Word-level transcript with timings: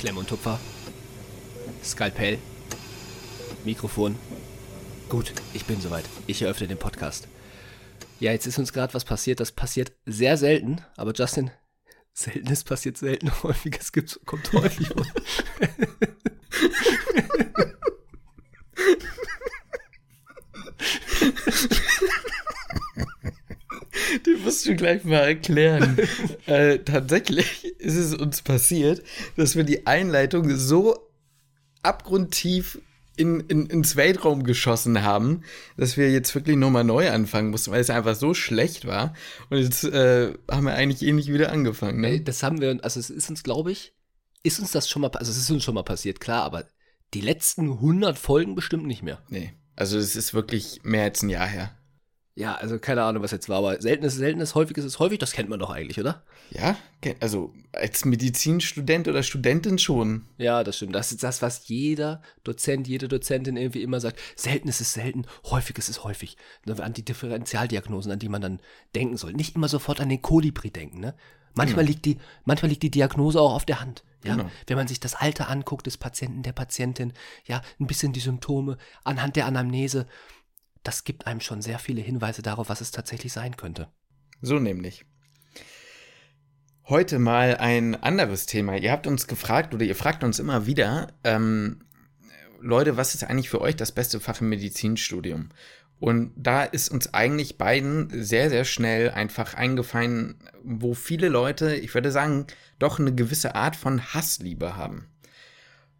Klemm 0.00 0.16
und 0.16 0.30
Tupfer. 0.30 0.58
Skalpell. 1.84 2.38
Mikrofon. 3.66 4.16
Gut, 5.10 5.34
ich 5.52 5.66
bin 5.66 5.78
soweit. 5.78 6.06
Ich 6.26 6.40
eröffne 6.40 6.68
den 6.68 6.78
Podcast. 6.78 7.28
Ja, 8.18 8.32
jetzt 8.32 8.46
ist 8.46 8.58
uns 8.58 8.72
gerade 8.72 8.94
was 8.94 9.04
passiert. 9.04 9.40
Das 9.40 9.52
passiert 9.52 9.92
sehr 10.06 10.38
selten. 10.38 10.80
Aber 10.96 11.12
Justin, 11.12 11.50
Seltenes 12.14 12.64
passiert 12.64 12.96
selten. 12.96 13.30
Häufiges 13.42 13.92
gibt's, 13.92 14.18
kommt 14.24 14.50
häufig 14.54 14.88
vor. 14.88 15.04
Den 24.26 24.42
musst 24.42 24.66
du 24.66 24.74
gleich 24.76 25.04
mal 25.04 25.16
erklären. 25.18 25.98
äh, 26.46 26.78
tatsächlich 26.78 27.59
ist 27.80 27.96
es 27.96 28.14
uns 28.14 28.42
passiert, 28.42 29.02
dass 29.36 29.56
wir 29.56 29.64
die 29.64 29.86
Einleitung 29.86 30.56
so 30.56 31.10
abgrundtief 31.82 32.80
in, 33.16 33.40
in, 33.40 33.66
ins 33.66 33.96
Weltraum 33.96 34.44
geschossen 34.44 35.02
haben, 35.02 35.42
dass 35.76 35.96
wir 35.96 36.10
jetzt 36.10 36.34
wirklich 36.34 36.56
nochmal 36.56 36.84
neu 36.84 37.10
anfangen 37.10 37.50
mussten, 37.50 37.70
weil 37.70 37.80
es 37.80 37.90
einfach 37.90 38.14
so 38.14 38.32
schlecht 38.32 38.86
war. 38.86 39.14
Und 39.50 39.58
jetzt 39.58 39.84
äh, 39.84 40.32
haben 40.50 40.64
wir 40.64 40.74
eigentlich 40.74 41.02
eh 41.02 41.12
nicht 41.12 41.32
wieder 41.32 41.52
angefangen. 41.52 42.00
Ne? 42.00 42.20
Das 42.20 42.42
haben 42.42 42.60
wir, 42.60 42.78
also 42.82 42.98
es 42.98 43.10
ist 43.10 43.28
uns, 43.28 43.42
glaube 43.42 43.72
ich, 43.72 43.92
ist 44.42 44.58
uns 44.58 44.70
das 44.72 44.88
schon 44.88 45.02
mal, 45.02 45.10
also 45.10 45.30
es 45.30 45.36
ist 45.36 45.50
uns 45.50 45.64
schon 45.64 45.74
mal 45.74 45.82
passiert, 45.82 46.20
klar, 46.20 46.44
aber 46.44 46.64
die 47.12 47.20
letzten 47.20 47.72
100 47.72 48.18
Folgen 48.18 48.54
bestimmt 48.54 48.86
nicht 48.86 49.02
mehr. 49.02 49.22
Nee, 49.28 49.52
also 49.76 49.98
es 49.98 50.16
ist 50.16 50.32
wirklich 50.32 50.80
mehr 50.82 51.04
als 51.04 51.22
ein 51.22 51.28
Jahr 51.28 51.46
her. 51.46 51.76
Ja, 52.40 52.54
also 52.54 52.78
keine 52.78 53.02
Ahnung, 53.02 53.22
was 53.22 53.32
jetzt 53.32 53.50
war, 53.50 53.58
aber 53.58 53.82
selten 53.82 54.02
ist 54.02 54.14
selten 54.14 54.40
ist, 54.40 54.54
häufig 54.54 54.74
ist 54.78 54.86
es 54.86 54.98
häufig, 54.98 55.18
das 55.18 55.32
kennt 55.32 55.50
man 55.50 55.58
doch 55.58 55.68
eigentlich, 55.68 56.00
oder? 56.00 56.22
Ja, 56.50 56.74
also 57.20 57.52
als 57.72 58.06
Medizinstudent 58.06 59.08
oder 59.08 59.22
Studentin 59.22 59.78
schon. 59.78 60.24
Ja, 60.38 60.64
das 60.64 60.76
stimmt. 60.78 60.94
Das 60.94 61.12
ist 61.12 61.22
das, 61.22 61.42
was 61.42 61.68
jeder 61.68 62.22
Dozent, 62.42 62.88
jede 62.88 63.08
Dozentin 63.08 63.58
irgendwie 63.58 63.82
immer 63.82 64.00
sagt. 64.00 64.18
Selten 64.36 64.68
ist 64.68 64.80
es 64.80 64.94
selten, 64.94 65.26
häufig 65.50 65.76
ist 65.76 65.90
es 65.90 66.02
häufig. 66.02 66.38
An 66.66 66.94
die 66.94 67.04
Differentialdiagnosen, 67.04 68.10
an 68.10 68.18
die 68.18 68.30
man 68.30 68.40
dann 68.40 68.60
denken 68.94 69.18
soll. 69.18 69.34
Nicht 69.34 69.54
immer 69.54 69.68
sofort 69.68 70.00
an 70.00 70.08
den 70.08 70.22
Kolibri 70.22 70.70
denken, 70.70 71.00
ne? 71.00 71.14
Manchmal, 71.54 71.84
genau. 71.84 71.94
liegt 71.94 72.04
die, 72.06 72.18
manchmal 72.46 72.70
liegt 72.70 72.84
die 72.84 72.90
Diagnose 72.90 73.38
auch 73.38 73.54
auf 73.54 73.66
der 73.66 73.80
Hand. 73.80 74.02
Ja, 74.24 74.36
genau. 74.36 74.50
wenn 74.66 74.76
man 74.76 74.88
sich 74.88 75.00
das 75.00 75.14
Alter 75.14 75.48
anguckt 75.48 75.86
des 75.86 75.98
Patienten, 75.98 76.42
der 76.42 76.52
Patientin, 76.52 77.12
ja, 77.46 77.60
ein 77.78 77.86
bisschen 77.86 78.12
die 78.12 78.20
Symptome 78.20 78.78
anhand 79.04 79.36
der 79.36 79.46
Anamnese 79.46 80.06
das 80.82 81.04
gibt 81.04 81.26
einem 81.26 81.40
schon 81.40 81.62
sehr 81.62 81.78
viele 81.78 82.00
Hinweise 82.00 82.42
darauf, 82.42 82.68
was 82.68 82.80
es 82.80 82.90
tatsächlich 82.90 83.32
sein 83.32 83.56
könnte. 83.56 83.88
So 84.42 84.58
nämlich. 84.58 85.04
Heute 86.88 87.18
mal 87.18 87.56
ein 87.56 87.94
anderes 87.94 88.46
Thema. 88.46 88.76
Ihr 88.76 88.90
habt 88.90 89.06
uns 89.06 89.26
gefragt 89.26 89.74
oder 89.74 89.84
ihr 89.84 89.94
fragt 89.94 90.24
uns 90.24 90.38
immer 90.38 90.66
wieder, 90.66 91.12
ähm, 91.22 91.84
Leute, 92.60 92.96
was 92.96 93.14
ist 93.14 93.24
eigentlich 93.24 93.48
für 93.48 93.60
euch 93.60 93.76
das 93.76 93.92
beste 93.92 94.20
Fach 94.20 94.40
im 94.40 94.48
Medizinstudium? 94.48 95.50
Und 96.00 96.32
da 96.34 96.64
ist 96.64 96.88
uns 96.88 97.12
eigentlich 97.12 97.58
beiden 97.58 98.24
sehr, 98.24 98.48
sehr 98.48 98.64
schnell 98.64 99.10
einfach 99.10 99.54
eingefallen, 99.54 100.36
wo 100.64 100.94
viele 100.94 101.28
Leute, 101.28 101.76
ich 101.76 101.94
würde 101.94 102.10
sagen, 102.10 102.46
doch 102.78 102.98
eine 102.98 103.14
gewisse 103.14 103.54
Art 103.54 103.76
von 103.76 104.02
Hassliebe 104.02 104.76
haben. 104.76 105.06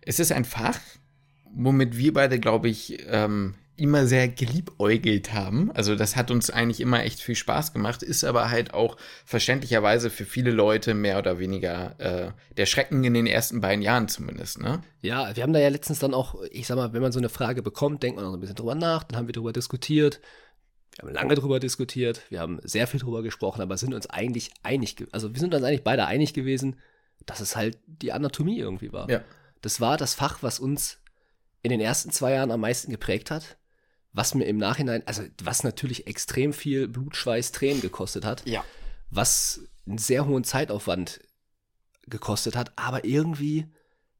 Es 0.01 0.19
ist 0.19 0.33
ein 0.33 0.47
Fach, 0.47 0.81
womit 1.53 1.99
wir 1.99 2.15
beide, 2.15 2.41
glaube 2.41 2.71
ich, 2.71 2.99
ähm, 3.07 3.55
immer 3.81 4.07
sehr 4.07 4.29
geliebäugelt 4.29 5.33
haben. 5.33 5.71
Also 5.73 5.97
das 5.97 6.15
hat 6.15 6.31
uns 6.31 6.51
eigentlich 6.51 6.81
immer 6.81 7.03
echt 7.03 7.21
viel 7.21 7.35
Spaß 7.35 7.73
gemacht, 7.73 8.03
ist 8.03 8.25
aber 8.25 8.51
halt 8.51 8.75
auch 8.75 8.97
verständlicherweise 9.25 10.11
für 10.11 10.27
viele 10.27 10.51
Leute 10.51 10.95
mehr 10.95 11.19
oder 11.19 11.39
weniger 11.39 11.99
äh, 11.99 12.33
der 12.57 12.67
Schrecken 12.67 13.03
in 13.03 13.15
den 13.15 13.27
ersten 13.27 13.61
beiden 13.61 13.83
Jahren 13.83 14.09
zumindest. 14.09 14.61
Ne? 14.61 14.83
Ja, 15.01 15.35
wir 15.35 15.43
haben 15.43 15.55
da 15.55 15.59
ja 15.59 15.69
letztens 15.69 15.99
dann 15.99 16.13
auch, 16.13 16.43
ich 16.51 16.67
sag 16.67 16.77
mal, 16.77 16.93
wenn 16.93 17.01
man 17.01 17.13
so 17.13 17.19
eine 17.19 17.31
Frage 17.31 17.63
bekommt, 17.63 18.03
denkt 18.03 18.17
man 18.17 18.27
noch 18.27 18.35
ein 18.35 18.41
bisschen 18.41 18.57
drüber 18.57 18.75
nach, 18.75 19.05
dann 19.05 19.19
haben 19.19 19.27
wir 19.27 19.33
darüber 19.33 19.53
diskutiert. 19.53 20.21
Wir 20.97 21.09
haben 21.09 21.15
lange 21.15 21.35
drüber 21.35 21.59
diskutiert, 21.59 22.23
wir 22.29 22.41
haben 22.41 22.61
sehr 22.63 22.87
viel 22.87 23.01
drüber 23.01 23.23
gesprochen, 23.23 23.63
aber 23.63 23.77
sind 23.79 23.95
uns 23.95 24.11
eigentlich 24.11 24.51
einig, 24.63 25.07
also 25.13 25.33
wir 25.33 25.41
sind 25.41 25.55
uns 25.55 25.65
eigentlich 25.65 25.85
beide 25.85 26.05
einig 26.05 26.35
gewesen, 26.35 26.77
dass 27.25 27.41
es 27.41 27.57
halt 27.57 27.79
die 27.87 28.13
Anatomie 28.13 28.59
irgendwie 28.59 28.93
war. 28.93 29.09
Ja. 29.09 29.23
Das 29.63 29.81
war 29.81 29.97
das 29.97 30.15
Fach, 30.15 30.43
was 30.43 30.59
uns 30.59 30.99
in 31.63 31.71
den 31.71 31.81
ersten 31.81 32.11
zwei 32.11 32.33
Jahren 32.33 32.51
am 32.51 32.61
meisten 32.61 32.91
geprägt 32.91 33.31
hat 33.31 33.57
was 34.13 34.35
mir 34.35 34.45
im 34.45 34.57
Nachhinein, 34.57 35.07
also 35.07 35.23
was 35.43 35.63
natürlich 35.63 36.07
extrem 36.07 36.53
viel 36.53 36.89
Blut, 36.89 37.17
Schweiß, 37.17 37.53
Tränen 37.53 37.81
gekostet 37.81 38.25
hat. 38.25 38.47
Ja. 38.47 38.65
Was 39.11 39.61
einen 39.87 39.99
sehr 39.99 40.27
hohen 40.27 40.45
Zeitaufwand 40.45 41.21
gekostet 42.07 42.57
hat, 42.57 42.73
aber 42.77 43.05
irgendwie, 43.05 43.73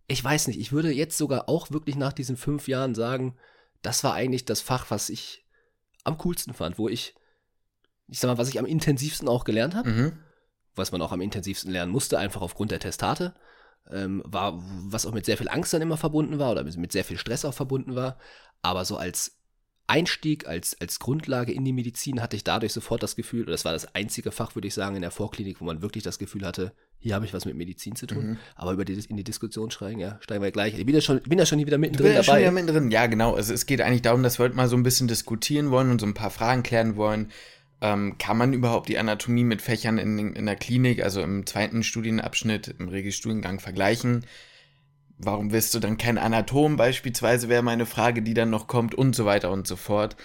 ich 0.07 0.23
weiß 0.23 0.47
nicht, 0.47 0.61
ich 0.61 0.73
würde 0.73 0.93
jetzt 0.93 1.19
sogar 1.19 1.49
auch 1.49 1.71
wirklich 1.71 1.97
nach 1.97 2.13
diesen 2.13 2.37
fünf 2.37 2.69
Jahren 2.69 2.95
sagen, 2.95 3.37
das 3.83 4.05
war 4.05 4.15
eigentlich 4.15 4.45
das 4.45 4.61
Fach, 4.61 4.91
was 4.91 5.09
ich 5.09 5.47
am 6.05 6.19
coolsten 6.19 6.55
fand, 6.55 6.79
wo 6.79 6.89
ich, 6.89 7.15
ich 8.07 8.21
sag 8.21 8.29
mal, 8.29 8.39
was 8.39 8.49
ich 8.49 8.59
am 8.59 8.67
intensivsten 8.67 9.29
auch 9.29 9.45
gelernt 9.45 9.75
habe, 9.75 9.91
mhm. 9.91 10.19
was 10.75 10.93
man 10.93 11.03
auch 11.03 11.13
am 11.13 11.21
intensivsten 11.21 11.71
lernen 11.71 11.93
musste, 11.93 12.19
einfach 12.19 12.43
aufgrund 12.43 12.71
der 12.71 12.81
Testate, 12.81 13.35
ähm, 13.91 14.23
war, 14.25 14.63
was 14.63 15.07
auch 15.07 15.13
mit 15.13 15.25
sehr 15.25 15.37
viel 15.37 15.49
Angst 15.49 15.73
dann 15.73 15.83
immer 15.83 15.97
verbunden 15.97 16.39
war 16.39 16.53
oder 16.53 16.63
mit 16.63 16.93
sehr 16.93 17.05
viel 17.05 17.19
Stress 17.19 17.45
auch 17.45 17.55
verbunden 17.55 17.97
war, 17.97 18.19
aber 18.63 18.85
so 18.85 18.97
als 18.97 19.40
Einstieg 19.91 20.47
als, 20.47 20.81
als 20.81 20.99
Grundlage 21.01 21.53
in 21.53 21.65
die 21.65 21.73
Medizin 21.73 22.23
hatte 22.23 22.37
ich 22.37 22.45
dadurch 22.45 22.73
sofort 22.73 23.03
das 23.03 23.17
Gefühl, 23.17 23.43
oder 23.43 23.53
das 23.53 23.65
war 23.65 23.73
das 23.73 23.95
einzige 23.95 24.31
Fach, 24.31 24.55
würde 24.55 24.69
ich 24.69 24.75
sagen, 24.75 24.95
in 24.97 25.03
der 25.03 25.11
Vorklinik, 25.11 25.61
wo 25.61 25.65
man 25.65 25.83
wirklich 25.83 26.05
das 26.05 26.19
Gefühl 26.19 26.47
hatte, 26.47 26.73
hier 27.01 27.15
habe 27.15 27.25
ich 27.25 27.35
was 27.35 27.45
mit 27.45 27.57
Medizin 27.57 27.97
zu 27.97 28.07
tun. 28.07 28.31
Mhm. 28.31 28.37
Aber 28.55 28.73
über 28.73 28.85
die, 28.85 28.93
in 29.09 29.17
die 29.17 29.25
Diskussion 29.25 29.71
steigen, 29.71 29.99
ja, 29.99 30.19
steigen 30.21 30.43
wir 30.43 30.53
gleich. 30.53 30.79
Ich 30.79 30.87
bin 30.87 30.95
ja 30.95 31.01
schon, 31.01 31.21
bin 31.23 31.39
ja 31.39 31.47
schon 31.47 31.59
wieder 31.59 31.79
mittendrin 31.79 32.13
dabei. 32.13 32.23
Schon 32.23 32.39
wieder 32.39 32.53
mittendrin. 32.53 32.91
Ja, 32.91 33.07
genau. 33.07 33.35
Also 33.35 33.53
es 33.53 33.67
geht 33.67 33.81
eigentlich 33.81 34.03
darum, 34.03 34.23
dass 34.23 34.39
wir 34.39 34.45
heute 34.45 34.55
mal 34.55 34.69
so 34.69 34.77
ein 34.77 34.83
bisschen 34.83 35.09
diskutieren 35.09 35.71
wollen 35.71 35.91
und 35.91 36.01
so 36.01 36.07
ein 36.07 36.15
paar 36.15 36.31
Fragen 36.31 36.63
klären 36.63 36.97
wollen. 36.97 37.31
Ähm, 37.81 38.17
kann 38.19 38.37
man 38.37 38.53
überhaupt 38.53 38.89
die 38.91 38.99
Anatomie 38.99 39.45
mit 39.45 39.63
Fächern 39.63 39.99
in, 39.99 40.35
in 40.35 40.47
der 40.47 40.57
Klinik, 40.57 41.03
also 41.03 41.23
im 41.23 41.47
zweiten 41.47 41.83
Studienabschnitt, 41.83 42.77
im 42.79 42.89
Regelstudiengang 42.89 43.59
vergleichen? 43.59 44.27
Warum 45.23 45.53
wirst 45.53 45.75
du 45.75 45.81
dann 45.81 45.99
kein 45.99 46.19
Anatom 46.19 46.77
beispielsweise, 46.77 47.49
wäre 47.49 47.63
meine 47.63 47.87
Frage, 47.87 48.23
die 48.23 48.35
dann 48.35 48.51
noch 48.51 48.67
kommt 48.67 48.95
und 48.95 49.15
so 49.15 49.25
weiter 49.25 49.51
und 49.51 49.67
so 49.67 49.77
fort. 49.77 50.17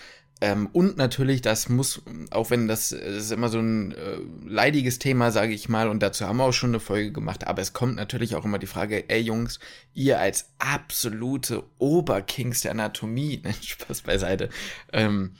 Ähm, 0.41 0.67
und 0.73 0.97
natürlich, 0.97 1.41
das 1.41 1.69
muss, 1.69 2.01
auch 2.29 2.49
wenn 2.49 2.67
das, 2.67 2.89
das 2.89 2.99
ist 2.99 3.31
immer 3.31 3.47
so 3.47 3.59
ein 3.59 3.93
äh, 3.93 4.17
leidiges 4.45 4.99
Thema, 4.99 5.31
sage 5.31 5.53
ich 5.53 5.69
mal, 5.69 5.87
und 5.87 6.03
dazu 6.03 6.25
haben 6.25 6.37
wir 6.37 6.43
auch 6.43 6.53
schon 6.53 6.71
eine 6.71 6.81
Folge 6.81 7.13
gemacht, 7.13 7.47
aber 7.47 7.61
es 7.61 7.71
kommt 7.71 7.95
natürlich 7.95 8.35
auch 8.35 8.43
immer 8.43 8.59
die 8.59 8.67
Frage, 8.67 9.09
ey 9.09 9.21
Jungs, 9.21 9.59
ihr 9.93 10.19
als 10.19 10.49
absolute 10.59 11.63
Oberkings 11.77 12.61
der 12.61 12.71
Anatomie, 12.71 13.41
ne, 13.43 13.53
Spaß 13.53 14.01
beiseite, 14.01 14.49
ähm, 14.91 15.35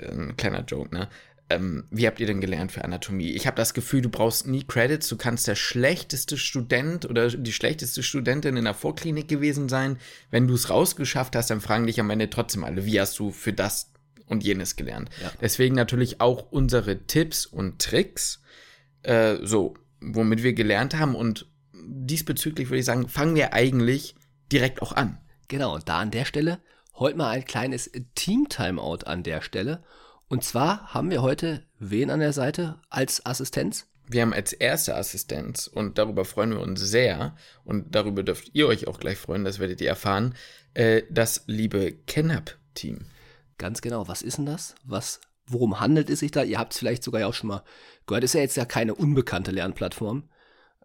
ein 0.00 0.36
kleiner 0.36 0.64
Joke, 0.64 0.94
ne? 0.94 1.08
Ähm, 1.50 1.84
wie 1.90 2.06
habt 2.06 2.20
ihr 2.20 2.26
denn 2.26 2.40
gelernt 2.40 2.72
für 2.72 2.84
Anatomie? 2.84 3.30
Ich 3.30 3.46
habe 3.46 3.56
das 3.56 3.72
Gefühl, 3.72 4.02
du 4.02 4.10
brauchst 4.10 4.46
nie 4.46 4.64
Credits, 4.64 5.08
du 5.08 5.16
kannst 5.16 5.46
der 5.48 5.54
schlechteste 5.54 6.36
Student 6.36 7.08
oder 7.08 7.28
die 7.28 7.52
schlechteste 7.52 8.02
Studentin 8.02 8.56
in 8.56 8.64
der 8.64 8.74
Vorklinik 8.74 9.28
gewesen 9.28 9.68
sein. 9.68 9.98
Wenn 10.30 10.46
du 10.46 10.54
es 10.54 10.68
rausgeschafft 10.68 11.34
hast, 11.36 11.50
dann 11.50 11.60
fragen 11.60 11.86
dich 11.86 12.00
am 12.00 12.10
Ende 12.10 12.28
trotzdem 12.28 12.64
alle, 12.64 12.84
wie 12.84 13.00
hast 13.00 13.18
du 13.18 13.30
für 13.30 13.52
das 13.52 13.92
und 14.26 14.44
jenes 14.44 14.76
gelernt. 14.76 15.08
Ja. 15.22 15.32
Deswegen 15.40 15.74
natürlich 15.74 16.20
auch 16.20 16.50
unsere 16.50 17.06
Tipps 17.06 17.46
und 17.46 17.80
Tricks, 17.80 18.42
äh, 19.02 19.36
so, 19.42 19.74
womit 20.00 20.42
wir 20.42 20.52
gelernt 20.52 20.94
haben. 20.94 21.14
Und 21.14 21.46
diesbezüglich 21.72 22.68
würde 22.68 22.80
ich 22.80 22.84
sagen, 22.84 23.08
fangen 23.08 23.34
wir 23.34 23.54
eigentlich 23.54 24.14
direkt 24.52 24.82
auch 24.82 24.92
an. 24.92 25.18
Genau, 25.48 25.74
und 25.74 25.88
da 25.88 25.98
an 26.00 26.10
der 26.10 26.26
Stelle 26.26 26.60
heute 26.94 27.16
mal 27.16 27.30
ein 27.30 27.44
kleines 27.44 27.90
Team-Timeout 28.14 29.06
an 29.06 29.22
der 29.22 29.40
Stelle. 29.40 29.82
Und 30.28 30.44
zwar 30.44 30.92
haben 30.92 31.10
wir 31.10 31.22
heute 31.22 31.64
wen 31.78 32.10
an 32.10 32.20
der 32.20 32.32
Seite 32.32 32.78
als 32.90 33.24
Assistenz? 33.24 33.86
Wir 34.06 34.22
haben 34.22 34.32
als 34.32 34.52
erste 34.52 34.94
Assistenz 34.94 35.66
und 35.66 35.98
darüber 35.98 36.24
freuen 36.24 36.50
wir 36.50 36.60
uns 36.60 36.80
sehr 36.80 37.36
und 37.64 37.94
darüber 37.94 38.22
dürft 38.22 38.50
ihr 38.54 38.66
euch 38.66 38.88
auch 38.88 39.00
gleich 39.00 39.18
freuen, 39.18 39.44
das 39.44 39.58
werdet 39.58 39.80
ihr 39.80 39.88
erfahren, 39.88 40.34
äh, 40.74 41.02
das 41.10 41.44
liebe 41.46 41.92
Kennab-Team. 42.06 43.00
Ganz 43.58 43.80
genau. 43.80 44.06
Was 44.08 44.22
ist 44.22 44.38
denn 44.38 44.46
das? 44.46 44.74
Was, 44.84 45.20
worum 45.46 45.80
handelt 45.80 46.08
es 46.10 46.20
sich 46.20 46.30
da? 46.30 46.42
Ihr 46.42 46.58
habt 46.58 46.72
es 46.72 46.78
vielleicht 46.78 47.02
sogar 47.02 47.22
ja 47.22 47.26
auch 47.26 47.34
schon 47.34 47.48
mal 47.48 47.62
gehört. 48.06 48.24
Ist 48.24 48.34
ja 48.34 48.40
jetzt 48.40 48.56
ja 48.56 48.64
keine 48.64 48.94
unbekannte 48.94 49.50
Lernplattform, 49.50 50.28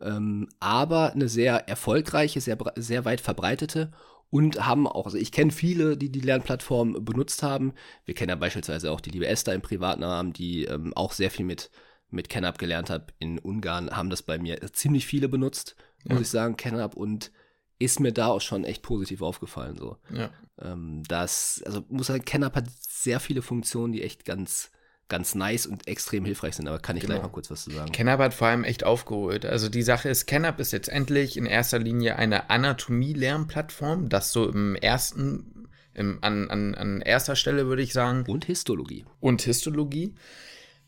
ähm, 0.02 0.50
aber 0.60 1.14
eine 1.14 1.30
sehr 1.30 1.68
erfolgreiche, 1.70 2.42
sehr, 2.42 2.58
sehr 2.76 3.06
weit 3.06 3.22
verbreitete 3.22 3.92
und 4.34 4.66
haben 4.66 4.88
auch, 4.88 5.06
also 5.06 5.20
ich 5.20 5.32
kenne 5.32 5.52
viele, 5.52 5.96
die 5.96 6.12
die 6.12 6.20
Lernplattform 6.20 7.06
benutzt 7.06 7.44
haben. 7.44 7.72
Wir 8.04 8.16
kennen 8.16 8.30
ja 8.30 8.36
beispielsweise 8.36 8.92
auch 8.92 9.00
die 9.00 9.12
liebe 9.12 9.28
Esther 9.28 9.54
im 9.54 9.62
Privatnamen, 9.62 10.34
die 10.34 10.66
ähm, 10.66 10.92
auch 10.96 11.12
sehr 11.12 11.30
viel 11.30 11.46
mit, 11.46 11.70
mit 12.10 12.30
KenUp 12.30 12.58
gelernt 12.58 12.90
hat. 12.90 13.14
In 13.20 13.38
Ungarn 13.38 13.92
haben 13.92 14.10
das 14.10 14.24
bei 14.24 14.40
mir 14.40 14.60
ziemlich 14.74 15.06
viele 15.06 15.30
benutzt, 15.30 15.76
muss 16.06 16.16
ja. 16.16 16.22
ich 16.22 16.30
sagen, 16.30 16.58
KenUp 16.58 16.96
und 16.96 17.32
ist 17.78 18.00
mir 18.00 18.12
da 18.12 18.26
auch 18.30 18.42
schon 18.42 18.64
echt 18.64 18.82
positiv 18.82 19.22
aufgefallen. 19.22 19.78
So. 19.78 19.98
Ja. 20.12 20.32
Ähm, 20.60 21.04
das, 21.08 21.62
also 21.68 21.84
muss 21.90 22.08
sagen, 22.08 22.26
KenUp 22.26 22.56
hat 22.56 22.72
sehr 22.72 23.20
viele 23.20 23.44
Funktionen, 23.44 23.94
die 23.94 24.02
echt 24.02 24.26
ganz, 24.26 24.72
ganz 25.10 25.36
nice 25.36 25.68
und 25.68 25.88
extrem 25.88 26.26
hilfreich 26.26 26.56
sind. 26.56 26.68
Aber 26.68 26.80
kann 26.80 26.96
ich 26.98 27.02
Genau. 27.04 27.16
gleich 27.16 27.24
mal 27.24 27.30
kurz 27.32 27.52
was 27.52 27.64
zu 27.66 27.72
sagen. 27.72 27.92
Kennab 27.92 28.20
hat 28.20 28.34
vor 28.34 28.48
allem 28.48 28.64
echt 28.64 28.84
aufgeholt. 28.84 29.46
Also 29.46 29.70
die 29.70 29.84
Sache 29.84 30.10
ist, 30.10 30.26
Kennab 30.26 30.60
ist 30.60 30.72
jetzt 30.72 30.90
endlich 30.90 31.38
in 31.38 31.46
erster 31.46 31.78
Linie 31.80 32.16
eine 32.18 32.50
Anatomie-Lernplattform, 32.50 34.10
das 34.10 34.32
so 34.32 34.50
im 34.50 34.76
ersten, 34.76 35.68
im, 35.94 36.20
an, 36.22 36.50
an, 36.50 36.76
an 36.76 37.02
erster 37.02 37.36
Stelle 37.36 37.68
würde 37.68 37.82
ich 37.82 37.94
sagen, 37.94 38.24
Und 38.28 38.46
Histologie. 38.46 39.06
und 39.20 39.42
Histologie. 39.42 40.16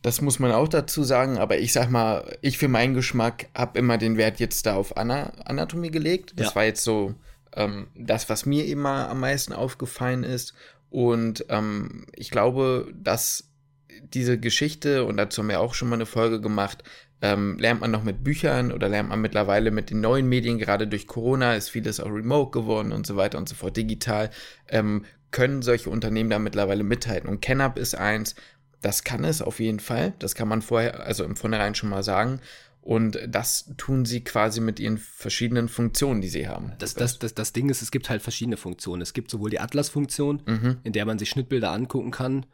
Das 0.01 0.21
muss 0.21 0.39
man 0.39 0.51
auch 0.51 0.67
dazu 0.67 1.03
sagen, 1.03 1.37
aber 1.37 1.57
ich 1.57 1.73
sag 1.73 1.89
mal, 1.89 2.37
ich 2.41 2.57
für 2.59 2.67
meinen 2.67 2.93
Geschmack 2.93 3.47
habe 3.55 3.79
immer 3.79 3.97
den 3.97 4.17
Wert 4.17 4.39
jetzt 4.39 4.65
da 4.65 4.75
auf 4.75 4.97
Ana 4.97 5.31
Anatomie 5.45 5.89
gelegt. 5.89 6.33
Das 6.35 6.49
Ja. 6.49 6.55
war 6.55 6.63
jetzt 6.65 6.83
so 6.83 7.15
ähm, 7.53 7.87
das, 7.95 8.29
was 8.29 8.45
mir 8.45 8.65
immer 8.67 9.09
am 9.09 9.19
meisten 9.19 9.51
aufgefallen 9.53 10.23
ist. 10.23 10.53
Und 10.91 11.45
ähm, 11.49 12.05
ich 12.13 12.29
glaube, 12.29 12.93
dass 12.93 13.49
diese 14.13 14.39
Geschichte, 14.39 15.05
und 15.05 15.17
dazu 15.17 15.41
haben 15.41 15.49
wir 15.49 15.59
auch 15.59 15.73
schon 15.73 15.89
mal 15.89 15.95
eine 15.95 16.05
Folge 16.05 16.41
gemacht, 16.41 16.83
ähm, 17.21 17.57
lernt 17.57 17.81
man 17.81 17.91
noch 17.91 18.03
mit 18.03 18.23
Büchern 18.23 18.71
oder 18.71 18.89
lernt 18.89 19.09
man 19.09 19.21
mittlerweile 19.21 19.71
mit 19.71 19.89
den 19.89 20.01
neuen 20.01 20.27
Medien, 20.27 20.59
gerade 20.59 20.87
durch 20.87 21.07
Corona 21.07 21.55
ist 21.55 21.69
vieles 21.69 21.99
auch 21.99 22.11
remote 22.11 22.51
geworden 22.51 22.91
und 22.91 23.07
so 23.07 23.15
weiter 23.15 23.37
und 23.37 23.47
so 23.49 23.55
fort, 23.55 23.77
digital, 23.77 24.29
ähm, 24.67 25.05
können 25.31 25.61
solche 25.61 25.89
Unternehmen 25.89 26.29
da 26.29 26.39
mittlerweile 26.39 26.83
mithalten. 26.83 27.29
Und 27.29 27.41
Kennab 27.41 27.77
ist 27.77 27.95
eins, 27.95 28.35
das 28.81 29.03
kann 29.03 29.23
es 29.23 29.41
auf 29.41 29.59
jeden 29.59 29.79
Fall. 29.79 30.13
Das 30.19 30.35
kann 30.35 30.47
man 30.47 30.61
vorher, 30.61 31.05
also 31.05 31.23
im 31.23 31.35
Vornherein 31.35 31.75
schon 31.75 31.89
mal 31.89 32.03
sagen. 32.03 32.39
Und 32.81 33.17
das 33.27 33.73
tun 33.77 34.05
sie 34.05 34.23
quasi 34.23 34.61
mit 34.61 34.79
ihren 34.79 34.99
verschiedenen 34.99 35.67
Funktionen, 35.69 36.21
die 36.21 36.27
sie 36.27 36.47
haben. 36.47 36.73
Das, 36.77 36.93
das, 36.93 37.17
das, 37.17 37.33
das 37.33 37.51
Ding 37.51 37.69
ist, 37.69 37.81
es 37.81 37.89
gibt 37.89 38.11
halt 38.11 38.21
verschiedene 38.21 38.57
Funktionen. 38.57 39.01
Es 39.01 39.13
gibt 39.13 39.31
sowohl 39.31 39.49
die 39.49 39.59
Atlas-Funktion, 39.59 40.43
Mhm. 40.45 40.77
in 40.83 40.93
der 40.93 41.05
man 41.05 41.17
sich 41.17 41.29
Schnittbilder 41.29 41.71
angucken 41.71 42.11
kann 42.11 42.45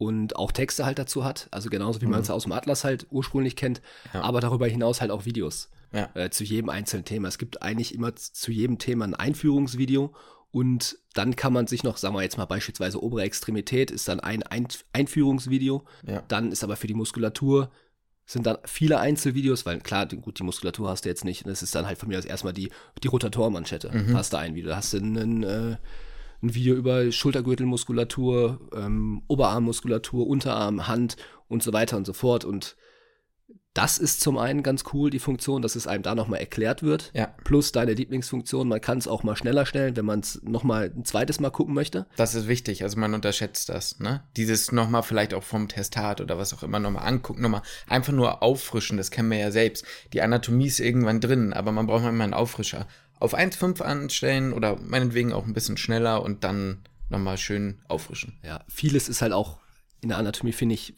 und 0.00 0.34
auch 0.36 0.50
Texte 0.50 0.86
halt 0.86 0.98
dazu 0.98 1.24
hat. 1.24 1.46
Also 1.50 1.68
genauso 1.68 2.00
wie 2.00 2.06
man 2.06 2.22
es 2.22 2.30
aus 2.30 2.44
dem 2.44 2.52
Atlas 2.52 2.84
halt 2.84 3.06
ursprünglich 3.10 3.54
kennt. 3.54 3.82
Mhm. 3.82 4.10
Ja. 4.14 4.22
Aber 4.22 4.40
darüber 4.40 4.66
hinaus 4.66 5.02
halt 5.02 5.10
auch 5.10 5.26
Videos 5.26 5.68
Ja. 5.92 6.08
äh, 6.14 6.30
zu 6.30 6.42
jedem 6.42 6.70
einzelnen 6.70 7.04
Thema. 7.04 7.28
Es 7.28 7.36
gibt 7.36 7.60
eigentlich 7.60 7.94
immer 7.94 8.16
zu 8.16 8.50
jedem 8.50 8.78
Thema 8.78 9.04
ein 9.04 9.14
Einführungsvideo 9.14 10.14
und 10.52 10.96
dann 11.12 11.36
kann 11.36 11.52
man 11.52 11.66
sich 11.66 11.84
noch, 11.84 11.98
sagen 11.98 12.14
wir 12.14 12.22
jetzt 12.22 12.38
mal 12.38 12.46
beispielsweise 12.46 13.02
obere 13.02 13.22
Extremität 13.24 13.90
ist 13.90 14.08
dann 14.08 14.20
ein, 14.20 14.42
ein 14.42 14.66
Einführungsvideo. 14.94 15.84
Ja. 16.06 16.22
Dann 16.28 16.50
ist 16.50 16.64
aber 16.64 16.76
für 16.76 16.86
die 16.86 16.94
Muskulatur 16.94 17.70
sind 18.24 18.46
dann 18.46 18.56
viele 18.64 19.00
Einzelvideos, 19.00 19.66
weil 19.66 19.80
klar, 19.80 20.06
gut, 20.06 20.38
die 20.38 20.44
Muskulatur 20.44 20.88
hast 20.88 21.04
du 21.04 21.10
jetzt 21.10 21.26
nicht. 21.26 21.46
Das 21.46 21.62
ist 21.62 21.74
dann 21.74 21.86
halt 21.86 21.98
von 21.98 22.08
mir 22.08 22.18
aus 22.18 22.24
erstmal 22.24 22.52
die, 22.54 22.70
die 23.02 23.08
Rotatormanschette. 23.08 23.90
Mhm. 23.92 24.16
Hast 24.16 24.32
du 24.32 24.38
ein 24.38 24.54
Video. 24.54 24.70
Da 24.70 24.76
hast 24.76 24.94
du 24.94 24.96
einen, 24.96 25.42
äh, 25.42 25.76
ein 26.42 26.54
Video 26.54 26.74
über 26.74 27.10
Schultergürtelmuskulatur, 27.12 28.60
ähm, 28.74 29.22
Oberarmmuskulatur, 29.28 30.26
Unterarm, 30.26 30.88
Hand 30.88 31.16
und 31.48 31.62
so 31.62 31.72
weiter 31.72 31.96
und 31.96 32.06
so 32.06 32.12
fort. 32.12 32.44
Und 32.44 32.76
das 33.74 33.98
ist 33.98 34.20
zum 34.20 34.36
einen 34.36 34.64
ganz 34.64 34.82
cool, 34.92 35.10
die 35.10 35.20
Funktion, 35.20 35.62
dass 35.62 35.76
es 35.76 35.86
einem 35.86 36.02
da 36.02 36.16
nochmal 36.16 36.40
erklärt 36.40 36.82
wird. 36.82 37.12
Ja. 37.14 37.26
Plus 37.44 37.70
deine 37.70 37.94
Lieblingsfunktion, 37.94 38.66
man 38.66 38.80
kann 38.80 38.98
es 38.98 39.06
auch 39.06 39.22
mal 39.22 39.36
schneller 39.36 39.64
stellen, 39.64 39.96
wenn 39.96 40.04
man 40.04 40.20
es 40.20 40.42
nochmal 40.42 40.92
ein 40.96 41.04
zweites 41.04 41.38
Mal 41.38 41.50
gucken 41.50 41.74
möchte. 41.74 42.06
Das 42.16 42.34
ist 42.34 42.48
wichtig, 42.48 42.82
also 42.82 42.98
man 42.98 43.14
unterschätzt 43.14 43.68
das, 43.68 44.00
ne? 44.00 44.24
Dieses 44.36 44.72
nochmal 44.72 45.04
vielleicht 45.04 45.34
auch 45.34 45.44
vom 45.44 45.68
Testat 45.68 46.20
oder 46.20 46.36
was 46.36 46.52
auch 46.52 46.64
immer 46.64 46.80
nochmal 46.80 47.06
angucken, 47.06 47.42
nochmal 47.42 47.62
einfach 47.86 48.12
nur 48.12 48.42
auffrischen, 48.42 48.96
das 48.96 49.12
kennen 49.12 49.30
wir 49.30 49.38
ja 49.38 49.52
selbst. 49.52 49.84
Die 50.12 50.22
Anatomie 50.22 50.66
ist 50.66 50.80
irgendwann 50.80 51.20
drin, 51.20 51.52
aber 51.52 51.70
man 51.70 51.86
braucht 51.86 52.04
immer 52.04 52.24
einen 52.24 52.34
Auffrischer. 52.34 52.88
Auf 53.20 53.34
1,5 53.34 53.82
anstellen 53.82 54.52
oder 54.52 54.76
meinetwegen 54.76 55.32
auch 55.32 55.46
ein 55.46 55.52
bisschen 55.52 55.76
schneller 55.76 56.22
und 56.22 56.42
dann 56.42 56.82
nochmal 57.10 57.38
schön 57.38 57.80
auffrischen. 57.86 58.38
Ja, 58.42 58.64
vieles 58.68 59.08
ist 59.08 59.22
halt 59.22 59.32
auch 59.32 59.60
in 60.00 60.08
der 60.08 60.18
Anatomie, 60.18 60.52
finde 60.52 60.74
ich, 60.74 60.94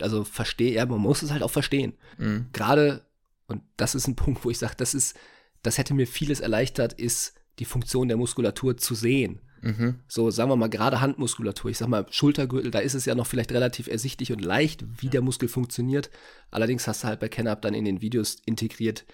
also 0.00 0.24
verstehe, 0.24 0.72
ja, 0.72 0.86
man 0.86 1.00
muss 1.00 1.22
es 1.22 1.32
halt 1.32 1.42
auch 1.42 1.50
verstehen. 1.50 1.94
Mhm. 2.18 2.46
Gerade, 2.52 3.04
und 3.48 3.62
das 3.76 3.94
ist 3.94 4.06
ein 4.06 4.16
Punkt, 4.16 4.44
wo 4.44 4.50
ich 4.50 4.58
sage, 4.58 4.74
das 4.76 4.94
ist, 4.94 5.16
das 5.62 5.78
hätte 5.78 5.94
mir 5.94 6.06
vieles 6.06 6.40
erleichtert, 6.40 6.92
ist 6.92 7.34
die 7.58 7.64
Funktion 7.64 8.08
der 8.08 8.16
Muskulatur 8.16 8.76
zu 8.76 8.94
sehen. 8.94 9.40
Mhm. 9.62 9.96
So, 10.06 10.30
sagen 10.30 10.50
wir 10.50 10.56
mal, 10.56 10.68
gerade 10.68 11.00
Handmuskulatur, 11.00 11.70
ich 11.70 11.78
sag 11.78 11.88
mal, 11.88 12.06
Schultergürtel, 12.10 12.70
da 12.70 12.78
ist 12.78 12.94
es 12.94 13.04
ja 13.04 13.16
noch 13.16 13.26
vielleicht 13.26 13.50
relativ 13.50 13.88
ersichtlich 13.88 14.32
und 14.32 14.44
leicht, 14.44 14.84
wie 15.00 15.08
der 15.08 15.22
Muskel 15.22 15.48
funktioniert. 15.48 16.10
Allerdings 16.52 16.86
hast 16.86 17.02
du 17.02 17.08
halt 17.08 17.18
bei 17.18 17.28
Kennab 17.28 17.62
dann 17.62 17.74
in 17.74 17.84
den 17.84 18.00
Videos 18.00 18.36
integriert, 18.44 19.06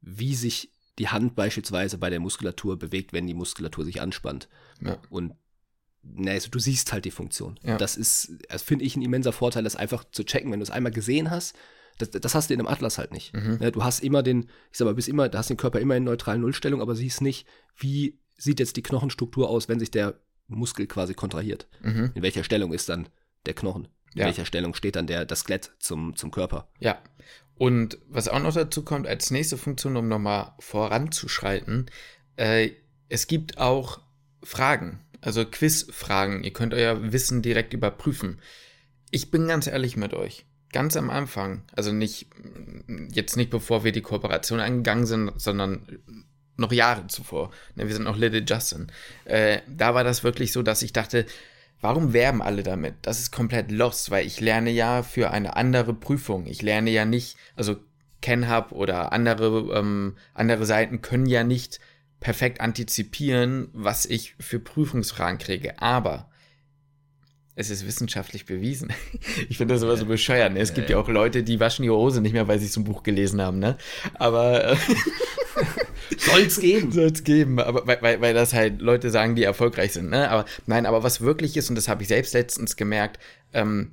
wie 0.00 0.36
sich 0.36 0.70
die 1.00 1.08
Hand 1.08 1.34
beispielsweise 1.34 1.98
bei 1.98 2.10
der 2.10 2.20
Muskulatur 2.20 2.78
bewegt, 2.78 3.12
wenn 3.12 3.26
die 3.26 3.34
Muskulatur 3.34 3.84
sich 3.84 4.00
anspannt. 4.00 4.48
Ja. 4.80 4.98
Und 5.08 5.34
na, 6.02 6.30
also 6.32 6.48
du 6.50 6.58
siehst 6.58 6.92
halt 6.92 7.04
die 7.04 7.10
Funktion. 7.10 7.58
Ja. 7.62 7.76
Das 7.76 7.96
ist, 7.96 8.32
das 8.48 8.62
finde 8.62 8.84
ich, 8.84 8.96
ein 8.96 9.02
immenser 9.02 9.32
Vorteil, 9.32 9.64
das 9.64 9.76
einfach 9.76 10.04
zu 10.12 10.24
checken, 10.24 10.52
wenn 10.52 10.60
du 10.60 10.64
es 10.64 10.70
einmal 10.70 10.92
gesehen 10.92 11.30
hast. 11.30 11.56
Das, 11.98 12.10
das 12.10 12.34
hast 12.34 12.48
du 12.48 12.54
in 12.54 12.60
einem 12.60 12.68
Atlas 12.68 12.96
halt 12.98 13.12
nicht. 13.12 13.34
Mhm. 13.34 13.58
Ne, 13.60 13.72
Du 13.72 13.82
hast 13.84 14.00
immer 14.00 14.22
den, 14.22 14.44
ich 14.70 14.78
sag 14.78 14.84
mal, 14.86 14.94
bist 14.94 15.08
immer, 15.08 15.28
du 15.28 15.36
hast 15.36 15.50
den 15.50 15.56
Körper 15.58 15.80
immer 15.80 15.96
in 15.96 16.04
neutralen 16.04 16.40
Nullstellung, 16.40 16.80
aber 16.80 16.94
siehst 16.94 17.20
nicht, 17.20 17.46
wie 17.76 18.18
sieht 18.36 18.60
jetzt 18.60 18.76
die 18.76 18.82
Knochenstruktur 18.82 19.48
aus, 19.50 19.68
wenn 19.68 19.78
sich 19.78 19.90
der 19.90 20.20
Muskel 20.48 20.86
quasi 20.86 21.14
kontrahiert. 21.14 21.66
Mhm. 21.82 22.12
In 22.14 22.22
welcher 22.22 22.44
Stellung 22.44 22.72
ist 22.72 22.88
dann 22.88 23.08
der 23.46 23.54
Knochen? 23.54 23.88
In 24.14 24.20
Ja. 24.20 24.26
welcher 24.26 24.44
Stellung 24.46 24.74
steht 24.74 24.96
dann 24.96 25.06
der, 25.06 25.24
das 25.26 25.40
Skelett 25.40 25.72
zum, 25.78 26.16
zum 26.16 26.30
Körper? 26.30 26.68
Ja. 26.78 26.98
Und 27.60 27.98
was 28.08 28.26
auch 28.26 28.40
noch 28.40 28.54
dazu 28.54 28.82
kommt, 28.82 29.06
als 29.06 29.30
nächste 29.30 29.58
Funktion, 29.58 29.98
um 29.98 30.08
nochmal 30.08 30.54
voranzuschreiten, 30.60 31.90
äh, 32.36 32.70
es 33.10 33.26
gibt 33.26 33.58
auch 33.58 34.00
Fragen, 34.42 35.00
also 35.20 35.44
Quizfragen. 35.44 36.42
Ihr 36.42 36.54
könnt 36.54 36.72
euer 36.72 37.12
Wissen 37.12 37.42
direkt 37.42 37.74
überprüfen. 37.74 38.40
Ich 39.10 39.30
bin 39.30 39.46
ganz 39.46 39.66
ehrlich 39.66 39.98
mit 39.98 40.14
euch. 40.14 40.46
Ganz 40.72 40.96
am 40.96 41.10
Anfang, 41.10 41.62
also 41.76 41.92
nicht, 41.92 42.28
jetzt 43.12 43.36
nicht 43.36 43.50
bevor 43.50 43.84
wir 43.84 43.92
die 43.92 44.00
Kooperation 44.00 44.58
eingegangen 44.58 45.04
sind, 45.04 45.38
sondern 45.38 45.82
noch 46.56 46.72
Jahre 46.72 47.08
zuvor. 47.08 47.50
Ne, 47.74 47.86
wir 47.86 47.92
sind 47.92 48.04
noch 48.04 48.16
Little 48.16 48.42
Justin. 48.48 48.90
Äh, 49.26 49.60
da 49.68 49.94
war 49.94 50.02
das 50.02 50.24
wirklich 50.24 50.52
so, 50.52 50.62
dass 50.62 50.80
ich 50.80 50.94
dachte, 50.94 51.26
warum 51.80 52.12
werben 52.12 52.42
alle 52.42 52.62
damit? 52.62 52.94
Das 53.02 53.20
ist 53.20 53.30
komplett 53.30 53.70
lost, 53.70 54.10
weil 54.10 54.26
ich 54.26 54.40
lerne 54.40 54.70
ja 54.70 55.02
für 55.02 55.30
eine 55.30 55.56
andere 55.56 55.94
Prüfung. 55.94 56.46
Ich 56.46 56.62
lerne 56.62 56.90
ja 56.90 57.04
nicht, 57.04 57.36
also 57.56 57.76
KenHub 58.22 58.72
oder 58.72 59.12
andere, 59.12 59.78
ähm, 59.78 60.16
andere 60.34 60.66
Seiten 60.66 61.00
können 61.00 61.26
ja 61.26 61.44
nicht 61.44 61.80
perfekt 62.20 62.60
antizipieren, 62.60 63.68
was 63.72 64.04
ich 64.04 64.34
für 64.38 64.58
Prüfungsfragen 64.58 65.38
kriege. 65.38 65.80
Aber 65.80 66.28
es 67.54 67.70
ist 67.70 67.86
wissenschaftlich 67.86 68.46
bewiesen. 68.46 68.92
Ich 69.48 69.58
finde 69.58 69.74
das 69.74 69.82
immer 69.82 69.96
so 69.96 70.06
bescheuert. 70.06 70.52
Ne? 70.52 70.60
Es 70.60 70.74
gibt 70.74 70.90
ja 70.90 70.98
auch 70.98 71.08
Leute, 71.08 71.42
die 71.42 71.60
waschen 71.60 71.84
ihre 71.84 71.96
Hose 71.96 72.20
nicht 72.20 72.32
mehr, 72.32 72.46
weil 72.46 72.58
sie 72.58 72.66
so 72.66 72.80
ein 72.80 72.84
Buch 72.84 73.02
gelesen 73.02 73.40
haben. 73.40 73.58
Ne? 73.58 73.76
Aber 74.14 74.64
äh, 74.64 74.76
Soll's 76.18 76.60
geben. 76.60 76.92
soll 76.92 77.06
es 77.06 77.24
geben, 77.24 77.58
aber 77.58 77.86
weil, 77.86 78.02
weil, 78.02 78.20
weil 78.20 78.34
das 78.34 78.52
halt 78.52 78.80
Leute 78.80 79.10
sagen, 79.10 79.34
die 79.34 79.44
erfolgreich 79.44 79.92
sind, 79.92 80.10
ne? 80.10 80.30
Aber 80.30 80.44
nein, 80.66 80.86
aber 80.86 81.02
was 81.02 81.20
wirklich 81.20 81.56
ist, 81.56 81.70
und 81.70 81.76
das 81.76 81.88
habe 81.88 82.02
ich 82.02 82.08
selbst 82.08 82.34
letztens 82.34 82.76
gemerkt, 82.76 83.18
ähm, 83.52 83.92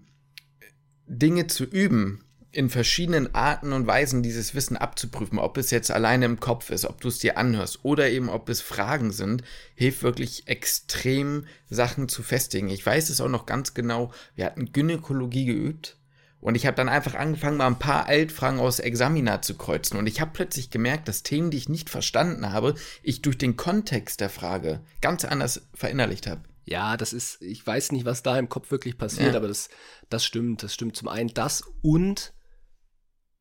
Dinge 1.07 1.47
zu 1.47 1.63
üben, 1.63 2.23
in 2.51 2.69
verschiedenen 2.69 3.35
Arten 3.35 3.71
und 3.71 3.85
Weisen 3.85 4.23
dieses 4.23 4.55
Wissen 4.55 4.77
abzuprüfen, 4.77 5.37
ob 5.37 5.57
es 5.57 5.69
jetzt 5.69 5.91
alleine 5.91 6.25
im 6.25 6.39
Kopf 6.39 6.69
ist, 6.71 6.85
ob 6.85 7.01
du 7.01 7.09
es 7.09 7.19
dir 7.19 7.37
anhörst 7.37 7.79
oder 7.83 8.09
eben 8.09 8.29
ob 8.29 8.49
es 8.49 8.61
Fragen 8.61 9.11
sind, 9.11 9.43
hilft 9.75 10.01
wirklich 10.01 10.47
extrem 10.47 11.45
Sachen 11.69 12.09
zu 12.09 12.23
festigen. 12.23 12.69
Ich 12.69 12.83
weiß 12.85 13.09
es 13.09 13.21
auch 13.21 13.29
noch 13.29 13.45
ganz 13.45 13.73
genau, 13.73 14.11
wir 14.35 14.45
hatten 14.45 14.71
Gynäkologie 14.71 15.45
geübt 15.45 15.96
und 16.39 16.55
ich 16.55 16.65
habe 16.65 16.75
dann 16.77 16.89
einfach 16.89 17.15
angefangen, 17.15 17.57
mal 17.57 17.67
ein 17.67 17.79
paar 17.79 18.05
Altfragen 18.07 18.59
aus 18.59 18.79
Examina 18.79 19.41
zu 19.41 19.55
kreuzen. 19.57 19.97
Und 19.97 20.07
ich 20.07 20.21
habe 20.21 20.31
plötzlich 20.33 20.69
gemerkt, 20.69 21.07
dass 21.07 21.23
Themen, 21.23 21.49
die 21.51 21.57
ich 21.57 21.67
nicht 21.69 21.89
verstanden 21.89 22.51
habe, 22.53 22.75
ich 23.03 23.21
durch 23.21 23.37
den 23.37 23.57
Kontext 23.57 24.19
der 24.21 24.29
Frage 24.29 24.81
ganz 25.01 25.25
anders 25.25 25.67
verinnerlicht 25.73 26.27
habe. 26.27 26.41
Ja, 26.65 26.97
das 26.97 27.13
ist, 27.13 27.41
ich 27.41 27.65
weiß 27.65 27.91
nicht, 27.93 28.05
was 28.05 28.23
da 28.23 28.37
im 28.37 28.49
Kopf 28.49 28.71
wirklich 28.71 28.97
passiert, 28.97 29.31
Ja. 29.31 29.37
aber 29.37 29.47
das, 29.47 29.69
das 30.09 30.25
stimmt. 30.25 30.63
Das 30.63 30.73
stimmt 30.73 30.95
zum 30.95 31.07
einen 31.07 31.29
das 31.33 31.63
und 31.81 32.33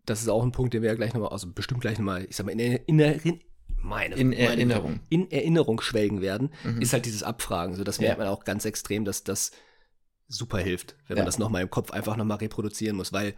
das 0.05 0.23
ist 0.23 0.29
auch 0.29 0.43
ein 0.45 0.53
Punkt, 0.53 0.73
den 0.73 0.83
wir 0.83 0.91
ja 0.91 0.95
gleich 0.95 1.13
nochmal, 1.13 1.31
also 1.33 1.51
bestimmt 1.53 1.81
gleich 1.81 1.99
nochmal, 1.99 2.25
ich 2.29 2.37
sag 2.37 2.47
mal, 2.47 2.53
in, 2.53 2.61
in, 2.61 2.99
in, 3.01 3.41
meine, 3.83 4.15
In 4.15 4.29
meine, 4.29 4.39
Erinnerung. 4.41 5.01
in 5.11 5.31
Erinnerung 5.31 5.81
schwelgen 5.81 6.21
werden, 6.21 6.51
Mhm. 6.65 6.81
ist 6.81 6.93
halt 6.93 7.05
dieses 7.07 7.23
Abfragen. 7.25 7.75
So, 7.75 7.83
das 7.85 7.97
Ja. 7.99 8.03
merkt 8.05 8.19
man 8.21 8.29
auch 8.29 8.45
ganz 8.45 8.65
extrem, 8.65 9.05
dass 9.05 9.25
das 9.25 9.51
super 10.29 10.59
hilft, 10.59 10.97
wenn 11.07 11.17
Ja. 11.17 11.23
man 11.23 11.27
das 11.27 11.39
nochmal 11.39 11.63
im 11.63 11.71
Kopf 11.71 11.91
einfach 11.91 12.17
nochmal 12.17 12.39
reproduzieren 12.39 12.97
muss, 12.97 13.13
weil 13.13 13.35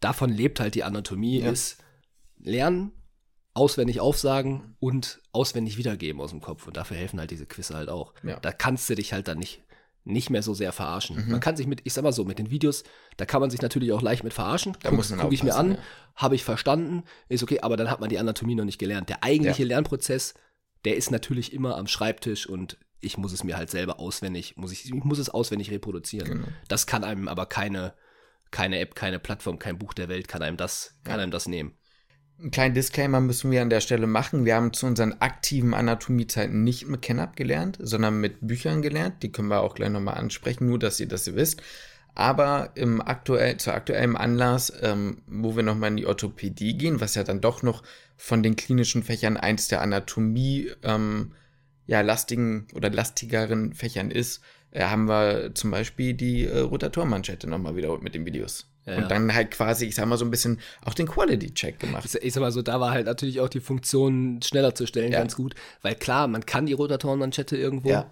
davon 0.00 0.30
lebt 0.30 0.58
halt 0.60 0.74
die 0.74 0.84
Anatomie, 0.84 1.40
Ja. 1.40 1.50
ist 1.50 1.78
lernen, 2.38 2.92
auswendig 3.54 4.00
aufsagen 4.00 4.76
und 4.80 5.20
auswendig 5.32 5.76
wiedergeben 5.76 6.20
aus 6.20 6.30
dem 6.30 6.40
Kopf. 6.40 6.66
Und 6.66 6.76
dafür 6.76 6.96
helfen 6.96 7.20
halt 7.20 7.30
diese 7.30 7.46
Quizze 7.46 7.74
halt 7.74 7.88
auch. 7.88 8.14
Ja. 8.22 8.40
Da 8.40 8.50
kannst 8.50 8.88
du 8.88 8.94
dich 8.94 9.12
halt 9.12 9.28
dann 9.28 9.38
nicht, 9.38 9.62
nicht 10.04 10.30
mehr 10.30 10.42
so 10.42 10.54
sehr 10.54 10.72
verarschen. 10.72 11.24
Mhm. 11.26 11.30
Man 11.32 11.40
kann 11.40 11.56
sich 11.56 11.66
mit, 11.66 11.82
ich 11.84 11.92
sag 11.92 12.02
mal 12.02 12.12
so, 12.12 12.24
mit 12.24 12.38
den 12.38 12.50
Videos, 12.50 12.82
da 13.18 13.26
kann 13.26 13.40
man 13.40 13.50
sich 13.50 13.60
natürlich 13.60 13.92
auch 13.92 14.02
leicht 14.02 14.24
mit 14.24 14.32
verarschen. 14.32 14.72
Da 14.82 14.88
Guck- 14.88 14.96
muss 14.96 15.10
man 15.10 15.20
guck 15.20 15.32
ich 15.32 15.42
mir 15.44 15.54
an, 15.54 15.72
aufpassen, 15.72 15.88
habe 16.16 16.34
ich 16.34 16.44
verstanden, 16.44 17.04
ist 17.28 17.42
okay, 17.42 17.60
aber 17.60 17.76
dann 17.76 17.90
hat 17.90 18.00
man 18.00 18.08
die 18.08 18.18
Anatomie 18.18 18.54
noch 18.54 18.64
nicht 18.64 18.78
gelernt. 18.78 19.08
Der 19.10 19.22
eigentliche 19.22 19.64
Lernprozess, 19.64 20.34
der 20.84 20.96
ist 20.96 21.10
natürlich 21.10 21.52
immer 21.52 21.76
am 21.76 21.86
Schreibtisch 21.86 22.48
und 22.48 22.78
ich 23.02 23.18
muss 23.18 23.32
es 23.32 23.44
mir 23.44 23.56
halt 23.56 23.70
selber 23.70 23.98
auswendig, 24.00 24.56
muss 24.56 24.72
ich, 24.72 24.86
ich 24.86 24.92
muss 24.92 25.18
es 25.18 25.28
auswendig 25.28 25.70
reproduzieren. 25.70 26.28
Genau. 26.28 26.48
Das 26.68 26.86
kann 26.86 27.04
einem 27.04 27.28
aber 27.28 27.46
keine, 27.46 27.94
keine 28.50 28.78
App, 28.78 28.94
keine 28.94 29.18
Plattform, 29.18 29.58
kein 29.58 29.78
Buch 29.78 29.92
der 29.92 30.08
Welt 30.08 30.28
kann 30.28 30.42
einem 30.42 30.56
das, 30.56 30.94
kann 31.04 31.20
einem 31.20 31.32
das 31.32 31.46
nehmen. 31.46 31.74
Einen 32.38 32.50
kleinen 32.50 32.74
Disclaimer 32.74 33.20
müssen 33.20 33.50
wir 33.50 33.62
an 33.62 33.70
der 33.70 33.80
Stelle 33.80 34.06
machen. 34.06 34.44
Wir 34.44 34.56
haben 34.56 34.72
zu 34.72 34.86
unseren 34.86 35.20
aktiven 35.20 35.74
Anatomiezeiten 35.74 36.64
nicht 36.64 36.88
mit 36.88 37.02
Kennab 37.02 37.36
gelernt, 37.36 37.78
sondern 37.80 38.20
mit 38.20 38.38
Büchern 38.40 38.82
gelernt. 38.82 39.22
Die 39.22 39.30
können 39.30 39.48
wir 39.48 39.60
auch 39.60 39.74
gleich 39.74 39.90
nochmal 39.90 40.14
ansprechen, 40.14 40.66
nur 40.66 40.78
dass 40.78 40.98
ihr 40.98 41.08
das 41.08 41.26
ihr 41.26 41.36
wisst. 41.36 41.62
Aber 42.14 42.70
im 42.74 43.00
aktuell, 43.00 43.56
zu 43.58 43.72
aktuellem 43.72 44.16
Anlass, 44.16 44.72
ähm, 44.82 45.22
wo 45.26 45.56
wir 45.56 45.62
nochmal 45.62 45.90
in 45.90 45.96
die 45.96 46.06
Orthopädie 46.06 46.76
gehen, 46.76 47.00
was 47.00 47.14
ja 47.14 47.24
dann 47.24 47.40
doch 47.40 47.62
noch 47.62 47.82
von 48.16 48.42
den 48.42 48.56
klinischen 48.56 49.02
Fächern 49.02 49.36
eins 49.36 49.68
der 49.68 49.80
Anatomie 49.80 50.70
ähm, 50.82 51.32
ja, 51.86 52.00
lastigen 52.00 52.68
oder 52.74 52.90
lastigeren 52.90 53.74
Fächern 53.74 54.10
ist, 54.10 54.42
äh, 54.70 54.84
haben 54.84 55.08
wir 55.08 55.54
zum 55.54 55.70
Beispiel 55.70 56.14
die 56.14 56.44
äh, 56.44 56.60
Rotatormanschette 56.60 57.48
nochmal 57.48 57.76
wiederholt 57.76 58.02
mit 58.02 58.14
den 58.14 58.24
Videos. 58.24 58.66
Ja, 58.84 58.96
und 58.96 59.10
dann 59.10 59.32
halt 59.32 59.52
quasi, 59.52 59.86
ich 59.86 59.94
sag 59.94 60.06
mal 60.06 60.16
so 60.16 60.24
ein 60.24 60.30
bisschen 60.30 60.58
auch 60.84 60.94
den 60.94 61.06
Quality-Check 61.06 61.78
gemacht. 61.78 62.04
Ich, 62.04 62.14
ich, 62.14 62.32
sag 62.32 62.40
mal 62.40 62.50
so, 62.50 62.62
da 62.62 62.80
war 62.80 62.90
halt 62.90 63.06
natürlich 63.06 63.40
auch 63.40 63.48
die 63.48 63.60
Funktion 63.60 64.40
schneller 64.42 64.74
zu 64.74 64.86
stellen 64.86 65.12
ja. 65.12 65.20
ganz 65.20 65.36
gut, 65.36 65.54
weil 65.82 65.94
klar, 65.94 66.26
man 66.26 66.44
kann 66.46 66.66
die 66.66 66.72
Rotatorenmanschette 66.72 67.56
irgendwo, 67.56 67.90
ja. 67.90 68.10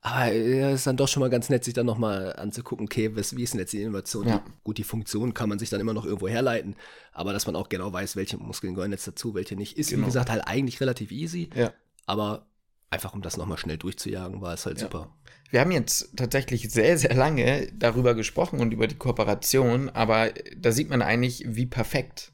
aber 0.00 0.32
es 0.32 0.74
ist 0.76 0.86
dann 0.86 0.96
doch 0.96 1.08
schon 1.08 1.22
mal 1.22 1.30
ganz 1.30 1.48
nett, 1.48 1.64
sich 1.64 1.74
dann 1.74 1.86
nochmal 1.86 2.36
anzugucken, 2.36 2.86
okay, 2.86 3.16
was, 3.16 3.36
wie 3.36 3.42
ist 3.42 3.54
denn 3.54 3.60
jetzt 3.60 3.72
die 3.72 3.82
Innovation? 3.82 4.28
Ja. 4.28 4.44
Gut, 4.62 4.78
die 4.78 4.84
Funktion 4.84 5.34
kann 5.34 5.48
man 5.48 5.58
sich 5.58 5.70
dann 5.70 5.80
immer 5.80 5.94
noch 5.94 6.04
irgendwo 6.04 6.28
herleiten, 6.28 6.76
aber 7.12 7.32
dass 7.32 7.46
man 7.46 7.56
auch 7.56 7.68
genau 7.68 7.92
weiß, 7.92 8.14
welche 8.14 8.36
Muskeln 8.36 8.74
gehören 8.74 8.92
jetzt 8.92 9.08
dazu, 9.08 9.34
welche 9.34 9.56
nicht, 9.56 9.76
ist 9.76 9.90
genau. 9.90 10.02
wie 10.02 10.06
gesagt 10.06 10.30
halt 10.30 10.46
eigentlich 10.46 10.80
relativ 10.80 11.10
easy, 11.10 11.50
ja. 11.56 11.72
aber 12.06 12.46
einfach 12.90 13.14
um 13.14 13.22
das 13.22 13.36
nochmal 13.36 13.58
schnell 13.58 13.78
durchzujagen, 13.78 14.40
war 14.40 14.52
es 14.52 14.66
halt 14.66 14.78
super. 14.78 15.08
Wir 15.50 15.60
haben 15.60 15.70
jetzt 15.72 16.16
tatsächlich 16.16 16.70
sehr, 16.70 16.98
sehr 16.98 17.14
lange 17.14 17.68
darüber 17.72 18.14
gesprochen 18.14 18.60
und 18.60 18.72
über 18.72 18.86
die 18.86 18.96
Kooperation, 18.96 19.88
aber 19.88 20.30
da 20.56 20.72
sieht 20.72 20.90
man 20.90 21.02
eigentlich, 21.02 21.44
wie 21.46 21.66
perfekt 21.66 22.32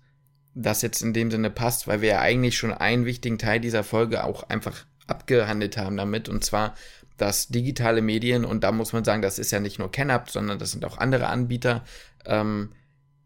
das 0.54 0.82
jetzt 0.82 1.02
in 1.02 1.12
dem 1.12 1.30
Sinne 1.30 1.50
passt, 1.50 1.86
weil 1.86 2.00
wir 2.00 2.08
ja 2.08 2.20
eigentlich 2.20 2.56
schon 2.56 2.72
einen 2.72 3.04
wichtigen 3.04 3.38
Teil 3.38 3.60
dieser 3.60 3.84
Folge 3.84 4.25
auch 4.25 4.48
einfach 4.48 4.86
abgehandelt 5.06 5.76
haben 5.76 5.96
damit, 5.96 6.28
und 6.28 6.44
zwar, 6.44 6.75
dass 7.16 7.48
digitale 7.48 8.02
Medien, 8.02 8.44
und 8.44 8.64
da 8.64 8.72
muss 8.72 8.92
man 8.92 9.04
sagen, 9.04 9.22
das 9.22 9.38
ist 9.38 9.50
ja 9.50 9.60
nicht 9.60 9.78
nur 9.78 9.90
KenUp, 9.90 10.30
sondern 10.30 10.58
das 10.58 10.72
sind 10.72 10.84
auch 10.84 10.98
andere 10.98 11.28
Anbieter, 11.28 11.84
ähm, 12.25 12.72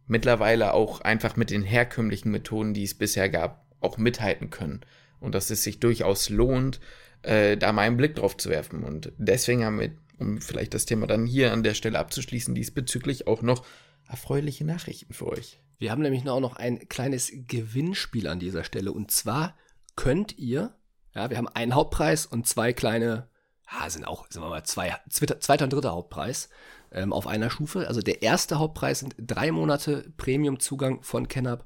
mittlerweile 0.07 0.75
auch 0.75 1.01
einfach 1.01 1.37
mit 1.37 1.51
den 1.51 1.63
herkömmlichen 1.63 2.31
Methoden, 2.31 2.75
die 2.75 2.85
es 2.85 2.95
bisher 2.95 3.29
gab, 3.29 3.65
auch 3.81 3.97
mithalten 3.97 4.51
können. 4.51 4.81
Und 5.21 5.35
dass 5.35 5.51
es 5.51 5.63
sich 5.63 5.81
durchaus 5.81 6.31
lohnt, 6.31 6.81
äh, 7.23 7.57
da 7.57 7.73
mal 7.73 7.83
einen 7.83 7.97
Blick 7.97 8.15
drauf 8.15 8.37
zu 8.37 8.51
werfen. 8.51 8.85
Und 8.85 9.13
deswegen 9.19 9.65
haben 9.65 9.81
wir, 9.81 9.93
um 10.19 10.41
vielleicht 10.41 10.75
das 10.75 10.87
Thema 10.87 11.07
dann 11.07 11.27
hier 11.27 11.53
an 11.53 11.63
der 11.63 11.75
Stelle 11.75 11.99
abzuschließen, 11.99 12.55
diesbezüglich 12.55 13.27
auch 13.27 13.43
noch 13.43 13.65
erfreuliche 14.09 14.65
Nachrichten 14.65 15.13
für 15.13 15.27
euch. 15.29 15.61
Wir 15.79 15.91
haben 15.91 16.03
nämlich 16.03 16.29
auch 16.29 16.41
noch 16.41 16.57
ein 16.57 16.89
kleines 16.89 17.33
Gewinnspiel 17.33 18.27
an 18.27 18.39
dieser 18.39 18.65
Stelle. 18.65 18.93
Und 18.93 19.11
zwar 19.11 19.57
könnt 19.97 20.39
ihr, 20.39 20.75
ja, 21.15 21.31
wir 21.31 21.39
haben 21.39 21.49
einen 21.49 21.75
Hauptpreis 21.75 22.27
und 22.27 22.47
zwei 22.47 22.73
kleine, 22.73 23.29
ah, 23.67 23.89
sind 23.89 24.07
auch, 24.07 24.27
sagen 24.31 24.45
wir 24.45 24.51
mal, 24.51 24.65
zwei, 24.65 24.95
zweiter 25.09 25.65
und 25.65 25.73
dritter 25.73 25.93
Hauptpreis 25.93 26.51
ähm, 26.93 27.13
auf 27.13 27.27
einer 27.27 27.51
Stufe. 27.51 27.89
Also 27.89 28.01
der 28.01 28.23
erste 28.23 28.59
Hauptpreis 28.59 29.01
sind 29.01 29.15
drei 29.19 29.53
Monate 29.53 30.13
Premium-Zugang 30.17 31.03
von 31.03 31.29
KenUp 31.29 31.65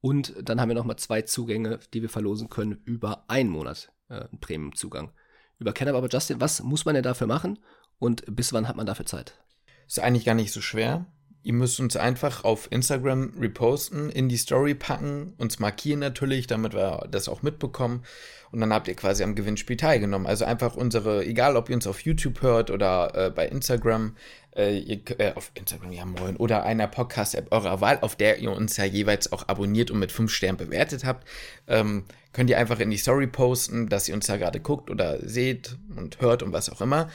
und 0.00 0.34
dann 0.42 0.60
haben 0.60 0.68
wir 0.68 0.74
nochmal 0.74 0.96
zwei 0.96 1.22
Zugänge, 1.22 1.78
die 1.94 2.02
wir 2.02 2.08
verlosen 2.08 2.48
können 2.48 2.82
über 2.84 3.24
einen 3.28 3.50
Monat 3.50 3.91
äh, 4.12 4.28
einen 4.28 4.40
Premium-Zugang. 4.40 5.12
Über 5.58 5.72
Kenner 5.72 5.94
aber 5.94 6.08
Justin, 6.08 6.40
was 6.40 6.62
muss 6.62 6.84
man 6.84 6.94
denn 6.94 7.04
dafür 7.04 7.26
machen 7.26 7.58
und 7.98 8.24
bis 8.26 8.52
wann 8.52 8.68
hat 8.68 8.76
man 8.76 8.86
dafür 8.86 9.06
Zeit? 9.06 9.42
Ist 9.86 10.00
eigentlich 10.00 10.24
gar 10.24 10.34
nicht 10.34 10.52
so 10.52 10.60
schwer. 10.60 11.06
Ihr 11.44 11.54
müsst 11.54 11.80
uns 11.80 11.96
einfach 11.96 12.44
auf 12.44 12.68
Instagram 12.70 13.32
reposten, 13.38 14.10
in 14.10 14.28
die 14.28 14.36
Story 14.36 14.74
packen, 14.74 15.34
uns 15.38 15.58
markieren 15.58 15.98
natürlich, 15.98 16.46
damit 16.46 16.72
wir 16.72 17.08
das 17.10 17.28
auch 17.28 17.42
mitbekommen. 17.42 18.04
Und 18.52 18.60
dann 18.60 18.72
habt 18.72 18.86
ihr 18.86 18.94
quasi 18.94 19.24
am 19.24 19.34
Gewinnspiel 19.34 19.76
teilgenommen. 19.76 20.26
Also 20.26 20.44
einfach 20.44 20.76
unsere, 20.76 21.24
egal 21.24 21.56
ob 21.56 21.68
ihr 21.68 21.74
uns 21.74 21.86
auf 21.86 22.00
YouTube 22.00 22.42
hört 22.42 22.70
oder 22.70 23.12
äh, 23.14 23.30
bei 23.30 23.48
Instagram, 23.48 24.14
äh, 24.54 24.78
ihr, 24.78 25.00
äh, 25.18 25.32
auf 25.34 25.50
Instagram, 25.54 25.92
ja 25.92 26.04
moin, 26.04 26.36
oder 26.36 26.62
einer 26.62 26.86
Podcast-App 26.86 27.50
eurer 27.50 27.80
Wahl, 27.80 27.98
auf 28.02 28.14
der 28.14 28.38
ihr 28.38 28.52
uns 28.52 28.76
ja 28.76 28.84
jeweils 28.84 29.32
auch 29.32 29.48
abonniert 29.48 29.90
und 29.90 29.98
mit 29.98 30.12
5 30.12 30.30
Sternen 30.30 30.58
bewertet 30.58 31.04
habt, 31.04 31.26
ähm, 31.66 32.04
könnt 32.32 32.50
ihr 32.50 32.58
einfach 32.58 32.78
in 32.78 32.90
die 32.90 32.98
Story 32.98 33.26
posten, 33.26 33.88
dass 33.88 34.08
ihr 34.08 34.14
uns 34.14 34.26
da 34.26 34.36
gerade 34.36 34.60
guckt 34.60 34.90
oder 34.90 35.18
seht 35.26 35.76
und 35.96 36.20
hört 36.20 36.42
und 36.42 36.52
was 36.52 36.68
auch 36.68 36.82
immer. 36.82 37.08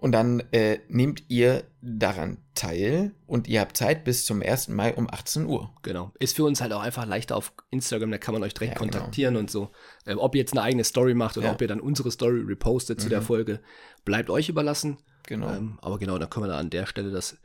Und 0.00 0.12
dann 0.12 0.40
äh, 0.52 0.78
nehmt 0.88 1.24
ihr 1.28 1.64
daran 1.82 2.38
teil 2.54 3.14
und 3.26 3.48
ihr 3.48 3.60
habt 3.60 3.76
Zeit 3.76 4.02
bis 4.02 4.24
zum 4.24 4.40
1. 4.40 4.68
Mai 4.68 4.94
um 4.94 5.06
18 5.10 5.44
Uhr. 5.44 5.74
Genau. 5.82 6.10
Ist 6.18 6.36
für 6.36 6.44
uns 6.44 6.62
halt 6.62 6.72
auch 6.72 6.80
einfach 6.80 7.04
leichter 7.04 7.36
auf 7.36 7.52
Instagram, 7.70 8.10
da 8.10 8.16
kann 8.16 8.32
man 8.32 8.42
euch 8.42 8.54
direkt 8.54 8.72
ja, 8.72 8.78
genau. 8.78 8.92
kontaktieren 8.92 9.34
genau. 9.34 9.40
und 9.40 9.50
so. 9.50 9.72
Ähm, 10.06 10.16
ob 10.18 10.34
ihr 10.34 10.40
jetzt 10.40 10.54
eine 10.54 10.62
eigene 10.62 10.84
Story 10.84 11.12
macht 11.12 11.36
oder 11.36 11.48
ja. 11.48 11.52
ob 11.52 11.60
ihr 11.60 11.68
dann 11.68 11.80
unsere 11.80 12.10
Story 12.10 12.40
repostet 12.40 12.96
mhm. 12.96 13.02
zu 13.02 13.08
der 13.10 13.20
mhm. 13.20 13.24
Folge, 13.24 13.60
bleibt 14.06 14.30
euch 14.30 14.48
überlassen. 14.48 14.96
Genau. 15.26 15.52
Ähm, 15.52 15.78
aber 15.82 15.98
genau, 15.98 16.16
dann 16.16 16.30
können 16.30 16.46
wir 16.46 16.50
da 16.52 16.58
an 16.58 16.70
der 16.70 16.86
Stelle 16.86 17.10
das 17.10 17.36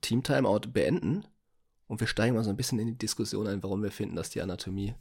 Team 0.00 0.24
Timeout 0.24 0.72
beenden 0.72 1.24
und 1.86 2.00
wir 2.00 2.08
steigen 2.08 2.34
mal 2.34 2.42
so 2.42 2.50
ein 2.50 2.56
bisschen 2.56 2.80
in 2.80 2.88
die 2.88 2.98
Diskussion 2.98 3.46
ein, 3.46 3.62
warum 3.62 3.84
wir 3.84 3.92
finden, 3.92 4.16
dass 4.16 4.30
die 4.30 4.42
Anatomie 4.42 4.96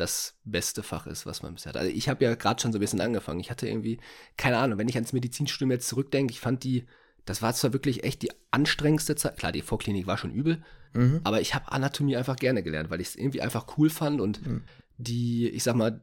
das 0.00 0.38
beste 0.44 0.82
Fach 0.82 1.06
ist, 1.06 1.26
was 1.26 1.42
man 1.42 1.54
bisher 1.54 1.70
hat. 1.70 1.76
Also 1.76 1.92
ich 1.92 2.08
habe 2.08 2.24
ja 2.24 2.34
gerade 2.34 2.60
schon 2.60 2.72
so 2.72 2.78
ein 2.78 2.80
bisschen 2.80 3.00
angefangen. 3.00 3.40
Ich 3.40 3.50
hatte 3.50 3.68
irgendwie, 3.68 4.00
keine 4.36 4.58
Ahnung, 4.58 4.78
wenn 4.78 4.88
ich 4.88 4.96
ans 4.96 5.12
Medizinstudium 5.12 5.70
jetzt 5.70 5.88
zurückdenke, 5.88 6.32
ich 6.32 6.40
fand 6.40 6.64
die, 6.64 6.86
das 7.24 7.42
war 7.42 7.52
zwar 7.54 7.72
wirklich 7.72 8.04
echt 8.04 8.22
die 8.22 8.30
anstrengendste 8.50 9.16
Zeit. 9.16 9.36
Klar, 9.38 9.52
die 9.52 9.62
Vorklinik 9.62 10.06
war 10.06 10.18
schon 10.18 10.32
übel, 10.32 10.62
mhm. 10.94 11.20
aber 11.24 11.40
ich 11.40 11.54
habe 11.54 11.70
Anatomie 11.72 12.16
einfach 12.16 12.36
gerne 12.36 12.62
gelernt, 12.62 12.90
weil 12.90 13.00
ich 13.00 13.08
es 13.08 13.16
irgendwie 13.16 13.42
einfach 13.42 13.78
cool 13.78 13.90
fand 13.90 14.20
und 14.20 14.46
mhm. 14.46 14.64
die, 14.96 15.48
ich 15.48 15.62
sag 15.62 15.76
mal, 15.76 16.02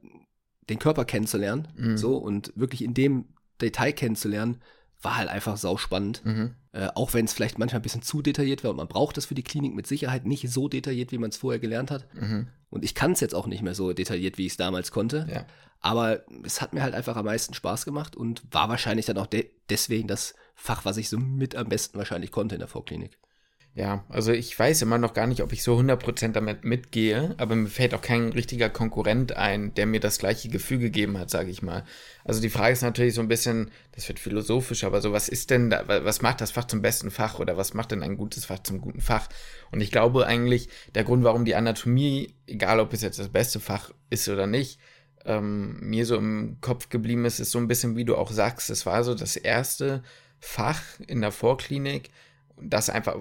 den 0.69 0.79
Körper 0.79 1.05
kennenzulernen, 1.05 1.67
mhm. 1.75 1.97
so 1.97 2.17
und 2.17 2.53
wirklich 2.55 2.83
in 2.83 2.93
dem 2.93 3.25
Detail 3.61 3.93
kennenzulernen, 3.93 4.61
war 5.01 5.17
halt 5.17 5.29
einfach 5.29 5.57
sauspannend. 5.57 6.25
Mhm. 6.25 6.55
Äh, 6.75 6.89
auch 6.93 7.13
wenn 7.13 7.23
es 7.23 7.31
vielleicht 7.31 7.57
manchmal 7.57 7.79
ein 7.79 7.83
bisschen 7.83 8.01
zu 8.01 8.21
detailliert 8.21 8.65
war 8.65 8.71
und 8.71 8.75
man 8.75 8.89
braucht 8.89 9.15
das 9.15 9.25
für 9.25 9.33
die 9.33 9.43
Klinik 9.43 9.73
mit 9.73 9.87
Sicherheit 9.87 10.25
nicht 10.25 10.49
so 10.49 10.67
detailliert, 10.67 11.13
wie 11.13 11.17
man 11.17 11.29
es 11.29 11.37
vorher 11.37 11.57
gelernt 11.57 11.89
hat. 11.89 12.05
Mhm. 12.13 12.49
Und 12.69 12.83
ich 12.83 12.93
kann 12.93 13.13
es 13.13 13.21
jetzt 13.21 13.33
auch 13.33 13.47
nicht 13.47 13.63
mehr 13.63 13.73
so 13.73 13.93
detailliert, 13.93 14.37
wie 14.37 14.45
ich 14.45 14.51
es 14.51 14.57
damals 14.57 14.91
konnte. 14.91 15.25
Ja. 15.33 15.45
Aber 15.79 16.25
es 16.43 16.59
hat 16.59 16.73
mir 16.73 16.83
halt 16.83 16.93
einfach 16.93 17.15
am 17.15 17.23
meisten 17.23 17.53
Spaß 17.53 17.85
gemacht 17.85 18.17
und 18.17 18.43
war 18.51 18.67
wahrscheinlich 18.67 19.05
dann 19.05 19.17
auch 19.17 19.27
de 19.27 19.49
deswegen 19.69 20.09
das 20.09 20.35
Fach, 20.53 20.83
was 20.83 20.97
ich 20.97 21.07
so 21.07 21.17
mit 21.17 21.55
am 21.55 21.69
besten 21.69 21.97
wahrscheinlich 21.97 22.31
konnte 22.31 22.55
in 22.55 22.59
der 22.59 22.67
Vorklinik. 22.67 23.17
Ja, 23.77 24.05
also 24.07 24.31
ich 24.31 24.57
weiß 24.57 24.83
immer 24.83 24.97
noch 24.97 25.13
gar 25.13 25.27
nicht, 25.27 25.43
ob 25.43 25.51
ich 25.51 25.61
so 25.61 25.77
100% 25.77 26.31
damit 26.31 26.63
mitgehe, 26.63 27.35
aber 27.37 27.57
mir 27.57 27.67
fällt 27.67 27.93
auch 27.93 28.01
kein 28.01 28.29
richtiger 28.29 28.69
Konkurrent 28.69 29.35
ein, 29.35 29.73
der 29.73 29.85
mir 29.85 29.99
das 29.99 30.17
gleiche 30.17 30.47
Gefühl 30.47 30.79
gegeben 30.79 31.17
hat, 31.17 31.29
sage 31.29 31.51
ich 31.51 31.61
mal. 31.61 31.83
Also 32.23 32.39
die 32.39 32.49
Frage 32.49 32.71
ist 32.71 32.83
natürlich 32.83 33.15
so 33.15 33.19
ein 33.19 33.27
bisschen, 33.27 33.71
das 33.91 34.07
wird 34.07 34.19
philosophisch, 34.19 34.85
aber 34.85 35.01
so, 35.01 35.11
was 35.11 35.27
ist 35.27 35.49
denn 35.49 35.71
da, 35.71 35.83
was 35.87 36.21
macht 36.21 36.39
das 36.39 36.51
Fach 36.51 36.63
zum 36.63 36.81
besten 36.81 37.11
Fach 37.11 37.37
oder 37.39 37.57
was 37.57 37.73
macht 37.73 37.91
denn 37.91 38.01
ein 38.01 38.15
gutes 38.15 38.45
Fach 38.45 38.59
zum 38.59 38.79
guten 38.79 39.01
Fach? 39.01 39.27
Und 39.71 39.81
ich 39.81 39.91
glaube 39.91 40.25
eigentlich, 40.25 40.69
der 40.95 41.03
Grund, 41.03 41.25
warum 41.25 41.43
die 41.43 41.55
Anatomie, 41.55 42.33
egal 42.47 42.79
ob 42.79 42.93
es 42.93 43.01
jetzt 43.01 43.19
das 43.19 43.27
beste 43.27 43.59
Fach 43.59 43.91
ist 44.09 44.29
oder 44.29 44.47
nicht, 44.47 44.79
ähm, 45.25 45.81
mir 45.81 46.05
so 46.05 46.15
im 46.15 46.59
Kopf 46.61 46.87
geblieben 46.87 47.25
ist, 47.25 47.41
ist 47.41 47.51
so 47.51 47.59
ein 47.59 47.67
bisschen, 47.67 47.97
wie 47.97 48.05
du 48.05 48.15
auch 48.15 48.31
sagst, 48.31 48.69
es 48.69 48.85
war 48.85 49.03
so 49.03 49.15
das 49.15 49.35
erste 49.35 50.01
Fach 50.39 50.81
in 51.07 51.19
der 51.19 51.33
Vorklinik, 51.33 52.09
das 52.61 52.89
einfach, 52.89 53.17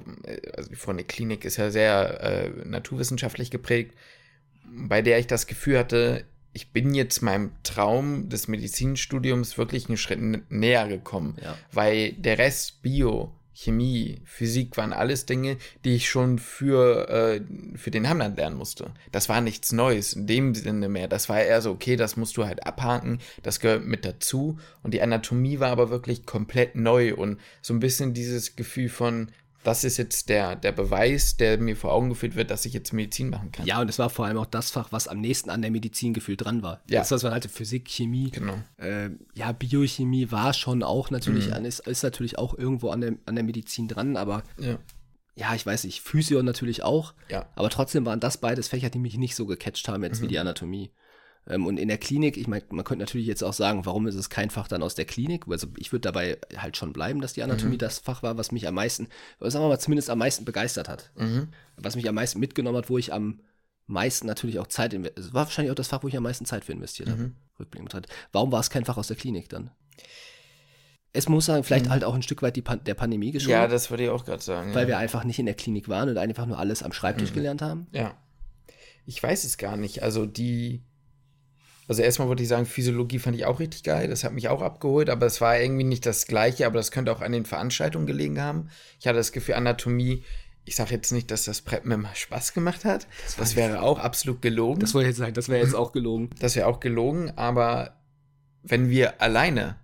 also 0.56 0.70
die 0.70 0.76
Klinik 1.04 1.44
ist 1.44 1.56
ja 1.56 1.70
sehr 1.70 2.20
äh, 2.20 2.48
naturwissenschaftlich 2.64 3.50
geprägt, 3.50 3.94
bei 4.64 5.02
der 5.02 5.18
ich 5.18 5.26
das 5.26 5.46
Gefühl 5.46 5.78
hatte, 5.78 6.24
ich 6.52 6.72
bin 6.72 6.94
jetzt 6.94 7.20
meinem 7.20 7.50
Traum 7.64 8.28
des 8.28 8.46
Medizinstudiums 8.46 9.58
wirklich 9.58 9.88
einen 9.88 9.96
Schritt 9.96 10.20
näher 10.50 10.86
gekommen, 10.86 11.36
ja. 11.42 11.56
weil 11.72 12.12
der 12.12 12.38
Rest 12.38 12.80
Bio, 12.82 13.32
Chemie, 13.54 14.20
Physik 14.24 14.76
waren 14.76 14.92
alles 14.92 15.26
Dinge, 15.26 15.56
die 15.84 15.94
ich 15.94 16.08
schon 16.08 16.38
für, 16.38 17.08
äh, 17.08 17.40
für 17.76 17.90
den 17.90 18.08
Hamland 18.08 18.36
lernen 18.36 18.56
musste. 18.56 18.92
Das 19.12 19.28
war 19.28 19.40
nichts 19.40 19.72
Neues 19.72 20.12
in 20.12 20.26
dem 20.26 20.54
Sinne 20.54 20.88
mehr. 20.88 21.06
Das 21.06 21.28
war 21.28 21.40
eher 21.40 21.62
so, 21.62 21.70
okay, 21.70 21.96
das 21.96 22.16
musst 22.16 22.36
du 22.36 22.44
halt 22.44 22.66
abhaken, 22.66 23.20
das 23.42 23.60
gehört 23.60 23.86
mit 23.86 24.04
dazu. 24.04 24.58
Und 24.82 24.92
die 24.92 25.02
Anatomie 25.02 25.60
war 25.60 25.70
aber 25.70 25.88
wirklich 25.88 26.26
komplett 26.26 26.74
neu 26.74 27.14
und 27.14 27.38
so 27.62 27.72
ein 27.74 27.80
bisschen 27.80 28.12
dieses 28.12 28.56
Gefühl 28.56 28.88
von, 28.88 29.30
das 29.64 29.82
ist 29.82 29.96
jetzt 29.96 30.28
der, 30.28 30.56
der 30.56 30.72
Beweis, 30.72 31.36
der 31.36 31.58
mir 31.58 31.76
vor 31.76 31.92
Augen 31.92 32.10
geführt 32.10 32.36
wird, 32.36 32.50
dass 32.50 32.64
ich 32.66 32.74
jetzt 32.74 32.92
Medizin 32.92 33.30
machen 33.30 33.50
kann. 33.50 33.66
Ja, 33.66 33.80
und 33.80 33.88
es 33.88 33.98
war 33.98 34.10
vor 34.10 34.26
allem 34.26 34.36
auch 34.36 34.46
das 34.46 34.70
Fach, 34.70 34.92
was 34.92 35.08
am 35.08 35.20
nächsten 35.20 35.50
an 35.50 35.62
der 35.62 35.70
Medizin 35.70 36.12
gefühlt 36.12 36.44
dran 36.44 36.62
war. 36.62 36.82
Ja. 36.88 37.00
Das, 37.00 37.10
was 37.10 37.22
man 37.22 37.32
halt 37.32 37.50
Physik, 37.50 37.88
Chemie, 37.88 38.30
genau. 38.30 38.58
äh, 38.76 39.10
ja, 39.34 39.52
Biochemie 39.52 40.30
war 40.30 40.52
schon 40.52 40.82
auch 40.82 41.10
natürlich, 41.10 41.48
mhm. 41.48 41.54
an, 41.54 41.64
ist, 41.64 41.80
ist 41.86 42.02
natürlich 42.02 42.38
auch 42.38 42.56
irgendwo 42.56 42.90
an 42.90 43.00
der, 43.00 43.14
an 43.24 43.34
der 43.34 43.44
Medizin 43.44 43.88
dran, 43.88 44.16
aber 44.16 44.42
ja. 44.58 44.78
ja, 45.34 45.54
ich 45.54 45.64
weiß 45.64 45.84
nicht, 45.84 46.02
Physio 46.02 46.42
natürlich 46.42 46.82
auch, 46.82 47.14
ja. 47.30 47.46
aber 47.56 47.70
trotzdem 47.70 48.04
waren 48.04 48.20
das 48.20 48.36
beides 48.36 48.68
Fächer, 48.68 48.90
die 48.90 48.98
mich 48.98 49.16
nicht 49.16 49.34
so 49.34 49.46
gecatcht 49.46 49.88
haben 49.88 50.02
jetzt 50.02 50.20
mhm. 50.20 50.24
wie 50.24 50.28
die 50.28 50.38
Anatomie. 50.38 50.90
Ähm, 51.46 51.66
und 51.66 51.78
in 51.78 51.88
der 51.88 51.98
Klinik, 51.98 52.36
ich 52.36 52.46
meine, 52.46 52.64
man 52.70 52.84
könnte 52.84 53.04
natürlich 53.04 53.26
jetzt 53.26 53.44
auch 53.44 53.52
sagen, 53.52 53.84
warum 53.86 54.06
ist 54.06 54.14
es 54.14 54.30
kein 54.30 54.50
Fach 54.50 54.68
dann 54.68 54.82
aus 54.82 54.94
der 54.94 55.04
Klinik? 55.04 55.46
Also 55.48 55.68
ich 55.76 55.92
würde 55.92 56.00
dabei 56.00 56.38
halt 56.56 56.76
schon 56.76 56.92
bleiben, 56.92 57.20
dass 57.20 57.34
die 57.34 57.42
Anatomie 57.42 57.74
mhm. 57.74 57.78
das 57.78 57.98
Fach 57.98 58.22
war, 58.22 58.38
was 58.38 58.52
mich 58.52 58.66
am 58.66 58.74
meisten, 58.74 59.08
sagen 59.40 59.64
wir 59.64 59.68
mal, 59.68 59.78
zumindest 59.78 60.10
am 60.10 60.18
meisten 60.18 60.44
begeistert 60.44 60.88
hat. 60.88 61.10
Mhm. 61.16 61.48
Was 61.76 61.96
mich 61.96 62.08
am 62.08 62.14
meisten 62.14 62.40
mitgenommen 62.40 62.78
hat, 62.78 62.90
wo 62.90 62.98
ich 62.98 63.12
am 63.12 63.40
meisten 63.86 64.26
natürlich 64.26 64.58
auch 64.58 64.66
Zeit 64.66 64.94
investiert. 64.94 65.26
Es 65.26 65.34
war 65.34 65.44
wahrscheinlich 65.44 65.70
auch 65.70 65.76
das 65.76 65.88
Fach, 65.88 66.02
wo 66.02 66.08
ich 66.08 66.16
am 66.16 66.22
meisten 66.22 66.46
Zeit 66.46 66.64
für 66.64 66.72
investiert 66.72 67.10
habe. 67.10 67.22
Mhm. 67.22 67.36
Rückblickend 67.60 67.90
betrachtet. 67.90 68.12
Warum 68.32 68.50
war 68.50 68.60
es 68.60 68.70
kein 68.70 68.84
Fach 68.84 68.96
aus 68.96 69.08
der 69.08 69.16
Klinik 69.16 69.48
dann? 69.48 69.70
Es 71.12 71.28
muss 71.28 71.46
sagen, 71.46 71.62
vielleicht 71.62 71.86
mhm. 71.86 71.90
halt 71.90 72.04
auch 72.04 72.14
ein 72.14 72.22
Stück 72.22 72.42
weit 72.42 72.56
die 72.56 72.62
Pan 72.62 72.82
der 72.82 72.94
Pandemie 72.94 73.30
geschuldet. 73.30 73.60
Ja, 73.60 73.68
das 73.68 73.90
würde 73.90 74.04
ich 74.04 74.08
auch 74.08 74.24
gerade 74.24 74.42
sagen. 74.42 74.74
Weil 74.74 74.82
ja. 74.82 74.88
wir 74.88 74.98
einfach 74.98 75.22
nicht 75.22 75.38
in 75.38 75.46
der 75.46 75.54
Klinik 75.54 75.88
waren 75.88 76.08
und 76.08 76.16
einfach 76.16 76.46
nur 76.46 76.58
alles 76.58 76.82
am 76.82 76.92
Schreibtisch 76.92 77.30
mhm. 77.30 77.34
gelernt 77.34 77.62
haben. 77.62 77.86
Ja. 77.92 78.16
Ich 79.06 79.22
weiß 79.22 79.44
es 79.44 79.58
gar 79.58 79.76
nicht. 79.76 80.02
Also 80.02 80.26
die, 80.26 80.82
also 81.88 82.02
erstmal 82.02 82.28
würde 82.28 82.42
ich 82.42 82.48
sagen, 82.48 82.66
Physiologie 82.66 83.18
fand 83.18 83.36
ich 83.36 83.44
auch 83.44 83.60
richtig 83.60 83.82
geil. 83.82 84.08
Das 84.08 84.24
hat 84.24 84.32
mich 84.32 84.48
auch 84.48 84.62
abgeholt, 84.62 85.10
aber 85.10 85.26
es 85.26 85.40
war 85.40 85.60
irgendwie 85.60 85.84
nicht 85.84 86.06
das 86.06 86.26
Gleiche. 86.26 86.66
Aber 86.66 86.76
das 86.76 86.90
könnte 86.90 87.12
auch 87.12 87.20
an 87.20 87.32
den 87.32 87.44
Veranstaltungen 87.44 88.06
gelegen 88.06 88.40
haben. 88.40 88.68
Ich 89.00 89.06
hatte 89.06 89.18
das 89.18 89.32
Gefühl, 89.32 89.54
Anatomie 89.54 90.24
ich 90.64 90.76
sage 90.76 90.94
jetzt 90.94 91.12
nicht, 91.12 91.30
dass 91.30 91.44
das 91.44 91.60
Prep 91.60 91.84
mir 91.84 91.96
mal 91.96 92.14
Spaß 92.14 92.54
gemacht 92.54 92.84
hat. 92.84 93.06
Das, 93.24 93.36
das 93.36 93.56
wäre 93.56 93.82
auch 93.82 93.98
absolut 93.98 94.40
gelogen. 94.40 94.80
Das 94.80 94.94
wollte 94.94 95.08
ich 95.08 95.12
jetzt 95.12 95.18
sagen, 95.18 95.34
das 95.34 95.48
wäre 95.48 95.62
jetzt 95.62 95.74
auch 95.74 95.92
gelogen. 95.92 96.30
Das 96.38 96.56
wäre 96.56 96.66
auch 96.66 96.80
gelogen, 96.80 97.32
aber 97.36 97.96
wenn 98.62 98.88
wir 98.88 99.20
alleine 99.20 99.76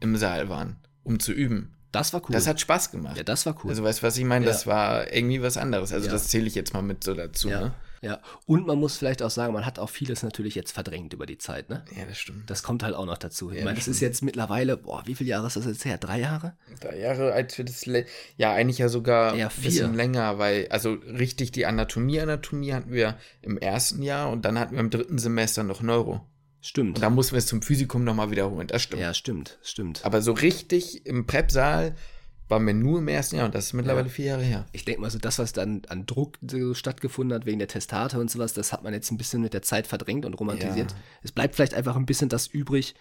im 0.00 0.16
Saal 0.16 0.48
waren, 0.48 0.76
um 1.04 1.20
zu 1.20 1.32
üben. 1.32 1.74
Das 1.92 2.12
war 2.12 2.20
cool. 2.22 2.32
Das 2.32 2.46
hat 2.46 2.60
Spaß 2.60 2.90
gemacht. 2.90 3.16
Ja, 3.16 3.22
das 3.22 3.46
war 3.46 3.56
cool. 3.62 3.70
Also 3.70 3.82
weißt 3.82 4.02
du, 4.02 4.06
was 4.06 4.16
ich 4.16 4.24
meine? 4.24 4.44
Ja. 4.44 4.50
Das 4.50 4.66
war 4.66 5.12
irgendwie 5.12 5.40
was 5.40 5.56
anderes. 5.56 5.92
Also 5.92 6.06
ja. 6.06 6.12
das 6.12 6.28
zähle 6.28 6.46
ich 6.46 6.54
jetzt 6.54 6.74
mal 6.74 6.82
mit 6.82 7.04
so 7.04 7.14
dazu. 7.14 7.48
Ja. 7.48 7.60
Ne? 7.60 7.74
Ja, 8.02 8.20
und 8.46 8.66
man 8.66 8.78
muss 8.78 8.96
vielleicht 8.96 9.22
auch 9.22 9.30
sagen, 9.30 9.52
man 9.52 9.66
hat 9.66 9.78
auch 9.78 9.90
vieles 9.90 10.22
natürlich 10.22 10.54
jetzt 10.54 10.72
verdrängt 10.72 11.12
über 11.12 11.26
die 11.26 11.38
Zeit, 11.38 11.68
ne? 11.68 11.84
Ja, 11.96 12.04
das 12.04 12.18
stimmt. 12.18 12.48
Das 12.48 12.62
kommt 12.62 12.82
halt 12.82 12.94
auch 12.94 13.06
noch 13.06 13.18
dazu. 13.18 13.50
Ja, 13.50 13.58
ich 13.58 13.64
meine, 13.64 13.76
das, 13.76 13.86
das 13.86 13.96
ist 13.96 14.00
jetzt 14.00 14.22
mittlerweile, 14.22 14.76
boah, 14.76 15.02
wie 15.06 15.14
viele 15.14 15.30
Jahre 15.30 15.46
ist 15.46 15.56
das 15.56 15.66
jetzt 15.66 15.84
her? 15.84 15.98
Drei 15.98 16.20
Jahre? 16.20 16.54
Drei 16.80 16.98
Jahre, 16.98 17.32
als 17.32 17.56
wir 17.58 17.64
das, 17.64 17.84
ja, 18.36 18.52
eigentlich 18.52 18.78
ja 18.78 18.88
sogar 18.88 19.34
ja, 19.34 19.48
ein 19.48 19.62
bisschen 19.62 19.94
länger, 19.94 20.38
weil, 20.38 20.68
also 20.68 20.92
richtig 20.92 21.52
die 21.52 21.66
Anatomie, 21.66 22.20
Anatomie 22.20 22.72
hatten 22.72 22.92
wir 22.92 23.16
im 23.42 23.58
ersten 23.58 24.02
Jahr 24.02 24.30
und 24.30 24.44
dann 24.44 24.58
hatten 24.58 24.74
wir 24.74 24.80
im 24.80 24.90
dritten 24.90 25.18
Semester 25.18 25.62
noch 25.62 25.82
Neuro. 25.82 26.26
Stimmt. 26.60 26.96
Und 26.96 27.02
da 27.02 27.10
mussten 27.10 27.32
wir 27.32 27.38
es 27.38 27.46
zum 27.46 27.62
Physikum 27.62 28.04
nochmal 28.04 28.30
wiederholen. 28.30 28.66
Das 28.66 28.82
stimmt. 28.82 29.00
Ja, 29.00 29.14
stimmt, 29.14 29.58
stimmt. 29.62 30.04
Aber 30.04 30.22
so 30.22 30.32
richtig 30.32 31.06
im 31.06 31.26
Prep-Saal 31.26 31.94
war 32.48 32.58
mir 32.58 32.74
nur 32.74 32.98
im 32.98 33.08
ersten 33.08 33.36
Jahr 33.36 33.46
und 33.46 33.54
das 33.54 33.66
ist 33.66 33.72
mittlerweile 33.74 34.06
ja. 34.06 34.12
vier 34.12 34.24
Jahre 34.26 34.42
her. 34.42 34.66
Ich 34.72 34.84
denke 34.84 35.00
mal, 35.00 35.10
so 35.10 35.18
das, 35.18 35.38
was 35.38 35.52
dann 35.52 35.82
an 35.88 36.06
Druck 36.06 36.38
so 36.48 36.74
stattgefunden 36.74 37.34
hat 37.34 37.46
wegen 37.46 37.58
der 37.58 37.68
Testate 37.68 38.18
und 38.18 38.30
sowas, 38.30 38.54
das 38.54 38.72
hat 38.72 38.82
man 38.82 38.94
jetzt 38.94 39.10
ein 39.10 39.18
bisschen 39.18 39.42
mit 39.42 39.54
der 39.54 39.62
Zeit 39.62 39.86
verdrängt 39.86 40.24
und 40.24 40.34
romantisiert. 40.34 40.92
Ja. 40.92 40.96
Es 41.22 41.32
bleibt 41.32 41.54
vielleicht 41.54 41.74
einfach 41.74 41.96
ein 41.96 42.06
bisschen 42.06 42.28
das 42.28 42.46
übrig, 42.46 42.94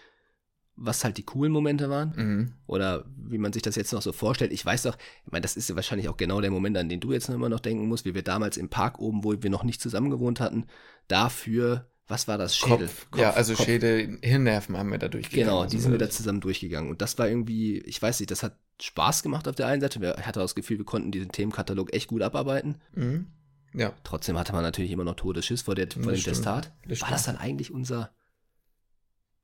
was 0.75 1.03
halt 1.03 1.17
die 1.17 1.23
coolen 1.23 1.51
Momente 1.51 1.89
waren. 1.89 2.13
Mhm. 2.15 2.53
Oder 2.67 3.05
wie 3.17 3.39
man 3.39 3.51
sich 3.51 3.63
das 3.63 3.75
jetzt 3.75 3.93
noch 3.93 4.01
so 4.01 4.11
vorstellt. 4.11 4.51
Ich 4.51 4.65
weiß 4.65 4.83
doch, 4.83 4.97
ich 5.25 5.31
meine, 5.31 5.41
das 5.41 5.57
ist 5.57 5.69
ja 5.69 5.75
wahrscheinlich 5.75 6.07
auch 6.07 6.17
genau 6.17 6.39
der 6.39 6.51
Moment, 6.51 6.77
an 6.77 6.87
den 6.87 6.99
du 6.99 7.11
jetzt 7.11 7.27
noch 7.29 7.35
immer 7.35 7.49
noch 7.49 7.59
denken 7.59 7.87
musst, 7.87 8.05
wie 8.05 8.13
wir 8.13 8.23
damals 8.23 8.57
im 8.57 8.69
Park 8.69 8.99
oben, 8.99 9.23
wo 9.23 9.33
wir 9.41 9.49
noch 9.49 9.63
nicht 9.63 9.81
zusammen 9.81 10.11
gewohnt 10.11 10.39
hatten, 10.39 10.65
dafür 11.07 11.89
was 12.07 12.27
war 12.27 12.37
das? 12.37 12.55
Schädel. 12.55 12.87
Kopf. 12.87 13.11
Kopf 13.11 13.21
ja, 13.21 13.31
also 13.31 13.53
Kopf. 13.53 13.65
Schädel, 13.65 14.17
Hirnnerven 14.21 14.77
haben 14.77 14.91
wir 14.91 14.97
da 14.97 15.09
durchgegangen. 15.09 15.49
Genau, 15.49 15.65
die 15.65 15.79
sind 15.79 15.91
wir 15.91 15.99
da 15.99 16.09
zusammen 16.09 16.41
durchgegangen. 16.41 16.89
Und 16.89 17.01
das 17.01 17.17
war 17.17 17.27
irgendwie, 17.27 17.79
ich 17.79 18.01
weiß 18.01 18.19
nicht, 18.19 18.31
das 18.31 18.43
hat 18.43 18.57
Spaß 18.81 19.23
gemacht 19.23 19.47
auf 19.47 19.55
der 19.55 19.67
einen 19.67 19.81
Seite. 19.81 19.99
Ich 20.17 20.25
hatte 20.25 20.39
das 20.39 20.55
Gefühl, 20.55 20.77
wir 20.77 20.85
konnten 20.85 21.11
diesen 21.11 21.31
Themenkatalog 21.31 21.93
echt 21.93 22.07
gut 22.07 22.21
abarbeiten. 22.21 22.75
Mhm. 22.93 23.27
Ja. 23.73 23.93
Trotzdem 24.03 24.37
hatte 24.37 24.53
man 24.53 24.63
natürlich 24.63 24.91
immer 24.91 25.03
noch 25.03 25.15
Todesschiss 25.15 25.63
vor, 25.63 25.75
der, 25.75 25.89
vor 25.91 26.11
dem 26.11 26.23
Testat. 26.23 26.71
Das 26.87 27.01
war 27.01 27.09
das 27.09 27.23
dann 27.23 27.37
eigentlich 27.37 27.71
unser, 27.71 28.11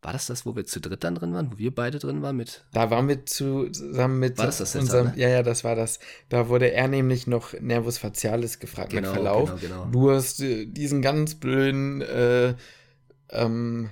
war 0.04 0.14
das 0.14 0.28
das, 0.28 0.46
wo 0.46 0.56
wir 0.56 0.66
zu 0.66 0.82
dritt 0.82 1.04
dann 1.04 1.16
drin 1.16 1.34
waren, 1.34 1.52
wo 1.52 1.58
wir 1.58 1.74
beide 1.74 1.98
drin 1.98 2.22
waren 2.22 2.36
mit? 2.36 2.66
Da 2.74 2.92
waren 2.92 3.08
wir 3.08 3.26
zusammen 3.26 4.20
mit 4.20 4.38
war 4.38 4.46
das 4.46 4.58
das 4.58 4.76
unserem, 4.76 5.08
ne? 5.08 5.14
ja, 5.16 5.30
ja, 5.30 5.44
das 5.44 5.64
war 5.64 5.76
das. 5.76 6.00
Da 6.30 6.50
wurde 6.50 6.72
er 6.72 6.88
nämlich 6.88 7.26
noch 7.26 7.54
Nervus 7.60 7.98
facialis 7.98 8.60
gefragt 8.60 8.92
genau, 8.92 9.08
mit 9.08 9.16
Verlauf. 9.16 9.62
Genau, 9.62 9.84
genau. 9.84 9.86
Du 9.92 10.12
hast 10.12 10.42
äh, 10.42 10.66
diesen 10.66 11.02
ganz 11.02 11.36
blöden 11.36 12.02
äh, 12.02 12.56
ähm, 13.30 13.90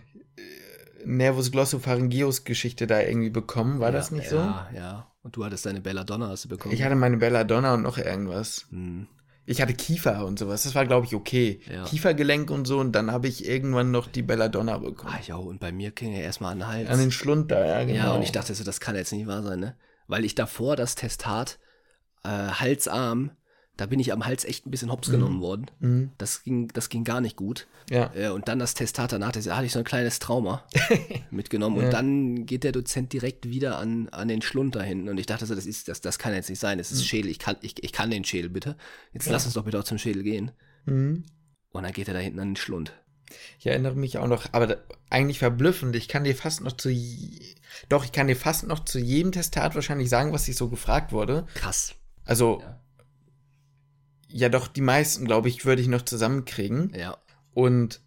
Nervus 1.06 1.52
glossopharyngeus 1.52 2.44
Geschichte 2.44 2.88
da 2.88 3.02
irgendwie 3.02 3.30
bekommen, 3.30 3.80
war 3.80 3.90
ja, 3.90 3.94
das 3.94 4.12
nicht 4.12 4.26
ja, 4.26 4.30
so? 4.30 4.38
Ja, 4.38 4.70
ja. 4.76 5.08
Und 5.24 5.36
du 5.36 5.46
hattest 5.46 5.66
deine 5.66 5.82
Belladonna 5.82 6.28
hast 6.28 6.46
du 6.46 6.50
bekommen. 6.50 6.74
Ich 6.74 6.84
hatte 6.84 6.96
meine 6.96 7.18
Belladonna 7.18 7.76
und 7.76 7.84
noch 7.84 7.98
irgendwas. 7.98 8.68
Hm. 8.72 9.08
Ich 9.46 9.62
hatte 9.62 9.74
Kiefer 9.74 10.26
und 10.26 10.38
sowas. 10.38 10.64
Das 10.64 10.76
war, 10.76 10.86
glaube 10.86 11.06
ich, 11.06 11.16
okay. 11.16 11.62
Ja. 11.72 11.84
Kiefergelenk 11.84 12.52
und 12.52 12.66
so. 12.66 12.80
Und 12.80 12.92
dann 12.94 13.12
habe 13.12 13.28
ich 13.28 13.48
irgendwann 13.48 13.92
noch 13.92 14.08
die 14.08 14.22
Belladonna 14.22 14.78
bekommen. 14.78 15.14
Ah 15.14 15.22
ja, 15.26 15.36
und 15.36 15.60
bei 15.60 15.72
mir 15.72 15.92
ging 15.92 16.14
ja 16.14 16.20
erstmal 16.20 16.54
an 16.54 16.60
den 16.60 16.68
Hals. 16.68 16.90
An 16.90 17.00
den 17.00 17.12
Schlund 17.12 17.52
da, 17.52 17.66
ja, 17.66 17.84
genau. 17.84 17.98
Ja, 17.98 18.12
und 18.14 18.22
ich 18.22 18.32
dachte 18.32 18.54
so, 18.54 18.64
das 18.64 18.80
kann 18.80 18.96
jetzt 18.96 19.12
nicht 19.12 19.28
wahr 19.28 19.42
sein, 19.42 19.60
ne? 19.60 19.76
Weil 20.08 20.26
ich 20.26 20.36
davor 20.36 20.76
das 20.76 20.96
Testat 20.96 21.60
äh, 22.24 22.30
halsarm 22.30 23.32
da 23.78 23.86
bin 23.86 24.00
ich 24.00 24.12
am 24.12 24.26
Hals 24.26 24.46
echt 24.46 24.66
ein 24.66 24.72
bisschen 24.72 24.92
hops 24.92 25.10
genommen 25.10 25.38
mhm. 25.38 25.42
worden. 25.42 25.66
Mhm. 25.80 26.12
Das, 26.18 26.44
ging, 26.44 26.68
das 26.68 26.90
ging 26.90 27.04
gar 27.04 27.22
nicht 27.22 27.36
gut. 27.36 27.68
Ja. 27.90 28.12
Äh, 28.14 28.30
und 28.30 28.48
dann 28.48 28.60
das 28.60 28.74
Testat 28.74 29.12
danach, 29.12 29.32
da 29.32 29.56
hatte 29.56 29.66
ich 29.66 29.72
so 29.72 29.80
ein 29.80 29.86
kleines 29.86 30.20
Trauma 30.20 30.64
mitgenommen. 31.32 31.78
Ja. 31.78 31.86
Und 31.86 31.92
dann 31.92 32.46
geht 32.46 32.64
der 32.64 32.74
Dozent 32.74 33.14
direkt 33.14 33.50
wieder 33.50 33.80
an, 33.80 34.10
an 34.10 34.28
den 34.28 34.42
Schlund 34.42 34.76
da 34.76 34.82
hinten. 34.84 35.10
Und 35.10 35.20
ich 35.20 35.26
dachte 35.26 35.46
so, 35.46 35.56
das, 35.56 35.66
ist, 35.66 35.88
das, 35.88 36.02
das 36.02 36.20
kann 36.20 36.34
jetzt 36.34 36.50
nicht 36.50 36.60
sein. 36.60 36.78
Das 36.78 36.92
ist 36.92 37.00
mhm. 37.00 37.06
Schädel. 37.06 37.32
Ich 37.32 37.40
kann, 37.40 37.56
ich, 37.62 37.84
ich 37.84 37.92
kann 37.92 38.12
den 38.12 38.24
Schädel 38.24 38.50
bitte. 38.50 38.76
Jetzt 39.14 39.26
ja. 39.28 39.32
lass 39.32 39.46
uns 39.46 39.56
doch 39.56 39.64
bitte 39.64 39.80
auch 39.80 39.84
zum 39.84 39.98
Schädel 39.98 40.24
gehen. 40.24 40.52
Mhm. 40.86 41.24
Und 41.72 41.84
dann 41.84 41.94
geht 41.94 42.08
er 42.08 42.14
da 42.14 42.20
hinten 42.20 42.40
an 42.40 42.50
den 42.50 42.58
Schlund. 42.58 42.94
Ich 43.58 43.66
erinnere 43.66 43.96
mich 43.96 44.18
auch 44.18 44.28
noch, 44.28 44.48
aber 44.52 44.68
da, 44.68 44.76
eigentlich 45.10 45.40
verblüffend. 45.40 45.96
Ich 45.96 46.10
kann 46.10 46.26
dir 46.26 46.36
fast 46.36 46.62
noch 46.62 46.74
zu, 46.74 46.94
doch, 47.88 48.04
ich 48.04 48.12
kann 48.12 48.28
dir 48.28 48.36
fast 48.36 48.68
noch 48.68 48.84
zu 48.84 49.00
jedem 49.00 49.32
Testat 49.32 49.74
wahrscheinlich 49.74 50.10
sagen, 50.10 50.34
was 50.34 50.48
ich 50.50 50.58
so 50.58 50.68
gefragt 50.68 51.14
wurde. 51.14 51.48
Krass. 51.56 51.96
Also, 52.26 52.60
ja 52.62 52.81
ja, 54.34 54.50
doch, 54.50 54.68
die 54.68 54.82
meisten, 54.82 55.26
glaube 55.26 55.50
ich, 55.50 55.66
würde 55.66 55.82
ich 55.82 55.88
noch 55.88 56.04
zusammenkriegen. 56.04 56.94
Ja. 56.98 57.18
Und 57.54 58.02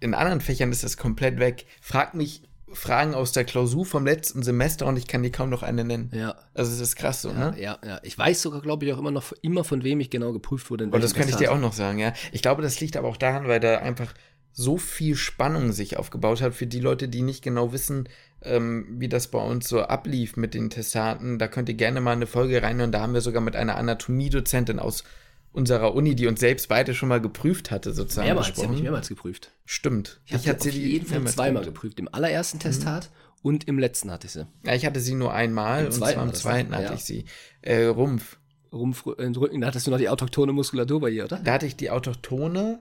in 0.00 0.14
anderen 0.14 0.40
Fächern 0.40 0.72
ist 0.72 0.84
das 0.84 0.96
komplett 0.96 1.38
weg. 1.38 1.66
Frag 1.80 2.14
mich 2.14 2.42
Fragen 2.72 3.14
aus 3.14 3.32
der 3.32 3.44
Klausur 3.44 3.86
vom 3.86 4.04
letzten 4.04 4.42
Semester 4.42 4.86
und 4.86 4.96
ich 4.96 5.06
kann 5.06 5.22
dir 5.22 5.30
kaum 5.30 5.50
noch 5.50 5.62
eine 5.62 5.84
nennen. 5.84 6.10
Ja. 6.12 6.34
Also 6.52 6.72
es 6.72 6.80
ist 6.80 6.96
krass 6.96 7.22
so, 7.22 7.30
ja, 7.30 7.50
ne? 7.50 7.60
Ja, 7.60 7.78
ja. 7.84 8.00
Ich 8.02 8.18
weiß 8.18 8.42
sogar, 8.42 8.60
glaube 8.60 8.84
ich, 8.84 8.92
auch 8.92 8.98
immer 8.98 9.12
noch 9.12 9.32
immer 9.40 9.64
von 9.64 9.84
wem 9.84 10.00
ich 10.00 10.10
genau 10.10 10.32
geprüft 10.32 10.70
wurde. 10.70 10.84
Und 10.84 11.02
das 11.02 11.14
könnte 11.14 11.30
ich 11.30 11.36
dir 11.36 11.52
auch 11.52 11.60
noch 11.60 11.72
sagen, 11.72 11.98
ja. 11.98 12.12
Ich 12.32 12.42
glaube, 12.42 12.62
das 12.62 12.80
liegt 12.80 12.96
aber 12.96 13.08
auch 13.08 13.16
daran, 13.16 13.46
weil 13.46 13.60
da 13.60 13.78
einfach 13.78 14.12
so 14.52 14.78
viel 14.78 15.16
Spannung 15.16 15.72
sich 15.72 15.96
aufgebaut 15.96 16.40
hat 16.40 16.54
für 16.54 16.66
die 16.66 16.80
Leute, 16.80 17.08
die 17.08 17.22
nicht 17.22 17.42
genau 17.42 17.72
wissen, 17.72 18.08
ähm, 18.42 18.86
wie 18.98 19.08
das 19.08 19.28
bei 19.28 19.38
uns 19.38 19.68
so 19.68 19.82
ablief 19.82 20.36
mit 20.36 20.54
den 20.54 20.70
Testaten. 20.70 21.38
Da 21.38 21.48
könnt 21.48 21.68
ihr 21.68 21.74
gerne 21.74 22.00
mal 22.00 22.12
eine 22.12 22.26
Folge 22.26 22.62
reinhören. 22.62 22.92
Da 22.92 23.00
haben 23.00 23.14
wir 23.14 23.20
sogar 23.20 23.42
mit 23.42 23.56
einer 23.56 23.76
Anatomiedozentin 23.76 24.78
aus 24.78 25.04
unserer 25.52 25.94
Uni, 25.94 26.14
die 26.14 26.26
uns 26.26 26.40
selbst 26.40 26.68
beide 26.68 26.94
schon 26.94 27.08
mal 27.08 27.20
geprüft 27.20 27.70
hatte, 27.70 27.94
sozusagen. 27.94 28.26
Mehrmals, 28.26 28.48
gesprochen. 28.48 28.62
ich 28.62 28.66
habe 28.66 28.74
mich 28.74 28.82
mehrmals 28.82 29.08
geprüft. 29.08 29.52
Stimmt. 29.64 30.20
Ich, 30.26 30.34
ich 30.34 30.48
hatte 30.48 30.70
sie 30.70 30.78
jeden 30.78 31.06
Fall 31.06 31.24
zweimal 31.24 31.64
geprüft. 31.64 31.98
Im 31.98 32.12
allerersten 32.12 32.58
Testat 32.58 33.08
mhm. 33.10 33.38
und 33.42 33.64
im 33.68 33.78
letzten 33.78 34.10
hatte 34.10 34.26
ich 34.26 34.34
sie. 34.34 34.46
Ja, 34.64 34.74
ich 34.74 34.84
hatte 34.84 35.00
sie 35.00 35.14
nur 35.14 35.32
einmal 35.32 35.80
Im 35.80 35.86
und 35.86 35.92
zwar 35.92 36.12
im 36.12 36.34
zweiten 36.34 36.74
hatte 36.74 36.84
ja. 36.84 36.94
ich 36.94 37.04
sie. 37.04 37.24
Äh, 37.62 37.84
Rumpf. 37.86 38.36
Rumpf, 38.70 39.06
äh, 39.06 39.24
Rücken, 39.24 39.62
da 39.62 39.68
hattest 39.68 39.86
du 39.86 39.90
noch 39.90 39.98
die 39.98 40.10
autochtone 40.10 40.52
Muskulatur 40.52 41.00
bei 41.00 41.08
ihr, 41.08 41.24
oder? 41.24 41.40
Da 41.42 41.52
hatte 41.54 41.66
ich 41.66 41.76
die 41.76 41.90
autochtone 41.90 42.80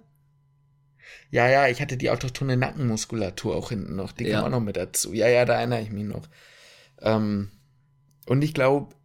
ja, 1.32 1.50
ja, 1.50 1.68
ich 1.68 1.82
hatte 1.82 1.98
die 1.98 2.10
autochtone 2.10 2.58
Nackenmuskulatur 2.58 3.56
auch 3.56 3.70
hinten 3.70 3.96
noch. 3.96 4.12
Die 4.12 4.26
ja. 4.26 4.38
kam 4.38 4.46
auch 4.46 4.60
noch 4.60 4.66
mit 4.66 4.78
dazu. 4.78 5.14
Ja, 5.14 5.28
ja, 5.28 5.46
da 5.46 5.56
erinnere 5.56 5.82
ich 5.82 5.92
mich 5.92 6.06
noch. 6.06 6.28
Ähm, 7.02 7.50
und 8.26 8.44
ich 8.44 8.54
glaube, 8.54 8.96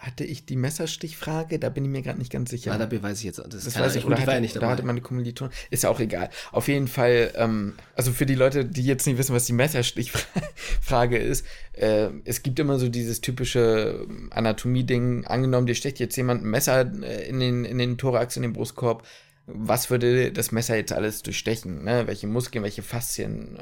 hatte 0.00 0.24
ich 0.24 0.46
die 0.46 0.56
Messerstichfrage? 0.56 1.58
Da 1.58 1.68
bin 1.68 1.84
ich 1.84 1.90
mir 1.90 2.00
gerade 2.00 2.18
nicht 2.18 2.32
ganz 2.32 2.48
sicher. 2.48 2.72
Ja, 2.72 2.78
da 2.78 2.86
beweise 2.86 3.18
ich 3.18 3.24
jetzt. 3.24 3.38
Das, 3.38 3.64
das 3.64 3.78
weiß 3.78 3.96
ich, 3.96 4.06
oder 4.06 4.18
hatte, 4.18 4.40
nicht 4.40 4.56
dabei. 4.56 4.66
Da 4.66 4.72
hatte 4.72 4.82
meine 4.82 5.02
Kommilitonen. 5.02 5.52
Ist 5.68 5.82
ja 5.82 5.90
auch 5.90 6.00
egal. 6.00 6.30
Auf 6.52 6.68
jeden 6.68 6.88
Fall, 6.88 7.32
ähm, 7.34 7.74
also 7.94 8.10
für 8.10 8.24
die 8.24 8.34
Leute, 8.34 8.64
die 8.64 8.82
jetzt 8.82 9.06
nicht 9.06 9.18
wissen, 9.18 9.34
was 9.34 9.44
die 9.44 9.52
Messerstichfrage 9.52 11.18
ist, 11.18 11.44
äh, 11.72 12.08
es 12.24 12.42
gibt 12.42 12.58
immer 12.58 12.78
so 12.78 12.88
dieses 12.88 13.20
typische 13.20 14.06
Anatomie-Ding. 14.30 15.26
Angenommen, 15.26 15.66
dir 15.66 15.74
stecht 15.74 15.98
jetzt 15.98 16.16
jemand 16.16 16.44
ein 16.44 16.50
Messer 16.50 16.90
äh, 17.02 17.28
in 17.28 17.38
den, 17.38 17.66
in 17.66 17.76
den 17.76 17.98
Thorax, 17.98 18.36
in 18.36 18.42
den 18.42 18.54
Brustkorb 18.54 19.06
was 19.52 19.90
würde 19.90 20.32
das 20.32 20.52
Messer 20.52 20.76
jetzt 20.76 20.92
alles 20.92 21.22
durchstechen? 21.22 21.84
Ne? 21.84 22.06
Welche 22.06 22.26
Muskeln, 22.26 22.64
welche 22.64 22.82
Faszien? 22.82 23.58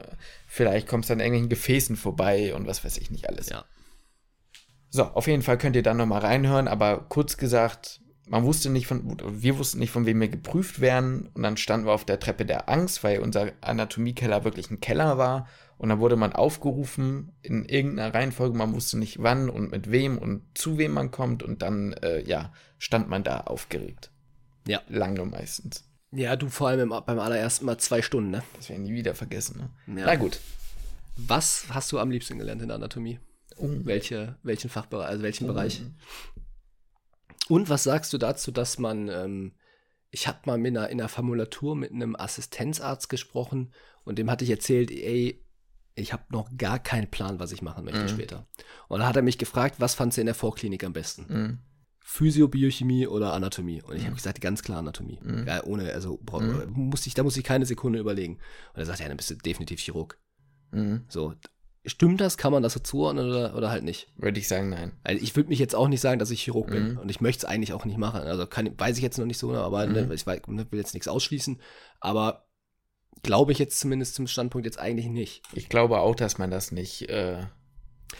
Vielleicht 0.46 0.88
kommst 0.88 1.08
du 1.08 1.14
an 1.14 1.20
irgendwelchen 1.20 1.48
Gefäßen 1.48 1.96
vorbei 1.96 2.54
und 2.54 2.66
was 2.66 2.84
weiß 2.84 2.98
ich 2.98 3.10
nicht 3.10 3.28
alles. 3.28 3.48
Ja. 3.48 3.64
So, 4.90 5.04
auf 5.04 5.26
jeden 5.26 5.42
Fall 5.42 5.58
könnt 5.58 5.76
ihr 5.76 5.82
dann 5.82 5.98
nochmal 5.98 6.20
reinhören, 6.20 6.68
aber 6.68 7.06
kurz 7.08 7.36
gesagt, 7.36 8.00
man 8.28 8.44
wusste 8.44 8.70
nicht 8.70 8.86
von, 8.86 9.16
wir 9.42 9.58
wussten 9.58 9.78
nicht, 9.78 9.90
von 9.90 10.06
wem 10.06 10.20
wir 10.20 10.28
geprüft 10.28 10.80
werden. 10.80 11.30
Und 11.34 11.42
dann 11.42 11.56
standen 11.56 11.86
wir 11.86 11.92
auf 11.92 12.04
der 12.04 12.20
Treppe 12.20 12.44
der 12.44 12.68
Angst, 12.68 13.02
weil 13.02 13.20
unser 13.20 13.52
Anatomiekeller 13.60 14.44
wirklich 14.44 14.70
ein 14.70 14.80
Keller 14.80 15.18
war. 15.18 15.48
Und 15.78 15.88
dann 15.88 16.00
wurde 16.00 16.16
man 16.16 16.32
aufgerufen 16.32 17.32
in 17.42 17.64
irgendeiner 17.64 18.12
Reihenfolge. 18.12 18.56
Man 18.56 18.74
wusste 18.74 18.98
nicht 18.98 19.22
wann 19.22 19.48
und 19.48 19.70
mit 19.70 19.90
wem 19.90 20.18
und 20.18 20.42
zu 20.54 20.76
wem 20.76 20.92
man 20.92 21.10
kommt. 21.10 21.42
Und 21.42 21.62
dann, 21.62 21.92
äh, 21.94 22.22
ja, 22.22 22.52
stand 22.78 23.08
man 23.08 23.24
da 23.24 23.40
aufgeregt. 23.40 24.10
Ja. 24.68 24.82
Lange 24.88 25.24
meistens. 25.24 25.84
Ja, 26.12 26.36
du 26.36 26.48
vor 26.48 26.68
allem 26.68 26.80
im, 26.80 26.88
beim 27.04 27.18
allerersten 27.18 27.66
Mal 27.66 27.78
zwei 27.78 28.00
Stunden, 28.02 28.30
ne? 28.30 28.42
Das 28.56 28.68
werden 28.68 28.82
nie 28.84 28.94
wieder 28.94 29.14
vergessen, 29.14 29.58
ne? 29.86 29.98
Ja. 30.00 30.06
Na 30.06 30.14
gut. 30.16 30.40
Was 31.16 31.66
hast 31.70 31.90
du 31.92 31.98
am 31.98 32.10
liebsten 32.10 32.38
gelernt 32.38 32.62
in 32.62 32.68
der 32.68 32.76
Anatomie? 32.76 33.18
Oh. 33.56 33.68
Welche, 33.82 34.36
welchen 34.42 34.70
Fachbereich, 34.70 35.08
also 35.08 35.22
welchen 35.22 35.46
Bereich? 35.46 35.82
Und 37.48 37.68
was 37.68 37.82
sagst 37.84 38.12
du 38.12 38.18
dazu, 38.18 38.50
dass 38.52 38.78
man, 38.78 39.08
ähm, 39.08 39.52
ich 40.10 40.28
habe 40.28 40.38
mal 40.44 40.58
mit 40.58 40.76
einer, 40.76 40.88
in 40.88 41.00
einer 41.00 41.08
Formulatur 41.08 41.74
mit 41.76 41.92
einem 41.92 42.14
Assistenzarzt 42.16 43.08
gesprochen 43.08 43.72
und 44.04 44.18
dem 44.18 44.30
hatte 44.30 44.44
ich 44.44 44.50
erzählt, 44.50 44.90
ey, 44.90 45.44
ich 45.94 46.12
habe 46.12 46.22
noch 46.30 46.56
gar 46.56 46.78
keinen 46.78 47.10
Plan, 47.10 47.40
was 47.40 47.50
ich 47.52 47.62
machen 47.62 47.84
möchte 47.84 48.02
Mhm. 48.02 48.08
später. 48.08 48.46
Und 48.86 49.00
dann 49.00 49.08
hat 49.08 49.16
er 49.16 49.22
mich 49.22 49.38
gefragt, 49.38 49.76
was 49.78 49.94
fandst 49.94 50.16
du 50.16 50.20
in 50.20 50.26
der 50.26 50.34
Vorklinik 50.34 50.84
am 50.84 50.92
besten? 50.92 51.26
Mhm. 51.28 51.58
Physio, 52.10 52.48
Biochemie 52.48 53.06
oder 53.06 53.34
Anatomie? 53.34 53.82
Und 53.82 53.96
ich 53.96 54.04
habe 54.06 54.14
gesagt, 54.16 54.40
ganz 54.40 54.62
klar 54.62 54.78
Anatomie. 54.78 55.18
Mhm. 55.22 55.46
Ja, 55.46 55.62
ohne, 55.64 55.92
also 55.92 56.18
bra- 56.22 56.40
Mhm. 56.40 56.72
musste 56.72 57.06
ich, 57.08 57.14
da 57.14 57.22
musste 57.22 57.40
ich 57.40 57.44
keine 57.46 57.66
Sekunde 57.66 57.98
überlegen. 57.98 58.38
Und 58.72 58.80
er 58.80 58.86
sagt, 58.86 59.00
ja, 59.00 59.08
dann 59.08 59.18
bist 59.18 59.30
du 59.30 59.34
definitiv 59.34 59.78
Chirurg. 59.80 60.18
Mhm. 60.70 61.04
So, 61.08 61.34
stimmt 61.84 62.22
das? 62.22 62.38
Kann 62.38 62.50
man 62.52 62.62
das 62.62 62.72
so 62.72 62.80
zuordnen 62.80 63.28
oder, 63.28 63.54
oder 63.54 63.70
halt 63.70 63.84
nicht? 63.84 64.08
Würde 64.16 64.40
ich 64.40 64.48
sagen, 64.48 64.70
nein. 64.70 64.92
Also 65.04 65.22
ich 65.22 65.36
würde 65.36 65.50
mich 65.50 65.58
jetzt 65.58 65.74
auch 65.74 65.86
nicht 65.86 66.00
sagen, 66.00 66.18
dass 66.18 66.30
ich 66.30 66.42
Chirurg 66.42 66.68
bin. 66.70 66.92
Mhm. 66.92 66.98
Und 66.98 67.10
ich 67.10 67.20
möchte 67.20 67.44
es 67.46 67.50
eigentlich 67.50 67.74
auch 67.74 67.84
nicht 67.84 67.98
machen. 67.98 68.22
Also 68.22 68.46
kann, 68.46 68.72
weiß 68.78 68.96
ich 68.96 69.02
jetzt 69.02 69.18
noch 69.18 69.26
nicht 69.26 69.38
so, 69.38 69.52
ne, 69.52 69.60
aber 69.60 69.86
Mhm. 69.86 69.92
ne, 69.92 70.14
ich 70.14 70.26
weiß, 70.26 70.40
ne, 70.46 70.66
will 70.70 70.78
jetzt 70.80 70.94
nichts 70.94 71.08
ausschließen. 71.08 71.60
Aber 72.00 72.46
glaube 73.22 73.52
ich 73.52 73.58
jetzt 73.58 73.78
zumindest 73.80 74.14
zum 74.14 74.26
Standpunkt 74.26 74.64
jetzt 74.64 74.78
eigentlich 74.78 75.08
nicht. 75.08 75.42
Ich 75.52 75.68
glaube 75.68 75.98
auch, 75.98 76.14
dass 76.14 76.38
man 76.38 76.50
das 76.50 76.72
nicht. 76.72 77.08
Äh, 77.10 77.44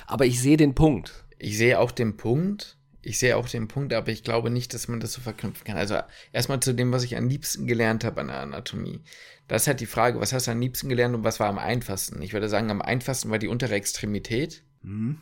Aber 0.07 0.27
ich 0.27 0.41
sehe 0.43 0.59
den 0.59 0.75
Punkt. 0.75 1.25
ich 1.39 1.57
sehe 1.57 1.79
auch 1.79 1.91
den 1.91 2.17
Punkt. 2.19 2.78
Ich 3.09 3.19
sehe 3.19 3.37
auch 3.37 3.49
den 3.49 3.69
Punkt, 3.69 3.93
aber 3.95 4.09
ich 4.13 4.23
glaube 4.23 4.51
nicht, 4.51 4.75
dass 4.75 4.87
man 4.87 5.01
das 5.01 5.13
so 5.15 5.21
verknüpfen 5.21 5.65
kann. 5.65 5.77
Also 5.79 5.99
erstmal 6.33 6.61
zu 6.61 6.75
dem, 6.75 6.93
was 6.93 7.03
ich 7.05 7.17
am 7.17 7.29
liebsten 7.29 7.67
gelernt 7.67 8.05
habe 8.05 8.21
an 8.21 8.29
der 8.29 8.41
Anatomie. 8.41 9.01
Das 9.49 9.63
ist 9.63 9.67
halt 9.69 9.81
die 9.81 9.87
Frage, 9.87 10.21
was 10.21 10.33
hast 10.33 10.47
du 10.47 10.51
am 10.51 10.61
liebsten 10.61 10.89
gelernt 10.91 11.15
und 11.15 11.25
was 11.25 11.41
war 11.41 11.49
am 11.49 11.59
einfachsten? 11.59 12.21
Ich 12.23 12.35
würde 12.35 12.49
sagen, 12.49 12.71
am 12.71 12.83
einfachsten 12.83 13.31
war 13.31 13.39
die 13.39 13.49
untere 13.49 13.75
Extremität. 13.75 14.63
Hm? 14.83 15.15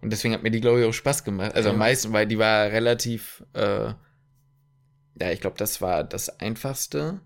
Und 0.00 0.10
deswegen 0.12 0.34
hat 0.34 0.42
mir 0.42 0.50
die, 0.50 0.60
glaube 0.60 0.80
ich, 0.80 0.86
auch 0.86 0.92
Spaß 0.92 1.24
gemacht. 1.24 1.54
Also 1.54 1.70
am 1.70 1.76
Ja. 1.76 1.78
meisten, 1.78 2.12
weil 2.12 2.26
die 2.26 2.38
war 2.38 2.66
relativ, 2.70 3.42
äh, 3.54 3.92
ja, 5.20 5.30
ich 5.32 5.40
glaube, 5.40 5.56
das 5.58 5.80
war 5.80 6.04
das 6.04 6.40
Einfachste. 6.40 7.20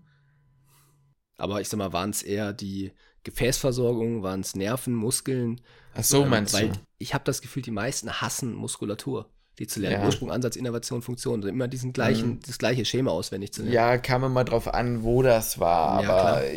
Aber 1.37 1.61
ich 1.61 1.69
sag 1.69 1.77
mal, 1.77 1.93
waren 1.93 2.09
es 2.11 2.21
eher 2.23 2.53
die 2.53 2.91
Gefäßversorgung, 3.23 4.23
waren 4.23 4.41
es 4.41 4.55
Nerven, 4.55 4.93
Muskeln? 4.95 5.61
Ach 5.93 6.03
so, 6.03 6.25
Ähm, 6.25 6.25
meinst 6.25 6.53
Weil 6.53 6.71
du? 6.73 6.73
Ich 6.99 7.13
habe 7.15 7.23
das 7.23 7.41
Gefühl, 7.41 7.63
die 7.63 7.71
meisten 7.71 8.11
hassen 8.21 8.53
Muskulatur, 8.53 9.29
die 9.57 9.65
zu 9.67 9.79
lernen. 9.79 10.01
Ja. 10.01 10.05
Ursprung, 10.05 10.31
Ansatz, 10.31 10.55
Innovation, 10.55 11.01
Funktion. 11.01 11.39
Also 11.39 11.49
immer 11.49 11.67
diesen 11.67 11.91
gleichen, 11.93 12.29
Mhm. 12.35 12.39
das 12.45 12.57
gleiche 12.59 12.85
Schema 12.85 13.11
auswendig 13.11 13.51
zu 13.53 13.61
lernen. 13.63 13.73
Ja, 13.73 13.97
kam 13.97 14.23
immer 14.23 14.43
drauf 14.43 14.71
an, 14.73 15.03
wo 15.03 15.21
das 15.23 15.59
war, 15.59 16.03
Ja, 16.03 16.09
aber 16.09 16.41
klar. 16.41 16.51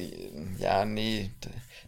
ja, 0.59 0.85
nee, 0.85 1.31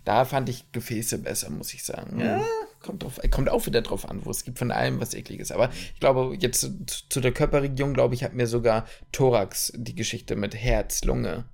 da 0.04 0.24
fand 0.24 0.48
ich 0.48 0.70
Gefäße 0.72 1.18
besser, 1.18 1.50
muss 1.50 1.72
ich 1.74 1.84
sagen. 1.84 2.18
Ja, 2.20 2.42
kommt 2.80 3.02
drauf, 3.02 3.20
kommt 3.30 3.48
auch 3.48 3.66
wieder 3.66 3.82
drauf 3.82 4.08
an, 4.08 4.24
wo 4.24 4.30
es 4.30 4.44
gibt 4.44 4.58
von 4.58 4.70
allem 4.70 5.00
was 5.00 5.14
ekliges. 5.14 5.50
Aber 5.52 5.70
ich 5.72 6.00
glaube, 6.00 6.36
jetzt 6.38 6.60
zu, 6.60 6.84
zu 7.08 7.20
der 7.20 7.32
Körperregion, 7.32 7.94
glaube 7.94 8.14
ich, 8.14 8.22
hat 8.24 8.34
mir 8.34 8.46
sogar 8.46 8.86
Thorax 9.12 9.72
die 9.76 9.94
Geschichte 9.94 10.36
mit 10.36 10.54
Herz, 10.54 11.04
Lunge. 11.04 11.44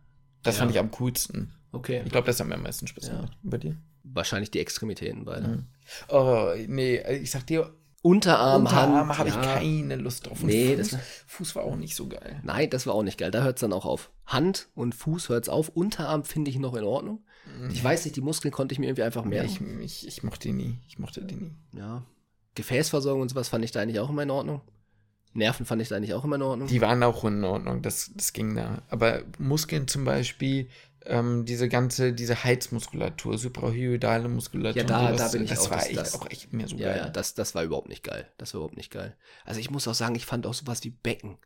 Das 0.42 0.56
Ja. 0.56 0.60
fand 0.60 0.70
ich 0.72 0.78
am 0.78 0.90
coolsten. 0.92 1.52
Okay. 1.72 2.02
Ich 2.04 2.10
glaube, 2.10 2.26
das 2.26 2.40
hat 2.40 2.46
mir 2.48 2.54
am 2.56 2.62
meisten 2.62 2.86
Spaß 2.88 3.06
Ja. 3.08 3.12
gemacht. 3.16 3.36
Bei 3.42 3.58
dir? 3.58 3.76
Wahrscheinlich 4.12 4.50
die 4.50 4.60
Extremitäten 4.60 5.24
beide. 5.24 5.48
Mhm. 5.48 5.66
Oh, 6.08 6.48
nee, 6.66 7.00
ich 7.18 7.30
sag 7.30 7.46
dir, 7.46 7.72
Unterarm, 8.02 8.62
Unterarm 8.62 9.08
Hand. 9.08 9.18
habe 9.18 9.28
ich 9.28 9.34
ja. 9.34 9.42
keine 9.42 9.96
Lust 9.96 10.26
drauf. 10.26 10.40
Und 10.40 10.46
Nee, 10.48 10.74
Fuß, 10.76 10.90
das- 10.90 11.00
Fuß 11.26 11.54
war 11.56 11.64
auch 11.64 11.76
nicht 11.76 11.94
so 11.94 12.08
geil. 12.08 12.40
Nein, 12.42 12.70
das 12.70 12.86
war 12.86 12.94
auch 12.94 13.02
nicht 13.02 13.18
geil. 13.18 13.30
Da 13.30 13.42
hört 13.42 13.58
es 13.58 13.60
dann 13.60 13.72
auch 13.74 13.84
auf. 13.84 14.10
Hand 14.24 14.68
und 14.74 14.94
Fuß 14.94 15.28
hört 15.28 15.44
es 15.44 15.48
auf. 15.50 15.68
Unterarm 15.68 16.24
finde 16.24 16.50
ich 16.50 16.58
noch 16.58 16.74
in 16.74 16.84
Ordnung. 16.84 17.24
Ich 17.72 17.82
weiß 17.82 18.04
nicht, 18.04 18.16
die 18.16 18.20
Muskeln 18.20 18.52
konnte 18.52 18.72
ich 18.72 18.78
mir 18.78 18.86
irgendwie 18.86 19.02
einfach 19.02 19.24
merken. 19.24 19.80
ich, 19.82 20.02
ich, 20.04 20.08
ich 20.08 20.22
mochte 20.22 20.48
die 20.48 20.54
nie. 20.54 20.78
Ich 20.88 20.98
mochte 20.98 21.22
die 21.22 21.34
nie. 21.34 21.52
Ja. 21.76 22.02
Gefäßversorgung 22.54 23.22
und 23.22 23.28
sowas 23.28 23.48
fand 23.48 23.64
ich 23.64 23.72
da 23.72 23.80
eigentlich 23.80 23.98
auch 24.00 24.08
immer 24.10 24.22
in 24.22 24.30
Ordnung. 24.30 24.60
Nerven 25.32 25.64
fand 25.66 25.80
ich 25.82 25.88
da 25.88 25.96
eigentlich 25.96 26.14
auch 26.14 26.24
immer 26.24 26.36
in 26.36 26.42
Ordnung. 26.42 26.68
Die 26.68 26.80
waren 26.80 27.02
auch 27.02 27.24
in 27.24 27.44
Ordnung, 27.44 27.82
das, 27.82 28.10
das 28.14 28.32
ging 28.32 28.54
da. 28.56 28.82
Aber 28.88 29.22
Muskeln 29.38 29.86
zum 29.88 30.04
Beispiel, 30.04 30.68
ähm, 31.10 31.44
diese 31.44 31.68
ganze, 31.68 32.12
diese 32.12 32.42
Heizmuskulatur, 32.44 33.36
suprahyoidale 33.38 34.28
Muskulatur, 34.28 34.82
Ja, 34.82 34.86
da- 34.88 35.12
da 35.12 35.28
bin 35.28 35.44
ich 35.44 35.50
das 35.50 35.60
auch, 35.66 35.70
war 35.70 35.78
das- 35.78 35.86
echt, 35.88 35.96
das- 35.98 36.14
auch 36.14 36.30
echt 36.30 36.52
mehr 36.52 36.68
so 36.68 36.76
ja, 36.76 36.88
geil. 36.88 36.96
ja, 37.04 37.08
das, 37.10 37.34
das 37.34 37.54
war 37.54 37.62
überhaupt 37.64 37.88
nicht 37.88 38.02
geil. 38.04 38.26
Das 38.38 38.54
war 38.54 38.60
überhaupt 38.60 38.76
nicht 38.76 38.90
geil. 38.92 39.16
Also 39.44 39.60
ich 39.60 39.70
muss 39.70 39.86
auch 39.88 39.94
sagen, 39.94 40.14
ich 40.14 40.26
fand 40.26 40.46
auch 40.46 40.54
sowas 40.54 40.82
wie 40.84 40.90
Becken. 40.90 41.38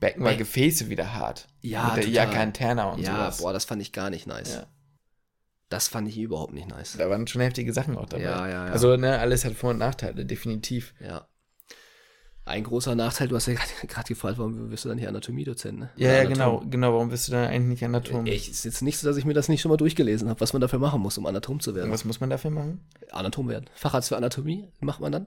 Becken 0.00 0.22
war 0.24 0.32
Beck- 0.32 0.38
Gefäße 0.38 0.88
wieder 0.90 1.14
hart. 1.14 1.48
Ja, 1.60 1.94
Mit 1.94 2.04
der 2.04 2.04
total. 2.12 2.26
Iacke 2.34 2.42
Interna 2.42 2.90
und 2.92 3.00
ja, 3.00 3.14
sowas. 3.16 3.38
boah, 3.38 3.52
das 3.52 3.64
fand 3.64 3.80
ich 3.82 3.92
gar 3.92 4.10
nicht 4.10 4.26
nice. 4.26 4.54
Ja. 4.54 4.66
Das 5.68 5.88
fand 5.88 6.06
ich 6.08 6.16
überhaupt 6.18 6.52
nicht 6.52 6.68
nice. 6.68 6.96
Da 6.96 7.10
waren 7.10 7.26
schon 7.26 7.40
heftige 7.42 7.72
Sachen 7.72 7.96
auch 7.96 8.06
dabei. 8.06 8.22
Ja, 8.22 8.46
ja, 8.46 8.66
ja. 8.66 8.72
Also, 8.72 8.96
ne, 8.96 9.18
alles 9.18 9.44
hat 9.44 9.54
Vor- 9.54 9.70
und 9.70 9.78
Nachteile, 9.78 10.24
definitiv. 10.24 10.94
Ja. 11.00 11.26
Ein 12.46 12.62
großer 12.62 12.94
Nachteil, 12.94 13.26
du 13.26 13.34
hast 13.34 13.46
ja 13.46 13.54
gerade 13.88 14.06
gefragt, 14.08 14.38
warum 14.38 14.70
wirst 14.70 14.84
du 14.84 14.88
dann 14.88 14.98
hier 14.98 15.08
Anatomie-Dozent, 15.08 15.78
ne? 15.80 15.90
Ja, 15.96 16.12
ja, 16.12 16.20
Anatom. 16.20 16.32
genau, 16.60 16.70
genau. 16.70 16.92
Warum 16.94 17.08
bist 17.08 17.26
du 17.26 17.32
da 17.32 17.46
eigentlich 17.46 17.80
nicht 17.80 17.84
Anatom? 17.84 18.24
Ich, 18.24 18.48
ist 18.48 18.64
jetzt 18.64 18.82
nicht 18.82 18.98
so, 18.98 19.06
dass 19.08 19.16
ich 19.16 19.24
mir 19.24 19.34
das 19.34 19.48
nicht 19.48 19.60
schon 19.60 19.70
mal 19.70 19.76
durchgelesen 19.76 20.28
habe, 20.28 20.40
was 20.40 20.52
man 20.52 20.62
dafür 20.62 20.78
machen 20.78 21.00
muss, 21.00 21.18
um 21.18 21.26
Anatom 21.26 21.58
zu 21.58 21.74
werden. 21.74 21.90
Was 21.90 22.04
muss 22.04 22.20
man 22.20 22.30
dafür 22.30 22.52
machen? 22.52 22.86
Anatom 23.10 23.48
werden. 23.48 23.68
Facharzt 23.74 24.08
für 24.10 24.16
Anatomie 24.16 24.70
macht 24.80 25.00
man 25.00 25.10
dann. 25.10 25.26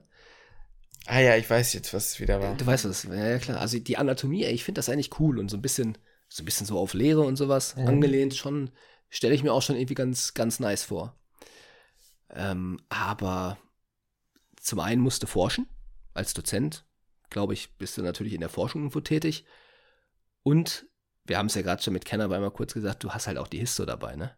Ah 1.06 1.20
ja, 1.20 1.36
ich 1.36 1.48
weiß 1.48 1.74
jetzt, 1.74 1.92
was 1.92 2.08
es 2.08 2.20
wieder 2.20 2.40
war. 2.40 2.56
Du 2.56 2.64
weißt 2.64 2.86
es, 2.86 3.02
ja, 3.02 3.14
ja 3.14 3.38
klar. 3.38 3.60
Also 3.60 3.78
die 3.78 3.98
Anatomie, 3.98 4.44
ey, 4.44 4.52
ich 4.52 4.64
finde 4.64 4.78
das 4.78 4.88
eigentlich 4.88 5.20
cool 5.20 5.38
und 5.38 5.50
so 5.50 5.58
ein 5.58 5.62
bisschen, 5.62 5.98
so 6.28 6.42
ein 6.42 6.46
bisschen 6.46 6.66
so 6.66 6.78
auf 6.78 6.94
Lehre 6.94 7.20
und 7.20 7.36
sowas 7.36 7.76
Mhm. 7.76 7.86
angelehnt, 7.86 8.34
schon, 8.34 8.70
stelle 9.10 9.34
ich 9.34 9.42
mir 9.42 9.52
auch 9.52 9.62
schon 9.62 9.76
irgendwie 9.76 9.94
ganz, 9.94 10.32
ganz 10.32 10.58
nice 10.58 10.84
vor. 10.84 11.14
Ähm, 12.30 12.80
aber 12.88 13.58
zum 14.58 14.80
einen 14.80 15.02
musst 15.02 15.22
du 15.22 15.26
forschen, 15.26 15.66
als 16.14 16.32
Dozent, 16.32 16.84
glaube 17.30 17.54
ich, 17.54 17.76
bist 17.78 17.96
du 17.96 18.02
natürlich 18.02 18.34
in 18.34 18.40
der 18.40 18.48
Forschung 18.48 18.82
irgendwo 18.82 19.00
tätig. 19.00 19.44
Und 20.42 20.86
wir 21.24 21.38
haben 21.38 21.46
es 21.46 21.54
ja 21.54 21.62
gerade 21.62 21.82
schon 21.82 21.92
mit 21.92 22.04
Kenner 22.04 22.24
einmal 22.30 22.50
kurz 22.50 22.74
gesagt, 22.74 23.04
du 23.04 23.10
hast 23.10 23.26
halt 23.26 23.38
auch 23.38 23.48
die 23.48 23.58
Histo 23.58 23.84
dabei, 23.84 24.16
ne? 24.16 24.32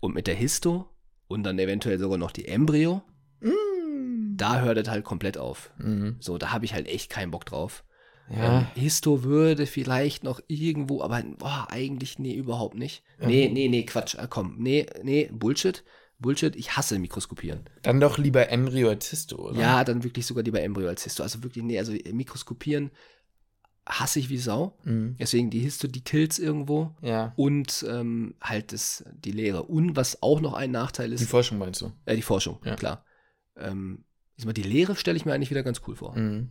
Und 0.00 0.14
mit 0.14 0.26
der 0.26 0.34
Histo 0.34 0.88
und 1.28 1.42
dann 1.44 1.58
eventuell 1.58 1.98
sogar 1.98 2.18
noch 2.18 2.32
die 2.32 2.46
Embryo, 2.48 3.02
Mm. 3.42 4.36
da 4.36 4.60
hört 4.60 4.76
es 4.78 4.88
halt 4.88 5.04
komplett 5.04 5.38
auf. 5.38 5.72
Mhm. 5.78 6.16
So, 6.20 6.36
da 6.36 6.52
habe 6.52 6.66
ich 6.66 6.74
halt 6.74 6.86
echt 6.86 7.10
keinen 7.10 7.30
Bock 7.30 7.46
drauf. 7.46 7.84
Ja. 8.28 8.60
Ähm, 8.60 8.66
Histo 8.74 9.24
würde 9.24 9.66
vielleicht 9.66 10.24
noch 10.24 10.40
irgendwo, 10.46 11.02
aber 11.02 11.22
boah, 11.38 11.66
eigentlich 11.70 12.18
nee, 12.18 12.34
überhaupt 12.34 12.76
nicht. 12.76 13.02
Ja. 13.18 13.26
Nee, 13.26 13.48
nee, 13.48 13.68
nee, 13.68 13.84
Quatsch, 13.84 14.14
äh, 14.14 14.26
komm, 14.28 14.56
nee, 14.58 14.86
nee, 15.02 15.28
Bullshit. 15.32 15.82
Bullshit, 16.20 16.54
ich 16.56 16.76
hasse 16.76 16.98
Mikroskopieren. 16.98 17.60
Dann 17.82 17.98
doch 18.00 18.18
lieber 18.18 18.48
Embryo 18.50 18.90
als 18.90 19.08
Histo, 19.10 19.36
oder? 19.50 19.58
Ja, 19.60 19.84
dann 19.84 20.04
wirklich 20.04 20.26
sogar 20.26 20.44
lieber 20.44 20.60
Embryo 20.60 20.88
als 20.88 21.04
Histo. 21.04 21.22
Also 21.22 21.42
wirklich, 21.42 21.64
nee, 21.64 21.78
also 21.78 21.92
Mikroskopieren 22.12 22.90
hasse 23.88 24.18
ich 24.20 24.28
wie 24.28 24.36
Sau. 24.38 24.78
Mhm. 24.84 25.16
Deswegen 25.18 25.50
die 25.50 25.60
Histo, 25.60 25.88
die 25.88 26.02
killt's 26.04 26.38
irgendwo. 26.38 26.94
Ja. 27.02 27.32
Und 27.36 27.84
ähm, 27.88 28.34
halt 28.40 28.72
das, 28.72 29.04
die 29.14 29.32
Lehre. 29.32 29.62
Und 29.64 29.96
was 29.96 30.22
auch 30.22 30.40
noch 30.40 30.52
ein 30.52 30.70
Nachteil 30.70 31.08
Die 31.08 31.14
ist, 31.14 31.28
Forschung 31.28 31.58
meinst 31.58 31.80
du? 31.80 31.90
äh, 32.04 32.14
die 32.14 32.22
Forschung, 32.22 32.58
Ja. 32.64 32.76
klar. 32.76 33.04
Ähm, 33.56 34.04
ich 34.36 34.42
sag 34.42 34.46
mal, 34.46 34.52
die 34.52 34.62
Lehre 34.62 34.96
stelle 34.96 35.16
ich 35.16 35.24
mir 35.24 35.32
eigentlich 35.32 35.50
wieder 35.50 35.62
ganz 35.62 35.80
cool 35.88 35.96
vor. 35.96 36.16
Mhm. 36.16 36.50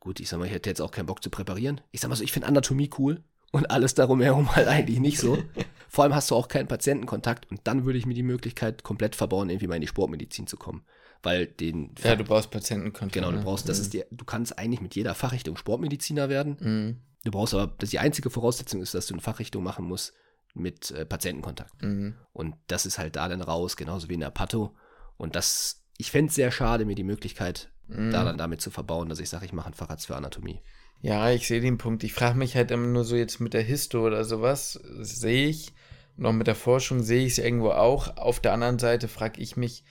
Gut, 0.00 0.20
ich 0.20 0.28
sag 0.28 0.38
mal, 0.38 0.44
ich 0.46 0.52
hätte 0.52 0.70
jetzt 0.70 0.80
auch 0.82 0.92
keinen 0.92 1.06
Bock 1.06 1.22
zu 1.22 1.30
präparieren. 1.30 1.80
Ich 1.90 2.00
sag 2.00 2.08
mal 2.10 2.14
so, 2.16 2.22
ich 2.22 2.30
finde 2.32 2.46
Anatomie 2.48 2.90
cool 2.98 3.24
und 3.50 3.70
alles 3.70 3.94
darum 3.94 4.20
herum 4.20 4.54
halt 4.54 4.68
eigentlich 4.68 5.00
nicht 5.00 5.18
so. 5.18 5.38
Vor 5.96 6.04
allem 6.04 6.14
hast 6.14 6.30
du 6.30 6.34
auch 6.34 6.48
keinen 6.48 6.68
Patientenkontakt 6.68 7.50
und 7.50 7.60
dann 7.64 7.86
würde 7.86 7.98
ich 7.98 8.04
mir 8.04 8.12
die 8.12 8.22
Möglichkeit 8.22 8.82
komplett 8.82 9.16
verbauen, 9.16 9.48
irgendwie 9.48 9.66
mal 9.66 9.76
in 9.76 9.80
die 9.80 9.86
Sportmedizin 9.86 10.46
zu 10.46 10.58
kommen. 10.58 10.84
Weil 11.22 11.46
den. 11.46 11.94
Ja, 12.04 12.14
du 12.16 12.22
brauchst 12.24 12.50
Patientenkontakt. 12.50 13.14
genau, 13.14 13.30
du 13.30 13.38
ne? 13.38 13.42
brauchst, 13.44 13.66
das 13.68 13.78
Mhm. 13.78 13.82
ist 13.82 13.94
die, 13.94 14.04
du 14.10 14.24
kannst 14.26 14.58
eigentlich 14.58 14.82
mit 14.82 14.94
jeder 14.94 15.14
Fachrichtung 15.14 15.56
Sportmediziner 15.56 16.28
werden. 16.28 16.56
Mhm. 16.60 17.00
Du 17.24 17.30
brauchst 17.30 17.54
aber, 17.54 17.74
das 17.78 17.88
die 17.90 17.98
einzige 17.98 18.28
Voraussetzung 18.28 18.82
ist, 18.82 18.92
dass 18.94 19.06
du 19.06 19.14
eine 19.14 19.22
Fachrichtung 19.22 19.64
machen 19.64 19.86
musst 19.86 20.12
mit 20.54 20.90
äh, 20.90 21.06
Patientenkontakt. 21.06 21.82
Mhm. 21.82 22.14
Und 22.34 22.56
das 22.66 22.84
ist 22.84 22.98
halt 22.98 23.16
da 23.16 23.26
dann 23.28 23.40
raus, 23.40 23.76
genauso 23.78 24.08
wie 24.10 24.14
in 24.14 24.20
der 24.20 24.30
Pato. 24.30 24.76
Und 25.16 25.34
das, 25.34 25.82
ich 25.96 26.10
fände 26.10 26.28
es 26.28 26.34
sehr 26.34 26.50
schade, 26.50 26.84
mir 26.84 26.94
die 26.94 27.04
Möglichkeit 27.04 27.70
Mhm. 27.88 28.10
da 28.10 28.24
dann 28.24 28.36
damit 28.36 28.60
zu 28.60 28.70
verbauen, 28.70 29.08
dass 29.08 29.20
ich 29.20 29.28
sage, 29.30 29.46
ich 29.46 29.52
mache 29.52 29.66
einen 29.66 29.74
Facharzt 29.74 30.06
für 30.08 30.16
Anatomie. 30.16 30.60
Ja, 31.02 31.30
ich 31.30 31.46
sehe 31.46 31.60
den 31.60 31.78
Punkt. 31.78 32.02
Ich 32.04 32.12
frage 32.14 32.36
mich 32.36 32.56
halt 32.56 32.70
immer 32.72 32.86
nur 32.88 33.04
so 33.04 33.14
jetzt 33.14 33.38
mit 33.38 33.54
der 33.54 33.62
Histo 33.62 34.04
oder 34.04 34.24
sowas, 34.24 34.72
sehe 35.00 35.46
ich. 35.48 35.72
Und 36.16 36.26
auch 36.26 36.32
mit 36.32 36.46
der 36.46 36.54
Forschung 36.54 37.02
sehe 37.02 37.26
ich 37.26 37.32
es 37.32 37.38
irgendwo 37.38 37.70
auch. 37.70 38.16
Auf 38.16 38.40
der 38.40 38.52
anderen 38.52 38.78
Seite 38.78 39.08
frage 39.08 39.40
ich 39.40 39.56
mich, 39.56 39.84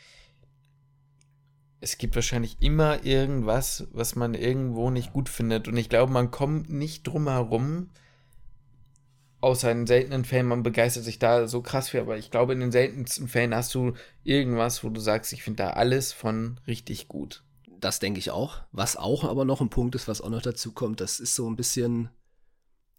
es 1.81 1.97
gibt 1.97 2.15
wahrscheinlich 2.15 2.57
immer 2.61 3.05
irgendwas, 3.05 3.87
was 3.91 4.15
man 4.15 4.33
irgendwo 4.33 4.89
nicht 4.89 5.13
gut 5.13 5.29
findet. 5.29 5.67
Und 5.67 5.77
ich 5.77 5.89
glaube, 5.89 6.11
man 6.11 6.31
kommt 6.31 6.69
nicht 6.69 7.05
drum 7.05 7.27
herum, 7.27 7.91
außer 9.41 9.71
in 9.71 9.85
seltenen 9.85 10.25
Fällen, 10.25 10.47
man 10.47 10.63
begeistert 10.63 11.03
sich 11.03 11.19
da 11.19 11.47
so 11.47 11.61
krass 11.61 11.89
für, 11.89 12.01
aber 12.01 12.17
ich 12.17 12.31
glaube, 12.31 12.53
in 12.53 12.59
den 12.59 12.71
seltensten 12.71 13.27
Fällen 13.27 13.53
hast 13.53 13.75
du 13.75 13.93
irgendwas, 14.23 14.83
wo 14.83 14.89
du 14.89 14.99
sagst, 14.99 15.31
ich 15.33 15.43
finde 15.43 15.63
da 15.63 15.69
alles 15.71 16.11
von 16.11 16.59
richtig 16.65 17.07
gut. 17.07 17.43
Das 17.79 17.99
denke 17.99 18.17
ich 18.17 18.31
auch. 18.31 18.61
Was 18.71 18.97
auch 18.97 19.23
aber 19.23 19.45
noch 19.45 19.61
ein 19.61 19.69
Punkt 19.69 19.93
ist, 19.93 20.07
was 20.07 20.21
auch 20.21 20.31
noch 20.31 20.41
dazu 20.41 20.71
kommt, 20.71 21.01
das 21.01 21.19
ist 21.19 21.35
so 21.35 21.47
ein 21.47 21.55
bisschen, 21.55 22.09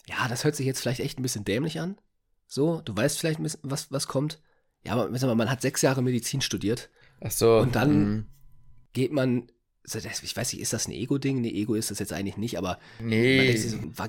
ja, 0.07 0.29
das 0.29 0.45
hört 0.45 0.55
sich 0.55 0.67
jetzt 0.67 0.81
vielleicht 0.81 1.01
echt 1.01 1.19
ein 1.19 1.23
bisschen 1.23 1.45
dämlich 1.45 1.81
an. 1.81 1.97
So, 2.47 2.81
du 2.85 2.97
weißt 2.97 3.19
vielleicht 3.19 3.41
ein 3.41 3.43
bisschen, 3.43 3.61
was, 3.63 3.91
was 3.91 4.07
kommt. 4.07 4.41
Ja, 4.85 4.93
aber 4.93 5.17
sag 5.19 5.27
mal, 5.29 5.35
man 5.35 5.51
hat 5.51 5.63
sechs 5.63 5.83
Jahre 5.83 6.03
Medizin 6.03 6.41
studiert. 6.41 6.91
Ach 7.21 7.31
so. 7.31 7.59
Und 7.59 7.75
dann 7.75 8.19
mm, 8.19 8.27
geht 8.93 9.13
man, 9.13 9.49
ich 9.85 10.37
weiß 10.37 10.53
nicht, 10.53 10.63
ist 10.63 10.73
das 10.73 10.89
ein 10.89 10.93
Ego-Ding? 10.93 11.41
Nee, 11.41 11.51
Ego 11.51 11.75
ist 11.75 11.91
das 11.91 11.99
jetzt 11.99 12.13
eigentlich 12.13 12.37
nicht, 12.37 12.59
aber 12.59 12.79
nee. 13.01 13.47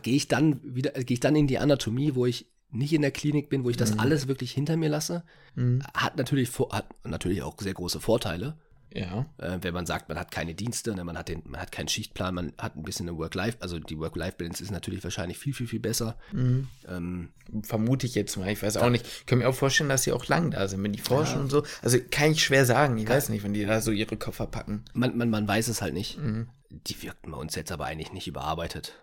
gehe 0.03 0.15
ich 0.15 0.27
dann 0.27 0.59
wieder, 0.63 0.91
gehe 0.91 1.15
ich 1.15 1.19
dann 1.19 1.35
in 1.35 1.47
die 1.47 1.59
Anatomie, 1.59 2.15
wo 2.15 2.25
ich 2.25 2.47
nicht 2.69 2.93
in 2.93 3.01
der 3.01 3.11
Klinik 3.11 3.49
bin, 3.49 3.63
wo 3.63 3.69
ich 3.69 3.77
das 3.77 3.93
Mhm. 3.93 3.99
alles 3.99 4.27
wirklich 4.27 4.51
hinter 4.51 4.77
mir 4.77 4.89
lasse? 4.89 5.23
Mm, 5.55 5.79
Hat 5.93 6.17
natürlich, 6.17 6.49
hat 6.71 6.87
natürlich 7.05 7.41
auch 7.41 7.55
sehr 7.59 7.73
große 7.73 7.99
Vorteile, 7.99 8.57
ja. 8.97 9.25
äh, 9.37 9.57
wenn 9.61 9.73
man 9.73 9.85
sagt, 9.85 10.09
man 10.09 10.19
hat 10.19 10.31
keine 10.31 10.55
Dienste, 10.55 10.93
ne, 10.95 11.03
man, 11.03 11.17
hat 11.17 11.29
den, 11.29 11.43
man 11.45 11.61
hat 11.61 11.71
keinen 11.71 11.87
Schichtplan, 11.87 12.35
man 12.35 12.53
hat 12.57 12.75
ein 12.75 12.83
bisschen 12.83 13.07
eine 13.07 13.17
Work-Life, 13.17 13.57
also 13.59 13.79
die 13.79 13.97
Work-Life-Balance 13.97 14.63
ist 14.63 14.71
natürlich 14.71 15.03
wahrscheinlich 15.03 15.37
viel, 15.37 15.53
viel, 15.53 15.67
viel 15.67 15.79
besser. 15.79 16.17
Mm. 16.31 16.61
Ähm, 16.87 17.29
Vermute 17.63 18.05
ich 18.05 18.15
jetzt 18.15 18.35
mal. 18.37 18.49
Ich 18.49 18.61
weiß 18.61 18.77
auch 18.77 18.89
nicht. 18.89 19.05
Ich 19.05 19.25
kann 19.25 19.39
mir 19.39 19.47
auch 19.47 19.55
vorstellen, 19.55 19.89
dass 19.89 20.03
sie 20.03 20.11
auch 20.11 20.27
lang 20.27 20.51
da 20.51 20.67
sind, 20.67 20.83
wenn 20.83 20.91
die 20.91 20.99
forschen 20.99 21.39
und 21.39 21.49
so. 21.49 21.63
Also 21.81 21.97
kann 22.11 22.31
ich 22.31 22.43
schwer 22.43 22.65
sagen. 22.65 22.97
Ich 22.97 23.07
weiß 23.07 23.29
nicht, 23.29 23.43
wenn 23.43 23.53
die 23.53 23.65
da 23.65 23.79
so 23.79 23.91
ihre 23.91 24.17
Koffer 24.17 24.47
packen. 24.47 24.83
man, 24.93 25.17
man, 25.17 25.29
man 25.29 25.47
weiß 25.47 25.69
es 25.69 25.81
halt 25.81 25.93
nicht. 25.93 26.17
Mhm. 26.17 26.49
Die 26.69 27.01
wirkten 27.01 27.31
bei 27.31 27.37
uns 27.37 27.55
jetzt 27.55 27.71
aber 27.71 27.85
eigentlich 27.85 28.11
nicht 28.11 28.27
überarbeitet. 28.27 28.93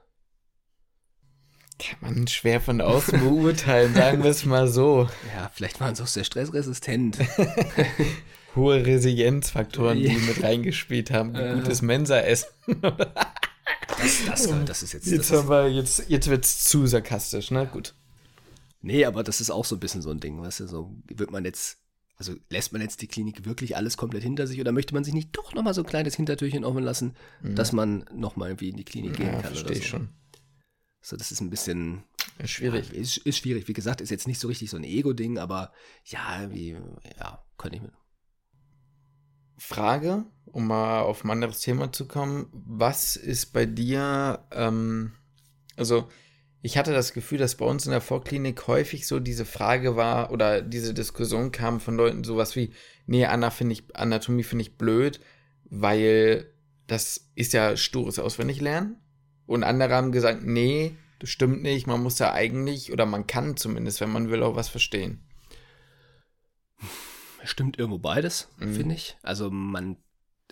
Kann 1.78 1.98
man 2.00 2.28
schwer 2.28 2.60
von 2.60 2.80
außen 2.80 3.18
beurteilen, 3.20 3.94
sagen 3.94 4.22
wir 4.22 4.30
es 4.30 4.44
mal 4.44 4.68
so. 4.68 5.08
Ja, 5.34 5.50
vielleicht 5.52 5.80
waren 5.80 5.94
sie 5.94 6.02
auch 6.02 6.08
sehr 6.08 6.24
stressresistent. 6.24 7.18
Hohe 8.56 8.84
Resilienzfaktoren, 8.86 9.98
die 9.98 10.08
mit 10.08 10.42
reingespielt 10.42 11.10
haben. 11.10 11.34
Äh. 11.34 11.54
Gutes 11.54 11.82
Mensa-Essen. 11.82 12.48
Das, 13.98 14.24
das, 14.26 14.48
das 14.66 14.82
ist 14.82 14.92
jetzt. 14.92 15.06
Jetzt, 15.06 15.32
haben 15.32 15.48
wir, 15.48 15.68
jetzt, 15.70 16.08
jetzt 16.08 16.28
wird 16.28 16.44
es 16.44 16.64
zu 16.64 16.86
sarkastisch, 16.86 17.50
ne? 17.50 17.66
Gut. 17.72 17.94
nee, 18.82 19.04
aber 19.04 19.22
das 19.22 19.40
ist 19.40 19.50
auch 19.50 19.64
so 19.64 19.76
ein 19.76 19.80
bisschen 19.80 20.02
so 20.02 20.10
ein 20.10 20.20
Ding, 20.20 20.40
weißt 20.40 20.60
du, 20.60 20.66
so 20.66 20.94
wird 21.06 21.30
man 21.30 21.44
jetzt, 21.44 21.78
also 22.16 22.34
lässt 22.50 22.72
man 22.72 22.82
jetzt 22.82 23.00
die 23.02 23.06
Klinik 23.06 23.44
wirklich 23.44 23.76
alles 23.76 23.96
komplett 23.96 24.22
hinter 24.22 24.46
sich 24.46 24.60
oder 24.60 24.72
möchte 24.72 24.94
man 24.94 25.04
sich 25.04 25.14
nicht 25.14 25.30
doch 25.32 25.54
nochmal 25.54 25.74
so 25.74 25.82
ein 25.82 25.86
kleines 25.86 26.14
Hintertürchen 26.16 26.64
offen 26.64 26.82
lassen, 26.82 27.14
dass 27.42 27.72
man 27.72 28.04
nochmal 28.14 28.50
irgendwie 28.50 28.68
in 28.70 28.76
die 28.76 28.84
Klinik 28.84 29.16
gehen 29.16 29.28
Mhm. 29.28 29.32
Ja, 29.34 29.40
kann 29.42 29.52
oder 29.52 29.60
verstehe 29.60 29.76
so. 29.76 29.82
ich 29.82 29.88
schon. 29.88 30.08
So, 31.00 31.16
das 31.16 31.32
ist 31.32 31.40
ein 31.40 31.50
bisschen, 31.50 32.02
Ja, 32.40 32.46
schwierig. 32.46 32.88
Ja, 32.92 32.98
ist, 33.00 33.18
ist 33.18 33.38
schwierig. 33.38 33.68
Wie 33.68 33.74
gesagt, 33.74 34.00
ist 34.00 34.10
jetzt 34.10 34.26
nicht 34.26 34.40
so 34.40 34.48
richtig 34.48 34.70
so 34.70 34.76
ein 34.76 34.84
Ego-Ding, 34.84 35.38
aber 35.38 35.72
ja, 36.04 36.40
irgendwie, 36.40 36.76
ja, 37.18 37.44
könnte 37.58 37.76
ich 37.76 37.82
mir. 37.82 37.92
Frage, 39.56 40.24
um 40.46 40.66
mal 40.66 41.02
auf 41.02 41.24
ein 41.24 41.30
anderes 41.30 41.60
Thema 41.60 41.92
zu 41.92 42.06
kommen. 42.06 42.46
Was 42.52 43.16
ist 43.16 43.52
bei 43.52 43.66
dir, 43.66 44.40
ähm, 44.52 45.12
also 45.76 46.08
ich 46.62 46.78
hatte 46.78 46.92
das 46.92 47.12
Gefühl, 47.12 47.38
dass 47.38 47.56
bei 47.56 47.66
uns 47.66 47.84
in 47.84 47.92
der 47.92 48.00
Vorklinik 48.00 48.66
häufig 48.68 49.06
so 49.06 49.20
diese 49.20 49.44
Frage 49.44 49.96
war 49.96 50.32
oder 50.32 50.62
diese 50.62 50.94
Diskussion 50.94 51.52
kam 51.52 51.78
von 51.78 51.96
Leuten 51.96 52.24
sowas 52.24 52.56
wie, 52.56 52.72
nee, 53.06 53.26
Anna 53.26 53.50
finde 53.50 53.74
ich, 53.74 53.94
Anatomie 53.94 54.44
finde 54.44 54.62
ich 54.62 54.78
blöd, 54.78 55.20
weil 55.64 56.50
das 56.86 57.28
ist 57.34 57.52
ja 57.52 57.76
stures 57.76 58.18
Auswendiglernen. 58.18 58.96
Und 59.46 59.62
andere 59.62 59.94
haben 59.94 60.10
gesagt, 60.10 60.42
nee, 60.42 60.96
das 61.18 61.30
stimmt 61.30 61.62
nicht, 61.62 61.86
man 61.86 62.02
muss 62.02 62.18
ja 62.18 62.32
eigentlich, 62.32 62.92
oder 62.92 63.06
man 63.06 63.26
kann 63.26 63.56
zumindest, 63.56 64.00
wenn 64.00 64.10
man 64.10 64.30
will, 64.30 64.42
auch 64.42 64.56
was 64.56 64.68
verstehen. 64.68 65.20
Stimmt 67.44 67.78
irgendwo 67.78 67.98
beides, 67.98 68.48
Mhm. 68.58 68.74
finde 68.74 68.94
ich. 68.94 69.16
Also 69.22 69.50
man, 69.50 69.96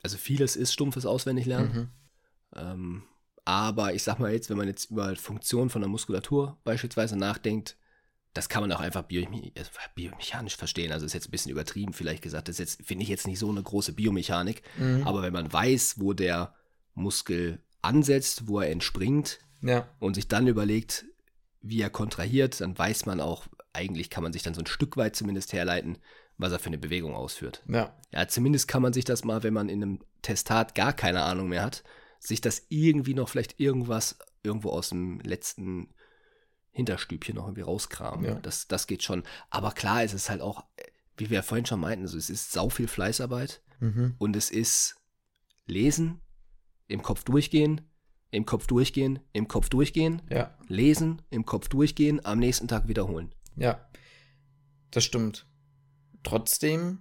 also 0.02 0.16
vieles 0.16 0.56
ist 0.56 0.72
stumpfes 0.72 1.06
Auswendiglernen. 1.06 1.72
Mhm. 1.72 1.88
Ähm, 2.54 3.02
aber 3.44 3.94
ich 3.94 4.02
sag 4.02 4.18
mal 4.18 4.32
jetzt, 4.32 4.50
wenn 4.50 4.56
man 4.56 4.68
jetzt 4.68 4.90
über 4.90 5.14
Funktion 5.16 5.70
von 5.70 5.82
der 5.82 5.88
Muskulatur 5.88 6.58
beispielsweise 6.64 7.16
nachdenkt, 7.16 7.76
das 8.34 8.48
kann 8.48 8.62
man 8.62 8.72
auch 8.72 8.80
einfach 8.80 9.02
biomechanisch 9.94 10.56
verstehen. 10.56 10.92
Also 10.92 11.04
ist 11.04 11.12
jetzt 11.12 11.28
ein 11.28 11.32
bisschen 11.32 11.52
übertrieben 11.52 11.92
vielleicht 11.92 12.22
gesagt. 12.22 12.48
Das 12.48 12.58
jetzt, 12.58 12.82
finde 12.86 13.02
ich 13.02 13.08
jetzt 13.08 13.26
nicht 13.26 13.38
so 13.38 13.50
eine 13.50 13.62
große 13.62 13.92
Biomechanik. 13.92 14.62
Mhm. 14.78 15.02
Aber 15.06 15.22
wenn 15.22 15.32
man 15.32 15.52
weiß, 15.52 15.96
wo 16.00 16.12
der 16.12 16.54
Muskel 16.94 17.62
ansetzt, 17.82 18.48
wo 18.48 18.60
er 18.60 18.70
entspringt 18.70 19.38
Ja, 19.60 19.88
und 19.98 20.14
sich 20.14 20.28
dann 20.28 20.46
überlegt, 20.46 21.04
wie 21.60 21.80
er 21.80 21.90
kontrahiert, 21.90 22.60
dann 22.60 22.76
weiß 22.76 23.06
man 23.06 23.20
auch, 23.20 23.46
eigentlich 23.72 24.08
kann 24.10 24.22
man 24.22 24.32
sich 24.32 24.42
dann 24.42 24.54
so 24.54 24.60
ein 24.60 24.66
Stück 24.66 24.96
weit 24.96 25.14
zumindest 25.16 25.52
herleiten, 25.52 25.98
was 26.38 26.52
er 26.52 26.58
für 26.58 26.66
eine 26.66 26.78
Bewegung 26.78 27.14
ausführt. 27.14 27.62
ja, 27.68 27.94
Ja, 28.12 28.28
zumindest 28.28 28.68
kann 28.68 28.82
man 28.82 28.92
sich 28.92 29.04
das 29.04 29.24
mal, 29.24 29.42
wenn 29.42 29.54
man 29.54 29.68
in 29.68 29.82
einem 29.82 29.98
Testat 30.22 30.74
gar 30.74 30.92
keine 30.92 31.22
Ahnung 31.22 31.48
mehr 31.48 31.62
hat, 31.62 31.84
sich 32.18 32.40
das 32.40 32.66
irgendwie 32.68 33.14
noch 33.14 33.28
vielleicht 33.28 33.58
irgendwas 33.58 34.18
irgendwo 34.42 34.70
aus 34.70 34.90
dem 34.90 35.20
letzten 35.20 35.94
Hinterstübchen 36.70 37.34
noch 37.34 37.46
irgendwie 37.46 37.62
rauskramen. 37.62 38.24
Ja. 38.24 38.34
Das, 38.36 38.66
das 38.68 38.86
geht 38.86 39.02
schon. 39.02 39.24
Aber 39.50 39.72
klar, 39.72 40.02
es 40.02 40.14
ist 40.14 40.30
halt 40.30 40.40
auch, 40.40 40.64
wie 41.16 41.30
wir 41.30 41.36
ja 41.36 41.42
vorhin 41.42 41.66
schon 41.66 41.80
meinten, 41.80 42.04
also 42.04 42.16
es 42.16 42.30
ist 42.30 42.52
sau 42.52 42.68
viel 42.68 42.88
Fleißarbeit 42.88 43.62
mhm. 43.80 44.14
und 44.18 44.36
es 44.36 44.50
ist 44.50 44.96
lesen, 45.66 46.20
im 46.88 47.02
Kopf 47.02 47.24
durchgehen, 47.24 47.82
im 48.30 48.46
Kopf 48.46 48.66
durchgehen, 48.66 49.20
im 49.32 49.48
Kopf 49.48 49.68
durchgehen, 49.68 50.22
ja. 50.30 50.56
lesen, 50.68 51.22
im 51.30 51.44
Kopf 51.44 51.68
durchgehen, 51.68 52.24
am 52.24 52.38
nächsten 52.38 52.68
Tag 52.68 52.88
wiederholen. 52.88 53.34
Ja, 53.56 53.86
das 54.90 55.04
stimmt. 55.04 55.46
Trotzdem, 56.22 56.98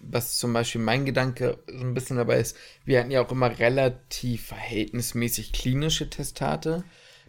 was 0.00 0.36
zum 0.36 0.52
Beispiel 0.52 0.80
mein 0.80 1.04
Gedanke 1.04 1.58
so 1.66 1.78
ein 1.84 1.94
bisschen 1.94 2.16
dabei 2.16 2.38
ist, 2.40 2.56
wir 2.84 3.00
hatten 3.00 3.10
ja 3.10 3.22
auch 3.24 3.30
immer 3.30 3.58
relativ 3.58 4.46
verhältnismäßig 4.46 5.52
klinische 5.52 6.10
Testate. 6.10 6.84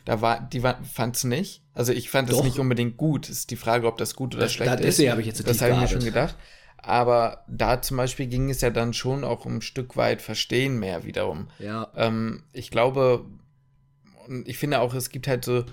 Da 0.05 0.21
war, 0.21 0.39
die 0.41 0.59
fand 0.61 1.15
es 1.15 1.23
nicht. 1.23 1.63
Also 1.73 1.91
ich 1.91 2.09
fand 2.09 2.29
es 2.29 2.43
nicht 2.43 2.59
unbedingt 2.59 2.95
gut. 2.97 3.29
Ist 3.29 3.49
die 3.51 3.55
Frage, 3.55 3.87
ob 3.87 3.97
das 3.97 4.15
gut 4.15 4.35
oder 4.35 4.43
Das- 4.43 4.53
schlecht 4.53 4.69
da- 4.69 4.75
ist. 4.75 4.83
deswegen 4.83 5.11
habe 5.11 5.21
ich 5.21 5.27
jetzt 5.27 5.37
so 5.37 5.43
Das 5.43 5.61
habe 5.61 5.73
ich 5.73 5.79
mir 5.79 5.87
schon 5.87 6.03
gedacht. 6.03 6.35
Aber 6.77 7.43
da 7.47 7.81
zum 7.81 7.97
Beispiel 7.97 8.27
ging 8.27 8.49
es 8.51 8.61
ja 8.61 8.69
dann 8.69 8.93
schon 8.93 9.23
auch 9.23 9.45
um 9.45 9.55
ein 9.57 9.61
Stück 9.61 9.97
weit 9.97 10.21
Verstehen 10.21 10.77
mehr 10.79 11.03
wiederum. 11.03 11.47
Ja, 11.57 11.91
Ähm, 11.95 12.43
ich 12.53 12.69
glaube, 12.69 13.25
und 14.27 14.47
ich 14.47 14.57
finde 14.59 14.79
auch, 14.81 14.93
es 14.93 15.09
gibt 15.09 15.27
halt 15.27 15.43
so 15.43 15.65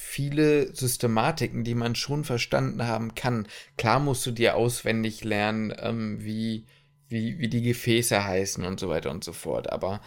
viele 0.00 0.74
Systematiken, 0.74 1.62
die 1.62 1.74
man 1.74 1.94
schon 1.94 2.24
verstanden 2.24 2.86
haben 2.86 3.14
kann. 3.14 3.46
Klar 3.76 4.00
musst 4.00 4.26
du 4.26 4.30
dir 4.30 4.56
auswendig 4.56 5.22
lernen, 5.22 5.72
ähm, 5.78 6.24
wie, 6.24 6.66
wie, 7.08 7.38
wie 7.38 7.48
die 7.48 7.62
Gefäße 7.62 8.24
heißen 8.24 8.64
und 8.64 8.80
so 8.80 8.88
weiter 8.88 9.10
und 9.10 9.22
so 9.22 9.32
fort. 9.32 9.70
Aber 9.70 10.00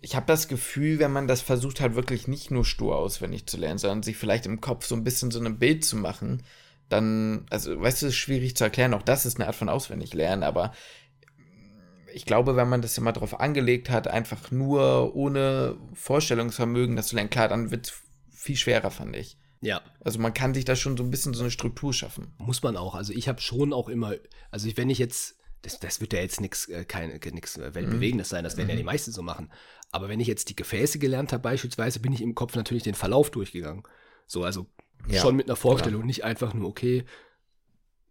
ich 0.00 0.16
habe 0.16 0.26
das 0.26 0.48
Gefühl, 0.48 0.98
wenn 0.98 1.12
man 1.12 1.28
das 1.28 1.40
versucht 1.40 1.80
hat, 1.80 1.94
wirklich 1.94 2.28
nicht 2.28 2.50
nur 2.50 2.64
stur 2.64 2.96
auswendig 2.96 3.46
zu 3.46 3.56
lernen, 3.56 3.78
sondern 3.78 4.02
sich 4.02 4.16
vielleicht 4.16 4.46
im 4.46 4.60
Kopf 4.60 4.86
so 4.86 4.94
ein 4.94 5.04
bisschen 5.04 5.30
so 5.30 5.40
ein 5.40 5.58
Bild 5.58 5.84
zu 5.84 5.96
machen, 5.96 6.42
dann, 6.88 7.46
also, 7.50 7.80
weißt 7.80 8.02
du, 8.02 8.06
es 8.06 8.14
ist 8.14 8.18
schwierig 8.18 8.56
zu 8.56 8.64
erklären, 8.64 8.94
auch 8.94 9.02
das 9.02 9.26
ist 9.26 9.36
eine 9.36 9.46
Art 9.46 9.56
von 9.56 9.68
auswendig 9.68 10.14
lernen, 10.14 10.42
aber 10.42 10.72
ich 12.14 12.24
glaube, 12.24 12.56
wenn 12.56 12.68
man 12.68 12.82
das 12.82 12.96
immer 12.96 13.12
darauf 13.12 13.38
angelegt 13.38 13.90
hat, 13.90 14.08
einfach 14.08 14.50
nur 14.50 15.14
ohne 15.14 15.76
Vorstellungsvermögen 15.92 16.96
das 16.96 17.08
zu 17.08 17.16
lernen, 17.16 17.30
klar, 17.30 17.48
dann 17.48 17.70
wird 17.70 17.88
es 17.88 18.02
viel 18.48 18.56
schwerer, 18.56 18.90
fand 18.90 19.14
ich. 19.14 19.36
ja. 19.60 19.80
Also 20.00 20.18
man 20.18 20.32
kann 20.32 20.54
sich 20.54 20.64
da 20.64 20.74
schon 20.74 20.96
so 20.96 21.02
ein 21.04 21.10
bisschen 21.10 21.34
so 21.34 21.42
eine 21.42 21.50
Struktur 21.50 21.92
schaffen. 21.92 22.32
Muss 22.38 22.62
man 22.62 22.76
auch. 22.76 22.94
Also 22.94 23.12
ich 23.12 23.28
habe 23.28 23.40
schon 23.42 23.72
auch 23.74 23.88
immer, 23.88 24.14
also 24.50 24.66
ich, 24.68 24.76
wenn 24.78 24.88
ich 24.90 24.98
jetzt, 24.98 25.36
das, 25.62 25.78
das 25.80 26.00
wird 26.00 26.12
ja 26.14 26.20
jetzt 26.20 26.40
nichts 26.40 26.66
äh, 26.68 26.84
kein- 26.84 27.10
nix 27.34 27.56
äh, 27.58 27.74
Weltbewegendes 27.74 28.28
sein, 28.30 28.44
das 28.44 28.56
werden 28.56 28.70
ja 28.70 28.76
die 28.76 28.84
meisten 28.84 29.12
so 29.12 29.22
machen. 29.22 29.50
Aber 29.92 30.08
wenn 30.08 30.20
ich 30.20 30.26
jetzt 30.28 30.48
die 30.48 30.56
Gefäße 30.56 30.98
gelernt 30.98 31.32
habe 31.32 31.42
beispielsweise, 31.42 32.00
bin 32.00 32.12
ich 32.12 32.22
im 32.22 32.34
Kopf 32.34 32.54
natürlich 32.54 32.84
den 32.84 32.94
Verlauf 32.94 33.30
durchgegangen. 33.30 33.82
So, 34.26 34.44
also 34.44 34.66
Ja, 35.08 35.20
schon 35.20 35.36
mit 35.36 35.46
einer 35.48 35.56
Vorstellung, 35.56 36.06
nicht 36.06 36.24
einfach 36.24 36.54
nur, 36.54 36.68
okay, 36.68 37.04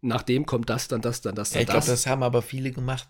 nach 0.00 0.22
dem 0.22 0.46
kommt 0.46 0.70
das, 0.70 0.86
dann 0.88 1.00
das, 1.00 1.20
dann 1.22 1.34
das, 1.34 1.50
Ja, 1.50 1.54
dann 1.54 1.62
ich 1.62 1.66
glaube, 1.68 1.86
das. 1.86 2.02
das 2.02 2.06
haben 2.06 2.22
aber 2.22 2.42
viele 2.42 2.70
gemacht. 2.70 3.08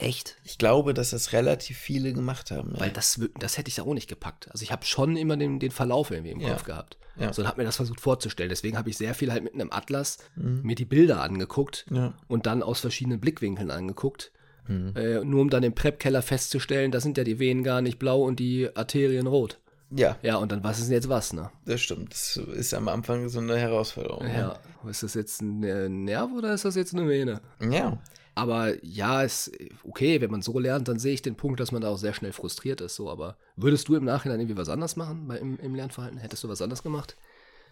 Echt? 0.00 0.36
Ich 0.44 0.58
glaube, 0.58 0.94
dass 0.94 1.10
das 1.10 1.32
relativ 1.32 1.76
viele 1.78 2.12
gemacht 2.12 2.50
haben. 2.50 2.72
Ja. 2.74 2.80
Weil 2.80 2.90
das, 2.90 3.20
das 3.38 3.58
hätte 3.58 3.68
ich 3.68 3.74
da 3.76 3.82
auch 3.82 3.94
nicht 3.94 4.08
gepackt. 4.08 4.50
Also 4.50 4.62
ich 4.62 4.72
habe 4.72 4.84
schon 4.84 5.16
immer 5.16 5.36
den, 5.36 5.58
den 5.58 5.70
Verlauf 5.70 6.10
irgendwie 6.10 6.32
im 6.32 6.40
Ja. 6.40 6.50
Kopf 6.50 6.64
gehabt. 6.64 6.96
Ja. 7.16 7.32
So, 7.32 7.42
und 7.42 7.48
habe 7.48 7.60
mir 7.60 7.64
das 7.66 7.76
versucht 7.76 8.00
vorzustellen. 8.00 8.48
Deswegen 8.48 8.78
habe 8.78 8.88
ich 8.88 8.96
sehr 8.96 9.14
viel 9.14 9.30
halt 9.32 9.44
mit 9.44 9.54
einem 9.54 9.70
Atlas 9.72 10.18
Mhm. 10.36 10.60
mir 10.62 10.74
die 10.74 10.84
Bilder 10.86 11.22
angeguckt 11.22 11.84
ja. 11.90 12.14
und 12.28 12.46
dann 12.46 12.62
aus 12.62 12.80
verschiedenen 12.80 13.20
Blickwinkeln 13.20 13.70
angeguckt. 13.70 14.32
Mhm. 14.66 14.92
Äh, 14.96 15.24
nur 15.24 15.42
um 15.42 15.50
dann 15.50 15.62
im 15.62 15.74
Prep-Keller 15.74 16.22
festzustellen, 16.22 16.92
da 16.92 17.00
sind 17.00 17.18
ja 17.18 17.24
die 17.24 17.38
Venen 17.38 17.62
gar 17.64 17.80
nicht 17.82 17.98
blau 17.98 18.22
und 18.22 18.38
die 18.38 18.74
Arterien 18.74 19.26
rot. 19.26 19.58
ja, 19.90 20.16
Ja, 20.22 20.36
und 20.36 20.52
dann 20.52 20.62
was 20.64 20.78
ist 20.78 20.86
denn 20.86 20.94
jetzt 20.94 21.08
was, 21.08 21.32
ne? 21.32 21.50
das 21.66 21.80
stimmt. 21.80 22.12
Das 22.12 22.36
ist 22.54 22.72
am 22.74 22.86
Anfang 22.88 23.28
so 23.28 23.40
eine 23.40 23.56
Herausforderung. 23.58 24.26
Ja. 24.28 24.58
Ist 24.88 25.02
das 25.02 25.14
jetzt 25.14 25.42
ein 25.42 26.04
Nerv 26.04 26.30
oder 26.32 26.54
ist 26.54 26.64
das 26.64 26.76
jetzt 26.76 26.94
eine 26.94 27.08
Vene? 27.08 27.40
Ja. 27.60 27.98
Aber 28.34 28.82
ja, 28.84 29.22
ist 29.22 29.50
okay, 29.82 30.20
wenn 30.20 30.30
man 30.30 30.42
so 30.42 30.58
lernt, 30.58 30.88
dann 30.88 30.98
sehe 30.98 31.14
ich 31.14 31.22
den 31.22 31.36
Punkt, 31.36 31.60
dass 31.60 31.72
man 31.72 31.82
da 31.82 31.88
auch 31.88 31.98
sehr 31.98 32.14
schnell 32.14 32.32
frustriert 32.32 32.80
ist. 32.80 32.94
So, 32.96 33.10
aber 33.10 33.36
würdest 33.56 33.88
du 33.88 33.96
im 33.96 34.04
Nachhinein 34.04 34.40
irgendwie 34.40 34.56
was 34.56 34.68
anders 34.68 34.96
machen 34.96 35.26
bei, 35.28 35.36
im, 35.38 35.58
im 35.58 35.74
Lernverhalten? 35.74 36.18
Hättest 36.18 36.44
du 36.44 36.48
was 36.48 36.62
anders 36.62 36.82
gemacht? 36.82 37.16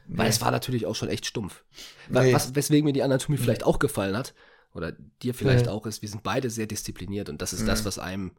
Weil 0.07 0.25
Nee. 0.27 0.31
es 0.31 0.41
war 0.41 0.51
natürlich 0.51 0.87
auch 0.87 0.95
schon 0.95 1.09
echt 1.09 1.27
stumpf. 1.27 1.65
Nee. 2.09 2.33
Was, 2.33 2.55
weswegen 2.55 2.85
mir 2.87 2.93
die 2.93 3.03
Anatomie 3.03 3.37
vielleicht 3.39 3.65
auch 3.65 3.79
gefallen 3.79 4.17
hat, 4.17 4.35
oder 4.75 4.93
dir 5.23 5.35
vielleicht 5.35 5.67
Nee. 5.67 5.73
auch 5.73 5.87
ist, 5.87 6.03
wir 6.03 6.09
sind 6.09 6.23
beide 6.23 6.51
sehr 6.51 6.67
diszipliniert 6.67 7.29
und 7.29 7.41
das 7.41 7.53
ist 7.53 7.67
das, 7.69 7.83
Mhm. 7.83 7.87
was 7.87 7.99
einem 7.99 8.31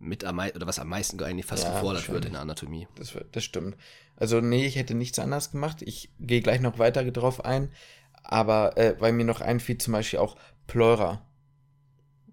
mit 0.00 0.24
am 0.24 0.36
meisten, 0.36 0.56
oder 0.56 0.66
was 0.66 0.78
am 0.78 0.88
meisten 0.88 1.20
eigentlich 1.22 1.46
fast 1.46 1.64
Ja, 1.64 1.72
gefordert 1.72 2.08
wird 2.08 2.24
in 2.24 2.32
der 2.32 2.42
Anatomie. 2.42 2.86
Das, 2.96 3.14
das 3.32 3.44
stimmt. 3.44 3.76
Also, 4.16 4.40
nee, 4.40 4.64
ich 4.66 4.76
hätte 4.76 4.94
nichts 4.94 5.18
anders 5.18 5.50
gemacht. 5.50 5.82
Ich 5.82 6.10
gehe 6.20 6.40
gleich 6.40 6.60
noch 6.60 6.78
weiter 6.78 7.04
drauf 7.10 7.44
ein. 7.44 7.70
Aber 8.22 8.76
äh, 8.76 8.96
weil 9.00 9.12
mir 9.12 9.24
noch 9.24 9.40
einfiel, 9.40 9.78
zum 9.78 9.92
Beispiel 9.92 10.18
auch 10.18 10.36
Pleura, 10.66 11.26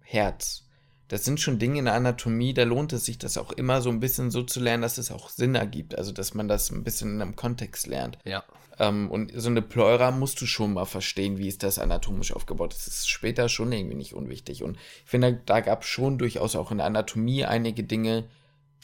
Herz. 0.05 0.63
Das 1.07 1.23
sind 1.23 1.39
schon 1.39 1.59
Dinge 1.59 1.79
in 1.79 1.85
der 1.85 1.93
Anatomie, 1.93 2.53
da 2.53 2.63
lohnt 2.63 2.91
es 2.93 3.05
sich, 3.05 3.19
das 3.19 3.37
auch 3.37 3.51
immer 3.51 3.81
so 3.81 3.89
ein 3.89 3.99
bisschen 3.99 4.31
so 4.31 4.41
zu 4.41 4.59
lernen, 4.59 4.81
dass 4.81 4.97
es 4.97 5.11
auch 5.11 5.29
Sinn 5.29 5.53
ergibt. 5.53 5.95
Also, 5.97 6.11
dass 6.11 6.33
man 6.33 6.47
das 6.47 6.71
ein 6.71 6.83
bisschen 6.83 7.15
in 7.15 7.21
einem 7.21 7.35
Kontext 7.35 7.85
lernt. 7.85 8.17
Ja. 8.25 8.43
Ähm, 8.79 9.11
und 9.11 9.31
so 9.35 9.49
eine 9.49 9.61
Pleura 9.61 10.11
musst 10.11 10.41
du 10.41 10.45
schon 10.45 10.73
mal 10.73 10.85
verstehen, 10.85 11.37
wie 11.37 11.47
ist 11.47 11.63
das 11.63 11.79
anatomisch 11.79 12.33
aufgebaut. 12.33 12.73
Das 12.73 12.87
ist 12.87 13.07
später 13.07 13.49
schon 13.49 13.71
irgendwie 13.71 13.95
nicht 13.95 14.13
unwichtig. 14.13 14.63
Und 14.63 14.77
ich 14.77 15.09
finde, 15.09 15.39
da 15.45 15.59
gab 15.59 15.83
es 15.83 15.87
schon 15.87 16.17
durchaus 16.17 16.55
auch 16.55 16.71
in 16.71 16.77
der 16.77 16.87
Anatomie 16.87 17.45
einige 17.45 17.83
Dinge, 17.83 18.25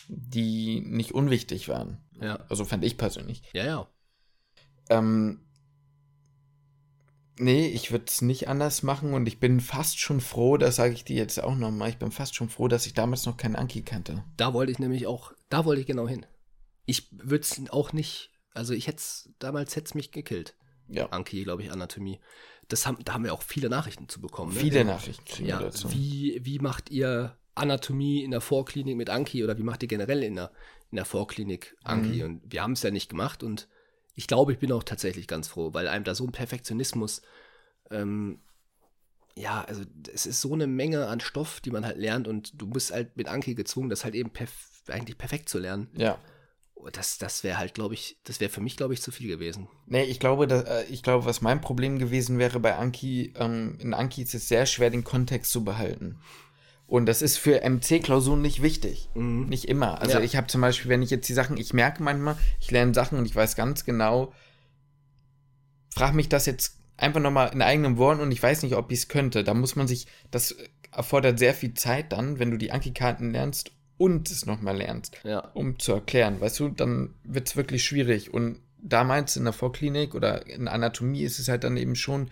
die 0.07 0.81
nicht 0.81 1.13
unwichtig 1.13 1.69
waren. 1.69 1.97
Ja. 2.21 2.39
Also 2.49 2.65
fand 2.65 2.84
ich 2.84 2.97
persönlich. 2.97 3.41
Ja, 3.53 3.65
ja. 3.65 3.88
Ähm, 4.89 5.39
nee, 7.38 7.67
ich 7.67 7.91
würde 7.91 8.06
es 8.08 8.22
nicht 8.22 8.48
anders 8.48 8.84
machen 8.84 9.13
und 9.13 9.28
ich 9.28 9.39
bin 9.39 9.60
fast 9.60 10.00
schon 10.00 10.22
froh, 10.22 10.58
das 10.58 10.76
sage 10.76 10.94
ich 10.94 11.04
dir 11.04 11.15
jetzt 11.15 11.41
auch 11.44 11.56
nochmal, 11.56 11.89
ich 11.89 11.98
bin 11.98 12.12
fast 12.12 12.36
schon 12.36 12.50
froh, 12.50 12.67
dass 12.67 12.86
ich 12.86 12.94
damals 12.94 13.26
noch 13.26 13.38
keinen 13.38 13.56
Anki 13.56 13.82
kannte. 13.82 14.24
Da 14.38 14.54
wollte 14.54 14.72
ich 14.72 14.80
nämlich 14.80 15.08
auch, 15.08 15.34
da 15.50 15.65
wollte 15.65 15.82
ich 15.82 15.88
genau 15.88 16.08
hin. 16.08 16.26
Ich 16.86 17.08
würde 17.12 17.44
es 17.44 17.62
auch 17.70 17.94
nicht, 17.94 18.32
also 18.54 18.74
ich 18.74 18.88
hätte 18.88 19.04
damals 19.39 19.76
hätte 19.76 19.86
es 19.86 19.94
mich 19.96 20.12
gekillt. 20.12 20.56
Ja. 20.88 21.08
Anki, 21.08 21.44
glaube 21.44 21.63
ich, 21.63 21.72
Anatomie. 21.72 22.20
Das 22.67 22.86
haben, 22.86 22.98
da 23.04 23.13
haben 23.13 23.24
wir 23.24 23.34
auch 23.34 23.44
viele 23.44 23.70
Nachrichten 23.70 24.10
zu 24.10 24.20
bekommen. 24.20 24.54
Ne? 24.54 24.60
Viele 24.60 24.84
Nachrichten 24.84 25.24
kriegen 25.26 25.50
Ja, 25.50 25.60
wir 25.60 25.67
dazu. 25.67 25.91
wie, 25.94 26.39
wie 26.44 26.60
macht 26.60 26.89
ihr 26.89 27.38
Anatomie 27.56 28.24
in 28.24 28.32
der 28.32 28.41
Vorklinik 28.41 28.98
mit 28.98 29.10
Anki 29.10 29.44
oder 29.44 29.58
wie 29.58 29.63
macht 29.63 29.84
ihr 29.84 29.88
generell 29.89 30.24
in 30.24 30.36
der, 30.36 30.52
in 30.89 30.98
der 30.98 31.06
Vorklinik 31.06 31.76
Anki? 31.84 32.24
Mhm. 32.24 32.24
Und 32.24 32.41
wir 32.52 32.62
haben 32.62 32.74
es 32.74 32.84
ja 32.84 32.91
nicht 32.91 33.10
gemacht 33.10 33.44
und 33.44 33.67
ich 34.13 34.28
glaube, 34.28 34.52
ich 34.52 34.60
bin 34.60 34.71
auch 34.71 34.84
tatsächlich 34.84 35.28
ganz 35.28 35.47
froh, 35.47 35.74
weil 35.74 35.88
einem 35.88 36.04
da 36.04 36.15
so 36.15 36.26
ein 36.26 36.32
Perfektionismus, 36.32 37.21
ähm, 37.89 38.39
ja, 39.36 39.63
also 39.63 39.84
es 40.13 40.26
ist 40.26 40.41
so 40.41 40.54
eine 40.54 40.67
Menge 40.67 41.08
an 41.08 41.19
Stoff, 41.19 41.62
die 41.62 41.71
man 41.71 41.86
halt 41.86 41.97
lernt 41.97 42.28
und 42.28 42.62
du 42.62 42.67
bist 42.67 42.91
halt 42.91 43.15
mit 43.15 43.28
Anki 43.28 43.56
gezwungen, 43.56 43.89
das 43.89 44.04
halt 44.04 44.15
eben 44.15 44.30
perf 44.30 44.52
eigentlich 44.88 45.17
perfekt 45.17 45.47
zu 45.47 45.60
lernen. 45.60 45.89
Ja. 45.95 46.19
Das, 46.93 47.19
das 47.19 47.43
wäre 47.43 47.60
halt, 47.60 47.76
glaube 47.76 47.93
ich, 47.93 48.17
das 48.24 48.39
wäre 48.39 48.50
für 48.50 48.62
mich, 48.62 48.76
glaube 48.76 48.95
ich, 48.95 49.02
zu 49.04 49.12
viel 49.12 49.28
gewesen. 49.28 49.69
Nee, 49.86 50.06
ich 50.06 50.19
glaube, 50.19 50.47
dass, 50.47 50.63
äh, 50.63 50.84
ich 50.86 51.04
glaube, 51.04 51.26
was 51.26 51.41
mein 51.41 51.62
Problem 51.62 52.00
gewesen 52.00 52.39
wäre 52.39 52.60
bei 52.60 52.76
Anki, 52.76 53.34
ähm, 53.38 53.78
in 53.80 53.93
Anki 53.93 54.24
ist 54.24 54.34
es 54.34 54.47
sehr 54.47 54.65
schwer, 54.65 54.89
den 54.89 55.04
Kontext 55.04 55.52
zu 55.52 55.63
behalten. 55.63 56.19
Und 56.91 57.06
das 57.06 57.21
ist 57.21 57.38
für 57.38 57.62
MC-Klausuren 57.62 58.41
nicht 58.41 58.62
wichtig. 58.62 59.08
Mhm. 59.15 59.45
Nicht 59.45 59.63
immer. 59.69 60.01
Also 60.01 60.17
Ja. 60.17 60.23
ich 60.25 60.36
habe 60.36 60.47
zum 60.47 60.60
Beispiel, 60.60 60.89
wenn 60.91 61.01
ich 61.01 61.10
jetzt 61.10 61.30
die 61.30 61.34
Sachen, 61.34 61.56
ich 61.56 61.71
merke 61.73 62.04
manchmal, 62.04 62.36
ich 62.60 62.69
lerne 62.69 62.93
Sachen 62.93 63.17
und 63.17 63.25
ich 63.25 63.34
weiß 63.34 63.56
ganz 63.56 63.86
genau, 63.86 64.34
frage 65.95 66.17
mich 66.17 66.27
das 66.27 66.45
jetzt 66.45 66.75
einfach 66.97 67.21
nochmal 67.21 67.49
in 67.54 67.62
eigenen 67.62 67.95
Worten 67.97 68.19
und 68.19 68.34
ich 68.34 68.43
weiß 68.43 68.63
nicht, 68.63 68.75
ob 68.75 68.91
ich 68.91 68.99
es 68.99 69.08
könnte. 69.08 69.45
Da 69.45 69.54
muss 69.54 69.77
man 69.77 69.88
sich, 69.88 70.06
das 70.32 70.54
erfordert 70.91 71.39
sehr 71.39 71.54
viel 71.54 71.73
Zeit 71.75 72.12
dann, 72.12 72.39
wenn 72.39 72.51
du 72.51 72.58
die 72.58 72.73
Anki-Karten 72.73 73.32
lernst 73.32 73.71
und 73.97 74.30
es 74.30 74.45
nochmal 74.45 74.75
lernst 74.75 75.15
Ja. 75.23 75.39
um 75.54 75.80
zu 75.80 75.93
erklären. 75.93 76.41
Weißt 76.41 76.60
du, 76.60 76.67
dann 76.67 77.13
wird 77.23 77.47
es 77.47 77.56
wirklich 77.56 77.86
schwierig. 77.86 78.34
Und 78.34 78.60
damals 78.82 79.38
in 79.38 79.45
der 79.45 79.54
Vorklinik 79.54 80.13
oder 80.13 80.45
in 80.45 80.67
Anatomie 80.67 81.23
ist 81.23 81.39
es 81.39 81.47
halt 81.47 81.63
dann 81.63 81.77
eben 81.77 81.95
schon 81.95 82.30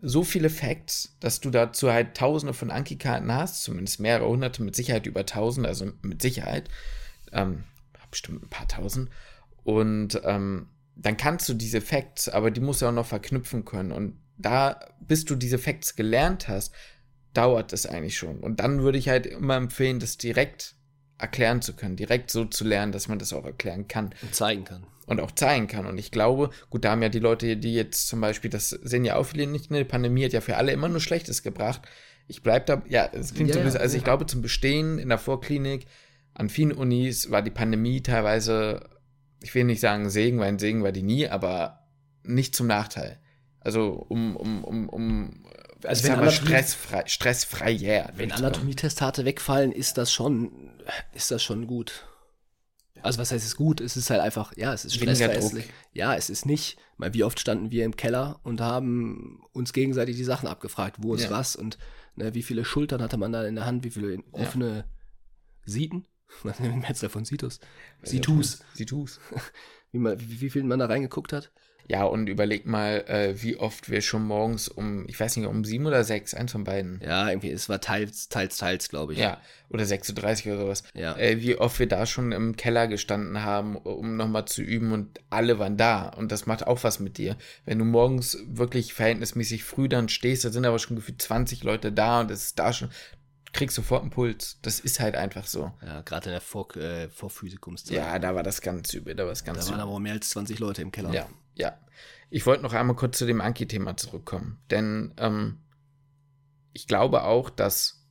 so 0.00 0.24
viele 0.24 0.50
Facts, 0.50 1.16
dass 1.20 1.40
du 1.40 1.50
dazu 1.50 1.90
halt 1.90 2.16
tausende 2.16 2.54
von 2.54 2.70
Anki-Karten 2.70 3.32
hast, 3.32 3.62
zumindest 3.62 4.00
mehrere 4.00 4.28
hunderte, 4.28 4.62
mit 4.62 4.76
Sicherheit 4.76 5.06
über 5.06 5.24
tausend, 5.24 5.66
also 5.66 5.90
mit 6.02 6.22
Sicherheit. 6.22 6.68
Ähm, 7.32 7.64
bestimmt 8.10 8.42
ein 8.42 8.48
paar 8.48 8.68
tausend. 8.68 9.10
Und 9.64 10.20
ähm, 10.24 10.68
dann 10.96 11.16
kannst 11.16 11.48
du 11.48 11.54
diese 11.54 11.80
Facts, 11.80 12.28
aber 12.28 12.50
die 12.50 12.60
musst 12.60 12.82
du 12.82 12.86
auch 12.86 12.92
noch 12.92 13.06
verknüpfen 13.06 13.64
können. 13.64 13.92
Und 13.92 14.18
da, 14.38 14.80
bis 15.00 15.24
du 15.24 15.34
diese 15.34 15.58
Facts 15.58 15.96
gelernt 15.96 16.48
hast, 16.48 16.74
dauert 17.34 17.72
es 17.72 17.86
eigentlich 17.86 18.16
schon. 18.16 18.40
Und 18.40 18.60
dann 18.60 18.82
würde 18.82 18.98
ich 18.98 19.08
halt 19.08 19.26
immer 19.26 19.56
empfehlen, 19.56 20.00
das 20.00 20.16
direkt 20.16 20.74
erklären 21.18 21.62
zu 21.62 21.74
können, 21.74 21.96
direkt 21.96 22.30
so 22.30 22.44
zu 22.44 22.64
lernen, 22.64 22.92
dass 22.92 23.08
man 23.08 23.18
das 23.18 23.32
auch 23.32 23.44
erklären 23.44 23.88
kann 23.88 24.14
Und 24.22 24.34
zeigen 24.34 24.64
kann. 24.64 24.86
Und 25.06 25.20
auch 25.20 25.30
zeigen 25.30 25.68
kann. 25.68 25.86
Und 25.86 25.98
ich 25.98 26.10
glaube, 26.10 26.50
gut, 26.68 26.84
da 26.84 26.90
haben 26.90 27.02
ja 27.02 27.08
die 27.08 27.20
Leute, 27.20 27.56
die 27.56 27.74
jetzt 27.74 28.08
zum 28.08 28.20
Beispiel, 28.20 28.50
das 28.50 28.70
sehen 28.70 29.04
ja 29.04 29.16
auch 29.16 29.24
viele 29.24 29.46
nicht, 29.46 29.70
ne, 29.70 29.78
die 29.78 29.84
Pandemie 29.84 30.24
hat 30.24 30.32
ja 30.32 30.40
für 30.40 30.56
alle 30.56 30.72
immer 30.72 30.88
nur 30.88 31.00
Schlechtes 31.00 31.42
gebracht. 31.42 31.82
Ich 32.28 32.42
bleib 32.42 32.66
da, 32.66 32.82
ja, 32.88 33.08
es 33.12 33.32
klingt 33.32 33.50
Ja, 33.50 33.54
so 33.54 33.60
ja, 33.60 33.64
böse, 33.64 33.80
also 33.80 33.94
ja. 33.94 33.98
ich 33.98 34.04
glaube, 34.04 34.26
zum 34.26 34.42
Bestehen 34.42 34.98
in 34.98 35.08
der 35.08 35.18
Vorklinik 35.18 35.86
an 36.34 36.48
vielen 36.48 36.72
Unis 36.72 37.30
war 37.30 37.40
die 37.40 37.50
Pandemie 37.50 38.02
teilweise, 38.02 38.90
ich 39.42 39.54
will 39.54 39.64
nicht 39.64 39.80
sagen 39.80 40.10
Segen, 40.10 40.38
weil 40.38 40.48
ein 40.48 40.58
Segen 40.58 40.82
war 40.82 40.92
die 40.92 41.02
nie, 41.02 41.28
aber 41.28 41.86
nicht 42.24 42.54
zum 42.54 42.66
Nachteil. 42.66 43.20
Also 43.60 44.04
um, 44.08 44.36
um, 44.36 44.64
um, 44.64 44.88
um 44.88 45.46
Also 45.84 46.04
ich 46.04 46.12
wenn 46.12 46.20
mal, 46.20 46.30
stressfrei, 46.30 47.04
stressfrei, 47.06 47.72
yeah. 47.72 48.10
Wenn 48.16 48.32
Anatomietestate 48.32 49.24
wegfallen, 49.24 49.72
ist 49.72 49.98
das 49.98 50.12
schon, 50.12 50.70
ist 51.14 51.30
das 51.30 51.42
schon 51.42 51.66
gut. 51.66 52.06
Also 53.02 53.18
was 53.18 53.30
heißt 53.30 53.44
es 53.46 53.56
gut? 53.56 53.80
Es 53.80 53.96
ist 53.96 54.10
halt 54.10 54.20
einfach, 54.20 54.52
ja, 54.56 54.72
es 54.72 54.84
ist. 54.84 54.94
Druck. 55.00 55.62
Ja, 55.92 56.14
es 56.14 56.30
ist 56.30 56.46
nicht, 56.46 56.78
weil 56.98 57.14
wie 57.14 57.24
oft 57.24 57.38
standen 57.38 57.70
wir 57.70 57.84
im 57.84 57.96
Keller 57.96 58.40
und 58.42 58.60
haben 58.60 59.42
uns 59.52 59.72
gegenseitig 59.72 60.16
die 60.16 60.24
Sachen 60.24 60.48
abgefragt, 60.48 60.96
wo 61.00 61.14
ist 61.14 61.24
Ja. 61.24 61.30
was 61.30 61.56
und 61.56 61.78
ne, 62.14 62.34
wie 62.34 62.42
viele 62.42 62.64
Schultern 62.64 63.02
hatte 63.02 63.16
man 63.16 63.32
da 63.32 63.46
in 63.46 63.54
der 63.54 63.66
Hand, 63.66 63.84
wie 63.84 63.90
viele 63.90 64.18
offene 64.32 64.84
Sieten? 65.64 66.06
Was 66.42 66.58
nennen 66.58 66.82
wir 66.82 66.88
jetzt 66.88 67.04
davon? 67.04 67.24
Situs? 67.24 67.60
Situs. 68.02 68.64
Situs. 68.74 69.20
Wie, 69.92 69.98
man, 69.98 70.18
wie, 70.20 70.40
wie 70.40 70.50
viel 70.50 70.64
man 70.64 70.80
da 70.80 70.86
reingeguckt 70.86 71.32
hat? 71.32 71.52
Ja, 71.88 72.02
und 72.02 72.26
überleg 72.28 72.66
mal, 72.66 73.04
äh, 73.06 73.40
wie 73.42 73.56
oft 73.56 73.88
wir 73.90 74.00
schon 74.00 74.24
morgens 74.24 74.66
um, 74.66 75.04
ich 75.08 75.20
weiß 75.20 75.36
nicht, 75.36 75.46
um 75.46 75.64
sieben 75.64 75.86
oder 75.86 76.02
sechs, 76.02 76.34
eins 76.34 76.50
von 76.50 76.64
beiden. 76.64 77.00
Ja, 77.00 77.28
irgendwie, 77.28 77.50
es 77.52 77.68
war 77.68 77.80
teils, 77.80 78.28
teils, 78.28 78.56
teils, 78.56 78.88
glaube 78.88 79.12
ich. 79.12 79.20
Ja, 79.20 79.40
oder 79.68 79.84
6.30 79.84 80.46
Uhr 80.48 80.54
oder 80.54 80.62
sowas. 80.64 80.82
Ja. 80.94 81.16
Äh, 81.16 81.40
wie 81.42 81.56
oft 81.56 81.78
wir 81.78 81.86
da 81.86 82.04
schon 82.04 82.32
im 82.32 82.56
Keller 82.56 82.88
gestanden 82.88 83.44
haben, 83.44 83.76
um 83.76 84.16
nochmal 84.16 84.46
zu 84.46 84.62
üben 84.62 84.92
und 84.92 85.20
alle 85.30 85.60
waren 85.60 85.76
da. 85.76 86.08
Und 86.08 86.32
das 86.32 86.46
macht 86.46 86.66
auch 86.66 86.82
was 86.82 86.98
mit 86.98 87.18
dir. 87.18 87.36
Wenn 87.66 87.78
du 87.78 87.84
morgens 87.84 88.36
wirklich 88.48 88.92
verhältnismäßig 88.92 89.62
früh 89.62 89.88
dann 89.88 90.08
stehst, 90.08 90.44
da 90.44 90.50
sind 90.50 90.66
aber 90.66 90.80
schon 90.80 90.96
gefühlt 90.96 91.22
20 91.22 91.62
Leute 91.62 91.92
da 91.92 92.20
und 92.20 92.32
es 92.32 92.46
ist 92.46 92.58
da 92.58 92.72
schon, 92.72 92.88
du 92.88 93.52
kriegst 93.52 93.76
sofort 93.76 94.02
einen 94.02 94.10
Puls. 94.10 94.58
Das 94.62 94.80
ist 94.80 94.98
halt 94.98 95.14
einfach 95.14 95.46
so. 95.46 95.72
Ja, 95.84 96.00
gerade 96.00 96.26
in 96.30 96.32
der 96.32 96.40
Vor 96.40 96.74
äh, 96.76 97.08
Vorphysikumszeit. 97.10 97.96
Ja, 97.96 98.18
da 98.18 98.34
war 98.34 98.42
das 98.42 98.60
ganz 98.60 98.92
übel, 98.92 99.14
da 99.14 99.22
war 99.22 99.30
das 99.30 99.44
Da 99.44 99.52
ganz 99.52 99.66
waren 99.66 99.74
übel. 99.74 99.80
aber 99.82 99.92
auch 99.92 99.98
mehr 100.00 100.14
als 100.14 100.30
20 100.30 100.58
Leute 100.58 100.82
im 100.82 100.90
Keller. 100.90 101.12
Ja, 101.12 101.28
ja. 101.56 101.78
Ich 102.28 102.46
wollte 102.46 102.62
noch 102.62 102.72
einmal 102.72 102.96
kurz 102.96 103.18
zu 103.18 103.26
dem 103.26 103.40
Anki-Thema 103.40 103.96
zurückkommen. 103.96 104.58
Denn 104.70 105.14
ähm, 105.16 105.58
ich 106.72 106.86
glaube 106.86 107.24
auch, 107.24 107.50
dass 107.50 108.04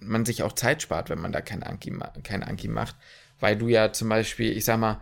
man 0.00 0.24
sich 0.24 0.42
auch 0.42 0.52
Zeit 0.52 0.82
spart, 0.82 1.10
wenn 1.10 1.20
man 1.20 1.32
da 1.32 1.40
kein 1.40 1.62
Anki, 1.62 1.96
kein 2.22 2.42
Anki 2.42 2.68
macht. 2.68 2.96
Weil 3.38 3.56
du 3.56 3.68
ja 3.68 3.92
zum 3.92 4.08
Beispiel, 4.08 4.56
ich 4.56 4.64
sag 4.64 4.78
mal, 4.78 5.00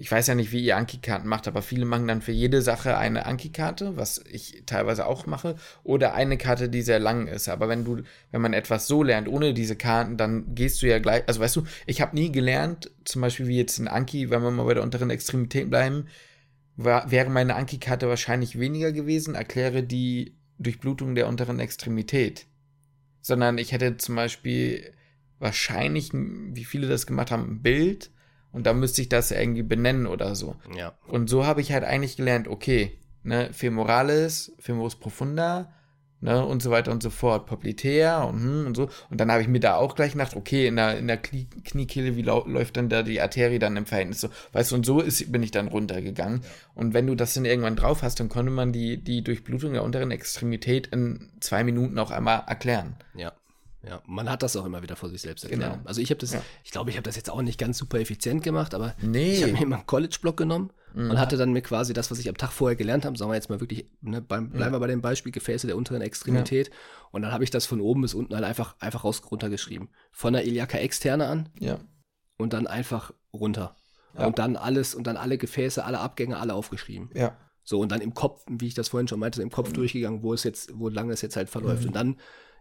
ich 0.00 0.10
weiß 0.10 0.28
ja 0.28 0.34
nicht, 0.34 0.50
wie 0.50 0.64
ihr 0.64 0.78
Anki-Karten 0.78 1.28
macht, 1.28 1.46
aber 1.46 1.60
viele 1.60 1.84
machen 1.84 2.08
dann 2.08 2.22
für 2.22 2.32
jede 2.32 2.62
Sache 2.62 2.96
eine 2.96 3.26
Anki-Karte, 3.26 3.98
was 3.98 4.24
ich 4.30 4.62
teilweise 4.64 5.04
auch 5.04 5.26
mache, 5.26 5.56
oder 5.84 6.14
eine 6.14 6.38
Karte, 6.38 6.70
die 6.70 6.80
sehr 6.80 6.98
lang 6.98 7.26
ist. 7.26 7.50
Aber 7.50 7.68
wenn 7.68 7.84
du, 7.84 8.00
wenn 8.30 8.40
man 8.40 8.54
etwas 8.54 8.86
so 8.86 9.02
lernt, 9.02 9.28
ohne 9.28 9.52
diese 9.52 9.76
Karten, 9.76 10.16
dann 10.16 10.54
gehst 10.54 10.80
du 10.80 10.86
ja 10.86 11.00
gleich, 11.00 11.24
also 11.26 11.40
weißt 11.40 11.56
du, 11.56 11.64
ich 11.84 12.00
habe 12.00 12.16
nie 12.16 12.32
gelernt, 12.32 12.90
zum 13.04 13.20
Beispiel 13.20 13.46
wie 13.46 13.58
jetzt 13.58 13.78
ein 13.78 13.88
Anki, 13.88 14.30
wenn 14.30 14.40
wir 14.42 14.50
mal 14.50 14.64
bei 14.64 14.72
der 14.72 14.84
unteren 14.84 15.10
Extremität 15.10 15.68
bleiben, 15.68 16.06
war, 16.76 17.10
wäre 17.10 17.28
meine 17.28 17.54
Anki-Karte 17.54 18.08
wahrscheinlich 18.08 18.58
weniger 18.58 18.92
gewesen, 18.92 19.34
erkläre 19.34 19.82
die 19.82 20.34
Durchblutung 20.58 21.14
der 21.14 21.28
unteren 21.28 21.60
Extremität. 21.60 22.46
Sondern 23.20 23.58
ich 23.58 23.72
hätte 23.72 23.98
zum 23.98 24.16
Beispiel 24.16 24.94
wahrscheinlich, 25.38 26.08
wie 26.14 26.64
viele 26.64 26.88
das 26.88 27.06
gemacht 27.06 27.30
haben, 27.30 27.50
ein 27.50 27.62
Bild 27.62 28.10
und 28.52 28.66
da 28.66 28.72
müsste 28.72 29.02
ich 29.02 29.08
das 29.08 29.30
irgendwie 29.30 29.62
benennen 29.62 30.06
oder 30.06 30.34
so. 30.34 30.56
Ja. 30.76 30.94
Und 31.06 31.30
so 31.30 31.46
habe 31.46 31.60
ich 31.60 31.72
halt 31.72 31.84
eigentlich 31.84 32.16
gelernt, 32.16 32.48
okay, 32.48 32.98
ne, 33.22 33.50
Femoralis, 33.52 34.52
Femoris 34.58 34.96
profunda, 34.96 35.72
ne, 36.20 36.44
und 36.44 36.62
so 36.62 36.70
weiter 36.70 36.92
und 36.92 37.02
so 37.02 37.10
fort, 37.10 37.46
Poplitea 37.46 38.22
und, 38.24 38.42
hm, 38.42 38.66
und 38.66 38.76
so. 38.76 38.88
Und 39.10 39.20
dann 39.20 39.30
habe 39.30 39.42
ich 39.42 39.48
mir 39.48 39.60
da 39.60 39.76
auch 39.76 39.94
gleich 39.94 40.12
gedacht, 40.12 40.36
okay, 40.36 40.66
in 40.66 40.76
der, 40.76 40.98
in 40.98 41.06
der 41.06 41.16
Knie 41.16 41.46
Kniekehle, 41.64 42.16
wie 42.16 42.22
läuft 42.22 42.76
dann 42.76 42.88
da 42.88 43.02
die 43.02 43.20
Arterie 43.20 43.58
dann 43.58 43.76
im 43.76 43.86
Verhältnis 43.86 44.20
so, 44.20 44.28
weißt 44.52 44.72
du, 44.72 44.76
und 44.76 44.86
so 44.86 45.00
ist, 45.00 45.30
bin 45.32 45.42
ich 45.42 45.50
dann 45.50 45.68
runtergegangen. 45.68 46.42
Und 46.74 46.94
wenn 46.94 47.06
du 47.06 47.14
das 47.14 47.34
dann 47.34 47.44
irgendwann 47.44 47.76
drauf 47.76 48.02
hast, 48.02 48.20
dann 48.20 48.28
konnte 48.28 48.50
man 48.50 48.72
die, 48.72 49.02
die 49.02 49.22
Durchblutung 49.22 49.72
der 49.72 49.84
unteren 49.84 50.10
Extremität 50.10 50.88
in 50.88 51.30
zwei 51.40 51.64
Minuten 51.64 51.98
auch 51.98 52.10
einmal 52.10 52.44
erklären. 52.46 52.96
Ja. 53.14 53.32
Ja, 53.82 54.02
man 54.06 54.28
hat 54.28 54.42
das 54.42 54.56
auch 54.56 54.66
immer 54.66 54.82
wieder 54.82 54.94
vor 54.94 55.08
sich 55.08 55.22
selbst 55.22 55.42
erklärt. 55.44 55.72
Genau. 55.72 55.82
Also 55.86 56.02
ich 56.02 56.10
habe 56.10 56.18
das, 56.18 56.34
Ja. 56.34 56.42
ich 56.64 56.70
glaube, 56.70 56.90
ich 56.90 56.96
habe 56.96 57.04
das 57.04 57.16
jetzt 57.16 57.30
auch 57.30 57.40
nicht 57.40 57.58
ganz 57.58 57.78
super 57.78 57.98
effizient 57.98 58.42
gemacht, 58.42 58.74
aber 58.74 58.94
Nee. 59.00 59.32
ich 59.32 59.42
habe 59.42 59.52
mir 59.52 59.62
immer 59.62 59.76
einen 59.76 59.86
College-Block 59.86 60.36
genommen 60.36 60.70
und 60.94 61.18
hatte 61.18 61.36
dann 61.36 61.52
mir 61.52 61.62
quasi 61.62 61.92
das, 61.94 62.10
was 62.10 62.18
ich 62.18 62.28
am 62.28 62.36
Tag 62.36 62.50
vorher 62.50 62.76
gelernt 62.76 63.04
habe, 63.06 63.16
sagen 63.16 63.30
wir 63.30 63.36
jetzt 63.36 63.48
mal 63.48 63.60
wirklich, 63.60 63.88
ne, 64.02 64.20
beim, 64.20 64.50
bleiben 64.50 64.72
Ja. 64.74 64.76
wir 64.76 64.80
bei 64.80 64.86
dem 64.88 65.00
Beispiel 65.00 65.32
Gefäße 65.32 65.66
der 65.66 65.76
unteren 65.76 66.02
Extremität. 66.02 66.70
Und 67.10 67.22
dann 67.22 67.32
habe 67.32 67.44
ich 67.44 67.50
das 67.50 67.64
von 67.64 67.80
oben 67.80 68.02
bis 68.02 68.12
unten 68.12 68.34
halt 68.34 68.44
einfach, 68.44 68.74
einfach 68.80 69.04
raus 69.04 69.22
runtergeschrieben. 69.30 69.88
Von 70.10 70.32
der 70.34 70.44
Iliaka 70.46 70.76
externe 70.78 71.26
an 71.28 71.48
Ja. 71.58 71.78
und 72.38 72.52
dann 72.52 72.66
einfach 72.66 73.12
runter. 73.32 73.76
Ja. 74.18 74.26
Und 74.26 74.38
dann 74.40 74.56
alles 74.56 74.94
und 74.96 75.06
dann 75.06 75.16
alle 75.16 75.38
Gefäße, 75.38 75.84
alle 75.84 76.00
Abgänge, 76.00 76.38
alle 76.38 76.52
aufgeschrieben. 76.54 77.08
Ja. 77.14 77.36
So, 77.62 77.78
und 77.78 77.92
dann 77.92 78.00
im 78.00 78.12
Kopf, 78.12 78.42
wie 78.48 78.66
ich 78.66 78.74
das 78.74 78.88
vorhin 78.88 79.06
schon 79.06 79.20
meinte, 79.20 79.40
im 79.42 79.50
Kopf 79.50 79.72
durchgegangen, 79.72 80.22
wo 80.24 80.34
es 80.34 80.42
jetzt, 80.42 80.72
wo 80.74 80.88
lange 80.88 81.12
es 81.12 81.22
jetzt 81.22 81.36
halt 81.36 81.48
verläuft. 81.48 81.86
Und 81.86 81.94
dann, 81.94 82.16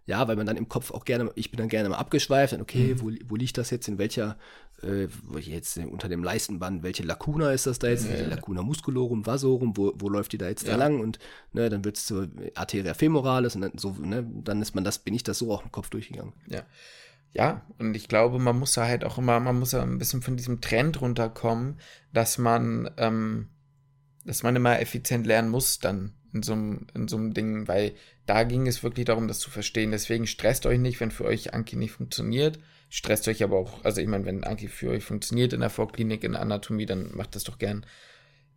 ja, 0.10 0.28
weil 0.28 0.36
man 0.36 0.48
dann 0.48 0.58
im 0.58 0.68
Kopf 0.68 0.90
auch 0.90 1.06
gerne, 1.06 1.32
ich 1.36 1.52
bin 1.52 1.60
dann 1.60 1.70
gerne 1.70 1.88
mal 1.88 1.98
abgeschweift, 1.98 2.54
dann, 2.54 2.62
okay, 2.62 2.96
wo, 2.98 3.12
wo 3.28 3.36
liegt 3.36 3.60
das 3.60 3.70
jetzt, 3.70 3.88
in 3.88 4.00
welcher, 4.00 4.38
äh, 4.82 5.08
jetzt 5.40 5.78
unter 5.78 6.10
dem 6.10 6.24
Leistenband, 6.24 6.82
welche 6.82 7.04
Lacuna 7.04 7.52
ist 7.52 7.68
das 7.68 7.78
da 7.78 7.90
jetzt, 7.90 8.10
welche 8.10 8.26
Lacuna 8.26 8.64
musculorum, 8.64 9.28
vasorum, 9.28 9.78
wo, 9.78 9.94
wo 9.96 10.10
läuft 10.10 10.34
die 10.34 10.40
da 10.40 10.50
jetzt 10.50 10.68
da 10.68 10.72
Ja. 10.72 10.78
lang? 10.78 11.00
Und 11.00 11.20
ne, 11.54 11.70
dann 11.70 11.86
wird 11.86 11.98
es 11.98 12.08
zur 12.08 12.28
Arteria 12.56 12.96
femoralis 12.96 13.54
und 13.54 13.62
dann 13.62 13.78
so, 13.78 13.92
ne, 14.00 14.26
dann 14.44 14.64
ist 14.64 14.74
man 14.74 14.84
das, 14.84 14.98
bin 14.98 15.14
ich 15.14 15.22
das 15.22 15.38
so 15.38 15.54
auch 15.54 15.64
im 15.64 15.72
Kopf 15.72 15.92
durchgegangen. 15.92 16.34
Ja. 16.48 16.64
Ja, 17.32 17.62
und 17.78 17.96
ich 17.96 18.08
glaube, 18.08 18.40
man 18.40 18.58
muss 18.58 18.74
da 18.74 18.88
halt 18.88 19.06
auch 19.06 19.20
immer, 19.20 19.40
man 19.40 19.60
muss 19.60 19.70
da 19.70 19.84
ein 19.84 20.00
bisschen 20.00 20.24
von 20.24 20.36
diesem 20.38 20.60
Trend 20.60 21.00
runterkommen, 21.02 21.80
dass 22.12 22.40
man, 22.40 22.90
ähm, 22.98 23.50
dass 24.26 24.42
man 24.42 24.56
immer 24.56 24.80
effizient 24.80 25.28
lernen 25.28 25.50
muss 25.50 25.78
dann 25.78 26.16
in 26.34 26.44
so 26.44 26.54
einem, 26.54 26.88
in 26.94 27.08
so 27.08 27.18
einem 27.18 27.34
Ding, 27.34 27.68
weil 27.68 27.94
da 28.26 28.44
ging 28.44 28.68
es 28.68 28.84
wirklich 28.84 29.06
darum, 29.06 29.28
das 29.28 29.40
zu 29.40 29.50
verstehen. 29.50 29.92
Deswegen 29.92 30.28
stresst 30.28 30.66
euch 30.66 30.80
nicht, 30.80 31.00
wenn 31.00 31.12
für 31.12 31.26
euch 31.26 31.54
Anki 31.54 31.76
nicht 31.76 31.92
funktioniert. 31.92 32.60
Stresst 32.90 33.28
euch 33.28 33.44
aber 33.44 33.58
auch, 33.58 33.84
also 33.84 34.02
ich 34.02 34.08
meine, 34.08 34.26
wenn 34.26 34.44
Anki 34.44 34.68
für 34.68 34.90
euch 34.90 35.04
funktioniert 35.04 35.54
in 35.54 35.62
der 35.62 35.70
Vorklinik, 35.70 36.24
in 36.24 36.34
der 36.34 36.42
Anatomie, 36.42 36.86
dann 36.86 37.16
macht 37.16 37.36
das 37.36 37.44
doch 37.44 37.58
gern. 37.58 37.86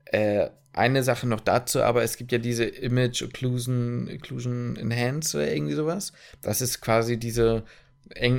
Äh, 0.06 0.48
eine 0.72 1.02
Sache 1.02 1.26
noch 1.26 1.40
dazu, 1.40 1.82
aber 1.82 2.02
es 2.02 2.16
gibt 2.16 2.32
ja 2.32 2.38
diese 2.38 2.64
Image 2.64 3.22
Occlusion, 3.22 4.08
Occlusion 4.12 4.76
Enhance 4.76 5.36
oder 5.36 5.52
irgendwie 5.52 5.74
sowas. 5.74 6.12
Das 6.40 6.60
ist 6.62 6.80
quasi 6.80 7.18
diese, 7.18 7.64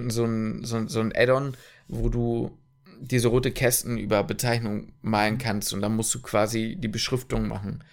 so 0.09 0.23
ein, 0.23 0.63
so, 0.63 0.87
so 0.87 0.99
ein 0.99 1.13
Add-on, 1.15 1.55
wo 1.87 2.09
du 2.09 2.57
diese 2.99 3.27
rote 3.27 3.51
Kästen 3.51 3.97
über 3.97 4.23
Bezeichnung 4.23 4.93
malen 5.01 5.37
kannst 5.37 5.73
und 5.73 5.81
dann 5.81 5.95
musst 5.95 6.13
du 6.15 6.21
quasi 6.21 6.75
die 6.79 6.87
Beschriftung 6.87 7.47
machen. 7.47 7.83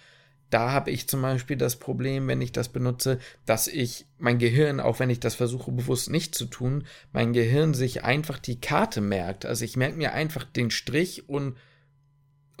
Da 0.51 0.71
habe 0.71 0.91
ich 0.91 1.07
zum 1.07 1.21
Beispiel 1.21 1.55
das 1.55 1.77
Problem, 1.77 2.27
wenn 2.27 2.41
ich 2.41 2.51
das 2.51 2.69
benutze, 2.69 3.19
dass 3.45 3.67
ich 3.67 4.05
mein 4.19 4.37
Gehirn, 4.37 4.79
auch 4.79 4.99
wenn 4.99 5.09
ich 5.09 5.21
das 5.21 5.33
versuche 5.33 5.71
bewusst 5.71 6.09
nicht 6.09 6.35
zu 6.35 6.45
tun, 6.45 6.83
mein 7.13 7.33
Gehirn 7.33 7.73
sich 7.73 8.03
einfach 8.03 8.37
die 8.37 8.59
Karte 8.59 9.01
merkt. 9.01 9.45
Also 9.45 9.63
ich 9.63 9.77
merke 9.77 9.97
mir 9.97 10.13
einfach 10.13 10.43
den 10.43 10.69
Strich 10.69 11.27
und 11.29 11.55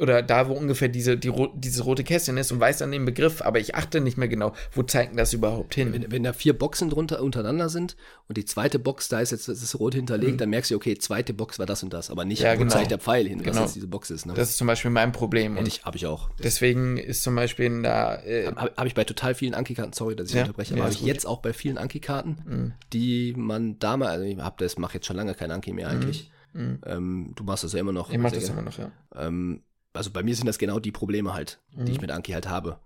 oder 0.01 0.21
da, 0.23 0.49
wo 0.49 0.53
ungefähr 0.53 0.89
diese, 0.89 1.15
die, 1.17 1.27
ro- 1.27 1.53
diese 1.55 1.83
rote 1.83 2.03
Kästchen 2.03 2.35
ist 2.37 2.51
und 2.51 2.59
weiß 2.59 2.79
dann 2.79 2.91
den 2.91 3.05
Begriff, 3.05 3.41
aber 3.41 3.59
ich 3.59 3.75
achte 3.75 4.01
nicht 4.01 4.17
mehr 4.17 4.27
genau, 4.27 4.53
wo 4.73 4.83
zeigt 4.83 5.17
das 5.17 5.31
überhaupt 5.33 5.75
hin. 5.75 5.93
Wenn, 5.93 6.11
wenn 6.11 6.23
da 6.23 6.33
vier 6.33 6.57
Boxen 6.57 6.89
drunter 6.89 7.21
untereinander 7.21 7.69
sind 7.69 7.95
und 8.27 8.37
die 8.37 8.45
zweite 8.45 8.79
Box, 8.79 9.07
da 9.09 9.19
ist 9.21 9.31
jetzt 9.31 9.47
das 9.47 9.61
ist 9.61 9.79
rot 9.79 9.93
hinterlegt, 9.95 10.41
dann 10.41 10.49
merkst 10.49 10.71
du, 10.71 10.75
okay, 10.75 10.97
zweite 10.97 11.33
Box 11.33 11.59
war 11.59 11.65
das 11.65 11.83
und 11.83 11.93
das, 11.93 12.09
aber 12.09 12.25
nicht, 12.25 12.39
Mhm. 12.41 12.45
Ja, 12.45 12.53
wo 12.55 12.59
genau. 12.59 12.71
zeigt 12.73 12.91
der 12.91 12.99
Pfeil 12.99 13.27
hin, 13.27 13.39
was 13.39 13.45
Genau. 13.45 13.61
jetzt 13.61 13.75
diese 13.75 13.87
Box 13.87 14.09
ist. 14.09 14.25
Ne? 14.25 14.33
Das 14.33 14.49
ist 14.49 14.57
zum 14.57 14.67
Beispiel 14.67 14.89
mein 14.91 15.11
Problem. 15.11 15.55
Und 15.57 15.67
ich, 15.67 15.85
habe 15.85 15.95
ich 15.97 16.07
auch. 16.07 16.29
deswegen 16.43 16.97
ist 16.97 17.21
zum 17.23 17.35
Beispiel 17.35 17.65
in 17.67 17.83
der, 17.83 18.25
äh, 18.25 18.47
Habe 18.47 18.71
hab 18.75 18.85
ich 18.87 18.95
bei 18.95 19.03
total 19.03 19.35
vielen 19.35 19.53
Anki-Karten, 19.53 19.93
sorry, 19.93 20.15
dass 20.15 20.29
ich 20.29 20.35
Ja, 20.35 20.41
unterbreche, 20.41 20.71
ja, 20.71 20.77
aber 20.77 20.83
habe 20.85 20.93
ist 20.93 21.01
ich 21.01 21.05
jetzt 21.05 21.27
auch 21.27 21.41
bei 21.41 21.53
vielen 21.53 21.77
Anki-Karten, 21.77 22.37
Mhm. 22.45 22.73
die 22.93 23.33
man 23.37 23.77
damals, 23.79 24.11
also 24.13 24.25
ich 24.25 24.37
habe 24.39 24.55
das, 24.57 24.77
mache 24.77 24.95
jetzt 24.95 25.05
schon 25.05 25.15
lange 25.15 25.35
kein 25.35 25.51
Anki 25.51 25.73
mehr 25.73 25.89
eigentlich. 25.89 26.31
Ähm, 26.53 27.31
du 27.35 27.43
machst 27.45 27.63
das 27.63 27.71
ja 27.73 27.79
immer 27.79 27.93
noch. 27.93 28.09
Mhm. 28.09 28.15
ich 28.15 28.19
mache 28.21 28.31
sehr 28.31 28.39
das 28.41 28.49
gerne. 28.49 28.61
immer 28.61 28.69
noch, 28.69 28.77
ja. 28.77 28.91
Ähm, 29.27 29.61
also 29.93 30.11
bei 30.11 30.23
mir 30.23 30.35
sind 30.35 30.45
das 30.47 30.57
genau 30.57 30.79
die 30.79 30.91
Probleme 30.91 31.33
halt, 31.33 31.59
die 31.71 31.79
Mhm. 31.81 31.87
ich 31.87 32.01
mit 32.01 32.11
Anki 32.11 32.31
halt 32.31 32.47
habe. 32.47 32.79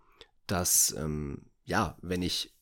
Dass, 0.48 0.96
ähm, 0.98 1.46
ja, 1.64 1.98
wenn 2.02 2.22
ich 2.22 2.54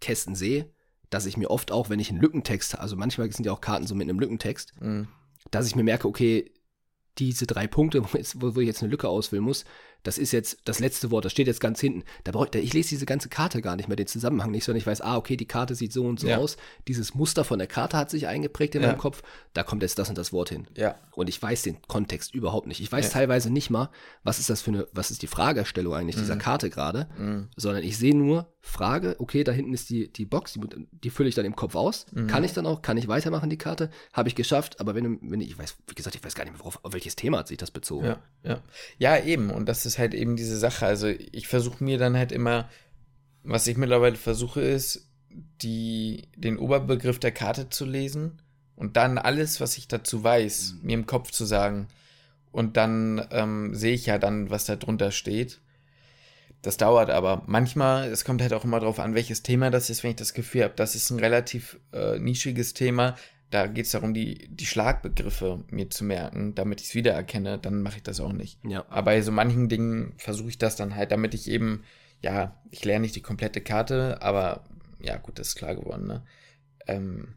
Kästen 0.00 0.34
sehe, 0.34 0.70
dass 1.10 1.26
ich 1.26 1.36
mir 1.36 1.50
oft 1.50 1.70
auch, 1.72 1.88
wenn 1.90 2.00
ich 2.00 2.10
einen 2.10 2.20
Lückentext, 2.20 2.78
also 2.78 2.96
manchmal 2.96 3.30
sind 3.32 3.44
ja 3.46 3.52
auch 3.52 3.60
Karten 3.60 3.86
so 3.86 3.94
mit 3.94 4.08
einem 4.08 4.18
Lückentext, 4.20 4.72
Mhm. 4.80 5.08
dass 5.50 5.66
ich 5.66 5.76
mir 5.76 5.84
merke, 5.84 6.08
okay, 6.08 6.52
diese 7.18 7.46
drei 7.46 7.66
Punkte, 7.68 8.02
wo, 8.04 8.16
jetzt, 8.16 8.40
wo 8.40 8.58
ich 8.60 8.66
jetzt 8.66 8.82
eine 8.82 8.90
Lücke 8.90 9.08
ausfüllen 9.08 9.44
muss, 9.44 9.64
das 10.04 10.16
ist 10.18 10.30
jetzt 10.32 10.58
das 10.64 10.78
letzte 10.78 11.10
Wort, 11.10 11.24
das 11.24 11.32
steht 11.32 11.48
jetzt 11.48 11.60
ganz 11.60 11.80
hinten. 11.80 12.04
Da 12.22 12.30
brauch, 12.30 12.46
da, 12.46 12.60
ich 12.60 12.72
lese 12.72 12.90
diese 12.90 13.06
ganze 13.06 13.28
Karte 13.28 13.60
gar 13.60 13.74
nicht 13.74 13.88
mehr, 13.88 13.96
den 13.96 14.06
Zusammenhang 14.06 14.52
nicht, 14.52 14.64
sondern 14.64 14.78
ich 14.78 14.86
weiß, 14.86 15.00
ah, 15.00 15.16
okay, 15.16 15.36
die 15.36 15.46
Karte 15.46 15.74
sieht 15.74 15.92
so 15.92 16.04
und 16.04 16.20
so 16.20 16.28
Ja. 16.28 16.36
aus. 16.38 16.56
Dieses 16.86 17.14
Muster 17.14 17.42
von 17.42 17.58
der 17.58 17.66
Karte 17.68 17.96
hat 17.96 18.10
sich 18.10 18.28
eingeprägt 18.28 18.76
in 18.76 18.82
Ja. 18.82 18.88
meinem 18.88 18.98
Kopf. 18.98 19.22
Da 19.54 19.62
kommt 19.64 19.82
jetzt 19.82 19.98
das 19.98 20.08
und 20.08 20.16
das 20.16 20.32
Wort 20.32 20.50
hin. 20.50 20.68
Ja. 20.76 20.94
Und 21.12 21.28
ich 21.28 21.42
weiß 21.42 21.62
den 21.62 21.82
Kontext 21.88 22.34
überhaupt 22.34 22.66
nicht. 22.68 22.80
Ich 22.80 22.92
weiß 22.92 23.10
teilweise 23.10 23.50
nicht 23.50 23.70
mal, 23.70 23.90
was 24.22 24.38
ist 24.38 24.50
das 24.50 24.62
für 24.62 24.70
eine, 24.70 24.86
was 24.92 25.10
ist 25.10 25.22
die 25.22 25.26
Fragestellung 25.26 25.94
eigentlich 25.94 26.16
Mhm. 26.16 26.20
dieser 26.20 26.36
Karte 26.36 26.70
gerade, 26.70 27.08
sondern 27.56 27.82
ich 27.82 27.98
sehe 27.98 28.14
nur 28.16 28.52
Frage, 28.60 29.16
okay, 29.18 29.44
da 29.44 29.52
hinten 29.52 29.74
ist 29.74 29.90
die, 29.90 30.10
die 30.10 30.24
Box, 30.24 30.54
die, 30.54 30.60
die 30.90 31.10
fülle 31.10 31.28
ich 31.28 31.34
dann 31.34 31.44
im 31.44 31.54
Kopf 31.54 31.74
aus. 31.74 32.06
Mhm. 32.12 32.28
Kann 32.28 32.44
ich 32.44 32.52
dann 32.54 32.64
auch, 32.66 32.80
kann 32.80 32.96
ich 32.96 33.08
weitermachen, 33.08 33.50
die 33.50 33.58
Karte? 33.58 33.90
Habe 34.14 34.28
ich 34.30 34.34
geschafft, 34.34 34.80
aber 34.80 34.94
wenn, 34.94 35.18
wenn 35.30 35.40
ich, 35.42 35.48
ich 35.50 35.58
weiß, 35.58 35.76
wie 35.86 35.94
gesagt, 35.94 36.16
ich 36.16 36.24
weiß 36.24 36.34
gar 36.34 36.44
nicht 36.44 36.54
mehr, 36.54 36.60
worauf, 36.60 36.78
auf 36.82 36.92
welches 36.94 37.14
Thema 37.14 37.38
hat 37.38 37.48
sich 37.48 37.58
das 37.58 37.70
bezogen. 37.70 38.06
Ja, 38.06 38.18
ja. 38.42 38.60
Ja, 38.98 39.18
eben. 39.22 39.50
Und 39.50 39.66
das 39.68 39.84
ist 39.86 39.93
halt 39.98 40.14
eben 40.14 40.36
diese 40.36 40.58
Sache. 40.58 40.86
Also 40.86 41.08
ich 41.08 41.48
versuche 41.48 41.82
mir 41.82 41.98
dann 41.98 42.16
halt 42.16 42.32
immer, 42.32 42.68
was 43.42 43.66
ich 43.66 43.76
mittlerweile 43.76 44.16
versuche, 44.16 44.60
ist, 44.60 45.08
die, 45.62 46.28
den 46.36 46.58
Oberbegriff 46.58 47.18
der 47.18 47.32
Karte 47.32 47.68
zu 47.68 47.84
lesen 47.84 48.40
und 48.76 48.96
dann 48.96 49.18
alles, 49.18 49.60
was 49.60 49.76
ich 49.76 49.88
dazu 49.88 50.22
weiß, 50.22 50.76
mir 50.82 50.94
im 50.94 51.06
Kopf 51.06 51.30
zu 51.30 51.44
sagen. 51.44 51.88
Und 52.52 52.76
dann 52.76 53.26
ähm, 53.32 53.74
sehe 53.74 53.94
ich 53.94 54.06
ja 54.06 54.18
dann, 54.18 54.50
was 54.50 54.64
da 54.64 54.76
drunter 54.76 55.10
steht. 55.10 55.60
Das 56.62 56.76
dauert 56.76 57.10
aber. 57.10 57.42
Manchmal, 57.46 58.08
es 58.08 58.24
kommt 58.24 58.40
halt 58.40 58.54
auch 58.54 58.64
immer 58.64 58.80
darauf 58.80 58.98
an, 58.98 59.14
welches 59.14 59.42
Thema 59.42 59.70
das 59.70 59.90
ist, 59.90 60.02
wenn 60.02 60.10
ich 60.10 60.16
das 60.16 60.34
Gefühl 60.34 60.64
habe, 60.64 60.74
das 60.76 60.94
ist 60.94 61.10
ein 61.10 61.18
relativ 61.18 61.78
äh, 61.92 62.18
nischiges 62.18 62.72
Thema. 62.72 63.16
Da 63.50 63.66
geht 63.66 63.86
es 63.86 63.92
darum, 63.92 64.14
die, 64.14 64.48
die 64.48 64.66
Schlagbegriffe 64.66 65.64
mir 65.70 65.90
zu 65.90 66.04
merken, 66.04 66.54
damit 66.54 66.80
ich 66.80 66.88
es 66.88 66.94
wiedererkenne, 66.94 67.58
dann 67.58 67.82
mache 67.82 67.98
ich 67.98 68.02
das 68.02 68.20
auch 68.20 68.32
nicht. 68.32 68.58
Ja. 68.64 68.84
Aber 68.88 69.02
bei 69.02 69.22
so 69.22 69.30
manchen 69.30 69.68
Dingen 69.68 70.14
versuche 70.16 70.48
ich 70.48 70.58
das 70.58 70.76
dann 70.76 70.96
halt, 70.96 71.12
damit 71.12 71.34
ich 71.34 71.48
eben, 71.48 71.84
ja, 72.20 72.60
ich 72.70 72.84
lerne 72.84 73.02
nicht 73.02 73.16
die 73.16 73.22
komplette 73.22 73.60
Karte, 73.60 74.20
aber 74.22 74.64
ja, 74.98 75.16
gut, 75.18 75.38
das 75.38 75.48
ist 75.48 75.56
klar 75.56 75.74
geworden, 75.74 76.06
ne? 76.06 76.22
Ähm, 76.86 77.34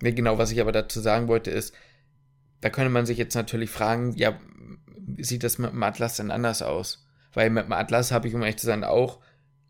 genau, 0.00 0.38
was 0.38 0.52
ich 0.52 0.60
aber 0.60 0.72
dazu 0.72 1.00
sagen 1.00 1.28
wollte, 1.28 1.50
ist, 1.50 1.74
da 2.60 2.70
könnte 2.70 2.90
man 2.90 3.06
sich 3.06 3.18
jetzt 3.18 3.34
natürlich 3.34 3.70
fragen, 3.70 4.12
ja, 4.16 4.38
sieht 5.18 5.44
das 5.44 5.58
mit 5.58 5.72
dem 5.72 5.82
Atlas 5.82 6.16
denn 6.16 6.30
anders 6.30 6.62
aus? 6.62 7.06
Weil 7.32 7.50
mit 7.50 7.64
dem 7.64 7.72
Atlas 7.72 8.12
habe 8.12 8.28
ich, 8.28 8.34
um 8.34 8.42
ehrlich 8.42 8.58
zu 8.58 8.66
sein, 8.66 8.84
auch 8.84 9.20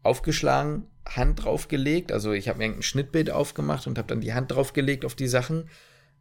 aufgeschlagen, 0.02 0.86
Hand 1.06 1.44
draufgelegt. 1.44 2.12
Also 2.12 2.32
ich 2.32 2.48
habe 2.48 2.58
mir 2.58 2.64
ein 2.66 2.82
Schnittbild 2.82 3.30
aufgemacht 3.30 3.86
und 3.86 3.98
habe 3.98 4.08
dann 4.08 4.20
die 4.20 4.34
Hand 4.34 4.50
draufgelegt 4.50 5.04
auf 5.04 5.14
die 5.14 5.28
Sachen. 5.28 5.68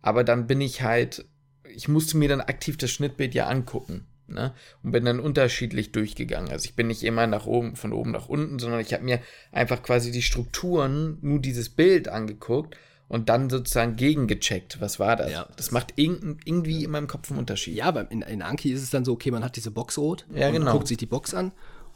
Aber 0.01 0.23
dann 0.23 0.47
bin 0.47 0.61
ich 0.61 0.81
halt, 0.81 1.25
ich 1.69 1.87
musste 1.87 2.17
mir 2.17 2.29
dann 2.29 2.41
aktiv 2.41 2.77
das 2.77 2.91
Schnittbild 2.91 3.33
ja 3.33 3.47
angucken. 3.47 4.07
Ne? 4.27 4.53
Und 4.81 4.91
bin 4.91 5.05
dann 5.05 5.19
unterschiedlich 5.19 5.91
durchgegangen. 5.91 6.51
Also 6.51 6.65
ich 6.65 6.75
bin 6.75 6.87
nicht 6.87 7.03
immer 7.03 7.27
nach 7.27 7.45
oben, 7.45 7.75
von 7.75 7.91
oben 7.91 8.11
nach 8.11 8.29
unten, 8.29 8.59
sondern 8.59 8.79
ich 8.79 8.93
habe 8.93 9.03
mir 9.03 9.19
einfach 9.51 9.83
quasi 9.83 10.11
die 10.11 10.21
Strukturen, 10.21 11.17
nur 11.21 11.39
dieses 11.39 11.69
Bild 11.69 12.07
angeguckt 12.07 12.77
und 13.09 13.27
dann 13.27 13.49
sozusagen 13.49 13.97
gegengecheckt. 13.97 14.79
Was 14.79 14.99
war 14.99 15.17
das? 15.17 15.31
Ja. 15.31 15.47
Das 15.57 15.71
macht 15.71 15.93
irgend, 15.97 16.47
irgendwie 16.47 16.85
in 16.85 16.91
meinem 16.91 17.07
Kopf 17.07 17.29
einen 17.29 17.39
Unterschied. 17.39 17.75
Ja, 17.75 17.85
aber 17.85 18.09
in, 18.09 18.21
in 18.21 18.41
Anki 18.41 18.71
ist 18.71 18.81
es 18.81 18.89
dann 18.89 19.03
so, 19.03 19.11
okay, 19.11 19.31
man 19.31 19.43
hat 19.43 19.57
diese 19.57 19.69
Box 19.69 19.97
rot 19.97 20.25
Ja, 20.33 20.47
und 20.47 20.53
genau. 20.53 20.71
guckt 20.71 20.87
sich 20.87 20.97
die 20.97 21.05
Box 21.07 21.33
an. 21.33 21.51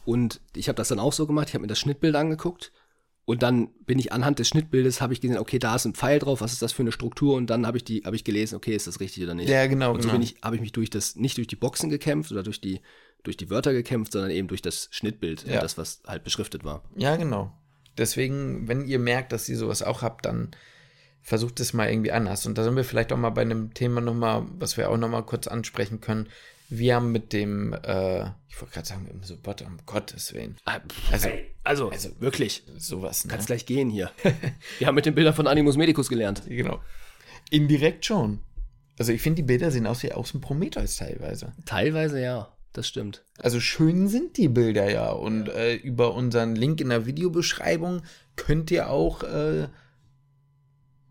Und 0.06 0.40
ich 0.56 0.68
habe 0.70 0.76
das 0.76 0.88
dann 0.90 1.00
auch 1.00 1.14
so 1.14 1.28
gemacht, 1.28 1.50
ich 1.50 1.54
habe 1.56 1.64
mir 1.64 1.68
das 1.68 1.80
Schnittbild 1.80 2.16
angeguckt 2.16 2.72
und 3.26 3.42
dann 3.42 3.70
bin 3.86 3.98
ich 3.98 4.12
anhand 4.12 4.38
des 4.40 4.48
Schnittbildes, 4.48 5.02
habe 5.02 5.14
ich 5.14 5.20
gesehen, 5.22 5.40
okay, 5.40 5.58
da 5.58 5.76
ist 5.76 5.86
ein 5.86 5.96
Pfeil 5.96 6.20
drauf, 6.20 6.42
was 6.42 6.54
ist 6.54 6.62
das 6.62 6.74
für 6.74 6.84
eine 6.84 6.92
Struktur? 6.92 7.36
Und 7.36 7.50
dann 7.50 7.66
habe 7.66 7.78
ich 7.78 7.84
die, 7.84 8.04
habe 8.06 8.16
ich 8.16 8.24
gelesen, 8.24 8.56
okay, 8.56 8.76
ist 8.76 8.86
das 8.86 9.00
richtig 9.00 9.24
oder 9.24 9.34
nicht? 9.34 9.50
Ja, 9.50 9.66
genau, 9.66 9.94
Und 9.94 10.02
so 10.02 10.08
genau. 10.10 10.14
bin 10.14 10.22
ich, 10.22 10.36
habe 10.44 10.56
ich 10.56 10.62
mich 10.62 10.72
durch 10.74 10.92
das, 10.92 11.16
nicht 11.16 11.38
durch 11.38 11.48
die 11.48 11.56
Boxen 11.56 11.90
gekämpft 11.90 12.32
oder 12.32 12.44
durch 12.44 12.62
die, 12.62 12.82
durch 13.24 13.36
die 13.36 13.50
Wörter 13.50 13.74
gekämpft, 13.74 14.12
sondern 14.12 14.30
eben 14.30 14.48
durch 14.48 14.62
das 14.62 14.90
Schnittbild, 14.92 15.48
Ja. 15.48 15.60
das, 15.60 15.78
was 15.78 16.04
halt 16.06 16.24
beschriftet 16.24 16.64
war. 16.64 16.84
Ja, 16.96 17.16
genau. 17.16 17.52
Deswegen, 17.98 18.68
wenn 18.68 18.86
ihr 18.86 19.00
merkt, 19.00 19.32
dass 19.32 19.50
ihr 19.50 19.58
sowas 19.58 19.82
auch 19.82 20.04
habt, 20.04 20.26
dann 20.28 20.52
versucht 21.24 21.60
es 21.60 21.74
mal 21.74 21.90
irgendwie 21.90 22.12
anders. 22.12 22.46
Und 22.46 22.58
da 22.58 22.64
sind 22.64 22.76
wir 22.76 22.84
vielleicht 22.84 23.12
auch 23.12 23.18
mal 23.18 23.32
bei 23.32 23.42
einem 23.42 23.74
Thema 23.74 24.02
nochmal, 24.02 24.46
was 24.60 24.78
wir 24.78 24.92
auch 24.92 24.98
nochmal 24.98 25.24
kurz 25.26 25.48
ansprechen 25.48 26.00
können. 26.02 26.28
Wir 26.70 26.96
haben 26.96 27.12
mit 27.12 27.32
dem, 27.34 27.74
äh, 27.74 28.22
ich 28.50 28.60
wollte 28.60 28.74
gerade 28.74 28.88
sagen, 28.88 29.04
mit 29.04 29.14
dem 29.14 29.24
Support, 29.24 29.62
um 29.62 29.78
Gottes 29.86 30.34
Willen. 30.34 30.58
Also, 30.66 31.30
also, 31.64 31.90
also- 31.90 32.22
wirklich, 32.22 32.64
Sowas, 32.78 33.26
ne? 33.26 33.32
kannst 33.32 33.48
gleich 33.48 33.66
gehen 33.66 33.90
hier. 33.90 34.12
Wir 34.80 34.88
haben 34.88 34.96
mit 34.96 35.06
den 35.06 35.16
Bildern 35.16 35.34
von 35.34 35.48
Animus 35.48 35.78
Medicus 35.78 36.10
gelernt. 36.10 36.44
Genau. 36.48 36.82
Indirekt 37.52 38.06
schon. 38.06 38.40
Also 38.98 39.12
ich 39.12 39.22
finde, 39.22 39.38
die 39.38 39.44
Bilder 39.48 39.72
sehen 39.72 39.86
aus 39.88 40.02
wie 40.04 40.12
aus 40.14 40.32
dem 40.32 40.42
Prometheus 40.42 40.96
teilweise. 40.96 41.54
Teilweise 41.66 42.22
ja, 42.22 42.56
das 42.74 42.88
stimmt. 42.88 43.24
Also 43.40 43.60
schön 43.60 44.08
sind 44.08 44.38
die 44.38 44.48
Bilder 44.48 44.90
ja. 44.90 45.12
Und 45.12 45.50
Äh, 45.50 45.76
über 45.76 46.14
unseren 46.16 46.56
Link 46.56 46.80
in 46.82 46.90
der 46.90 47.06
Videobeschreibung 47.06 48.02
könnt 48.38 48.72
ihr 48.72 48.90
auch 48.90 49.22
äh, 49.24 49.68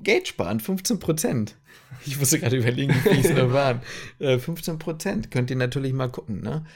Geld 0.01 0.29
sparen, 0.29 0.61
15 0.61 0.99
Prozent. 0.99 1.57
Ich 2.07 2.19
musste 2.19 2.39
gerade 2.39 2.57
überlegen, 2.57 2.93
wie 2.95 2.99
viel 3.15 3.25
es 3.25 3.35
da 3.35 3.53
waren. 3.53 3.81
Äh, 4.19 4.39
15 4.39 4.79
Prozent 4.79 5.31
könnt 5.31 5.51
ihr 5.51 5.57
natürlich 5.57 5.93
mal 5.93 6.09
gucken, 6.09 6.43
ne? 6.43 6.67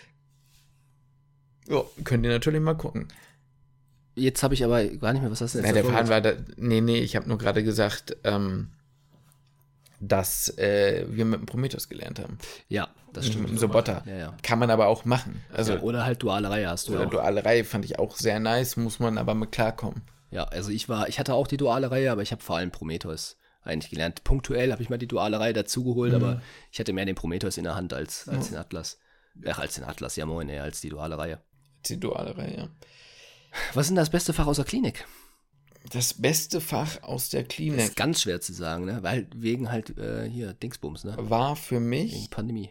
Ja, 1.69 1.83
könnt 2.05 2.25
ihr 2.25 2.31
natürlich 2.31 2.61
mal 2.63 2.75
gucken. 2.75 3.09
Jetzt 4.15 4.43
habe 4.43 4.55
ich 4.55 4.65
aber 4.65 4.85
gar 4.85 5.13
nicht 5.13 5.23
mehr, 5.23 5.31
was 5.31 5.41
hast 5.41 5.55
du 5.55 5.59
denn 5.59 5.67
Ja, 5.67 5.73
der 5.73 5.85
Faden 5.85 6.09
war 6.09 6.21
da, 6.21 6.33
nee, 6.57 6.81
nee, 6.81 6.99
ich 6.99 7.15
habe 7.15 7.29
nur 7.29 7.39
gerade 7.39 7.63
gesagt, 7.63 8.17
ähm, 8.25 8.69
dass 10.01 10.57
äh, 10.59 11.07
wir 11.09 11.25
mit 11.25 11.41
dem 11.41 11.47
Prometheus 11.47 11.89
gelernt 11.89 12.21
haben. 12.21 12.39
Ja, 12.69 12.89
das 13.13 13.25
Mit 13.25 13.35
stimmt. 13.35 13.49
dem 13.51 13.59
Sobotter. 13.59 14.03
Ja, 14.07 14.17
ja. 14.17 14.37
Kann 14.43 14.59
man 14.59 14.71
aber 14.71 14.87
auch 14.87 15.05
machen. 15.05 15.43
Also, 15.53 15.75
ja, 15.75 15.81
oder 15.81 16.05
halt 16.05 16.23
duale 16.23 16.49
Reihe 16.51 16.69
hast 16.69 16.89
du 16.89 16.95
oder 16.95 17.07
auch. 17.07 17.11
duale 17.11 17.45
Reihe 17.45 17.65
fand 17.65 17.85
ich 17.85 17.99
auch 17.99 18.17
sehr 18.17 18.41
nice, 18.41 18.77
muss 18.77 18.99
man 18.99 19.19
aber 19.19 19.35
mit 19.35 19.53
klarkommen. 19.53 20.03
Ja, 20.31 20.45
also 20.45 20.71
ich 20.71 20.89
war, 20.89 21.09
ich 21.09 21.19
hatte 21.19 21.35
auch 21.35 21.47
die 21.47 21.57
duale 21.57 21.91
Reihe, 21.91 22.13
aber 22.13 22.23
ich 22.23 22.33
habe 22.33 22.43
vor 22.43 22.57
allem 22.57 22.71
Prometheus 22.71 23.37
eigentlich 23.69 23.91
gelernt. 23.91 24.25
Punktuell 24.25 24.73
habe 24.73 24.83
ich 24.83 24.89
mal 24.91 24.99
die 24.99 25.07
duale 25.09 25.39
Reihe 25.41 25.53
dazugeholt, 25.53 26.13
Mhm. 26.13 26.17
aber 26.23 26.43
ich 26.73 26.81
hatte 26.81 26.93
mehr 26.93 27.05
den 27.07 27.15
Prometheus 27.15 27.57
in 27.57 27.65
der 27.65 27.75
Hand 27.75 27.93
als, 27.93 28.29
als 28.29 28.49
den 28.49 28.57
Atlas. 28.57 28.99
Ach, 29.47 29.59
als 29.59 29.75
den 29.77 29.85
Atlas, 29.85 30.17
ja 30.17 30.27
moin, 30.27 30.49
eher 30.49 30.65
als 30.65 30.81
die 30.81 30.89
duale 30.89 31.17
Reihe. 31.19 31.41
Die 31.87 31.99
duale 32.01 32.37
Reihe, 32.37 32.57
ja. 32.57 32.69
Was 33.75 33.87
ist 33.87 33.91
denn 33.91 33.97
das 33.97 34.11
beste 34.11 34.33
Fach 34.33 34.47
aus 34.47 34.57
der 34.57 34.65
Klinik? 34.65 35.07
Das 35.93 36.13
beste 36.15 36.61
Fach 36.61 37.03
aus 37.03 37.29
der 37.31 37.45
Das 37.45 37.55
Klinik 37.55 37.79
ist 37.81 37.97
ganz 37.97 38.23
schwer 38.23 38.41
zu 38.41 38.53
sagen, 38.53 38.85
ne? 38.85 39.03
Weil 39.03 39.29
wegen 39.35 39.71
halt 39.71 39.97
äh, 39.97 40.29
hier 40.29 40.53
Dingsbums, 40.53 41.05
ne? 41.05 41.15
war 41.19 41.55
für 41.57 41.77
Wegen 41.77 41.89
mich 41.89 42.31
Pandemie. 42.31 42.71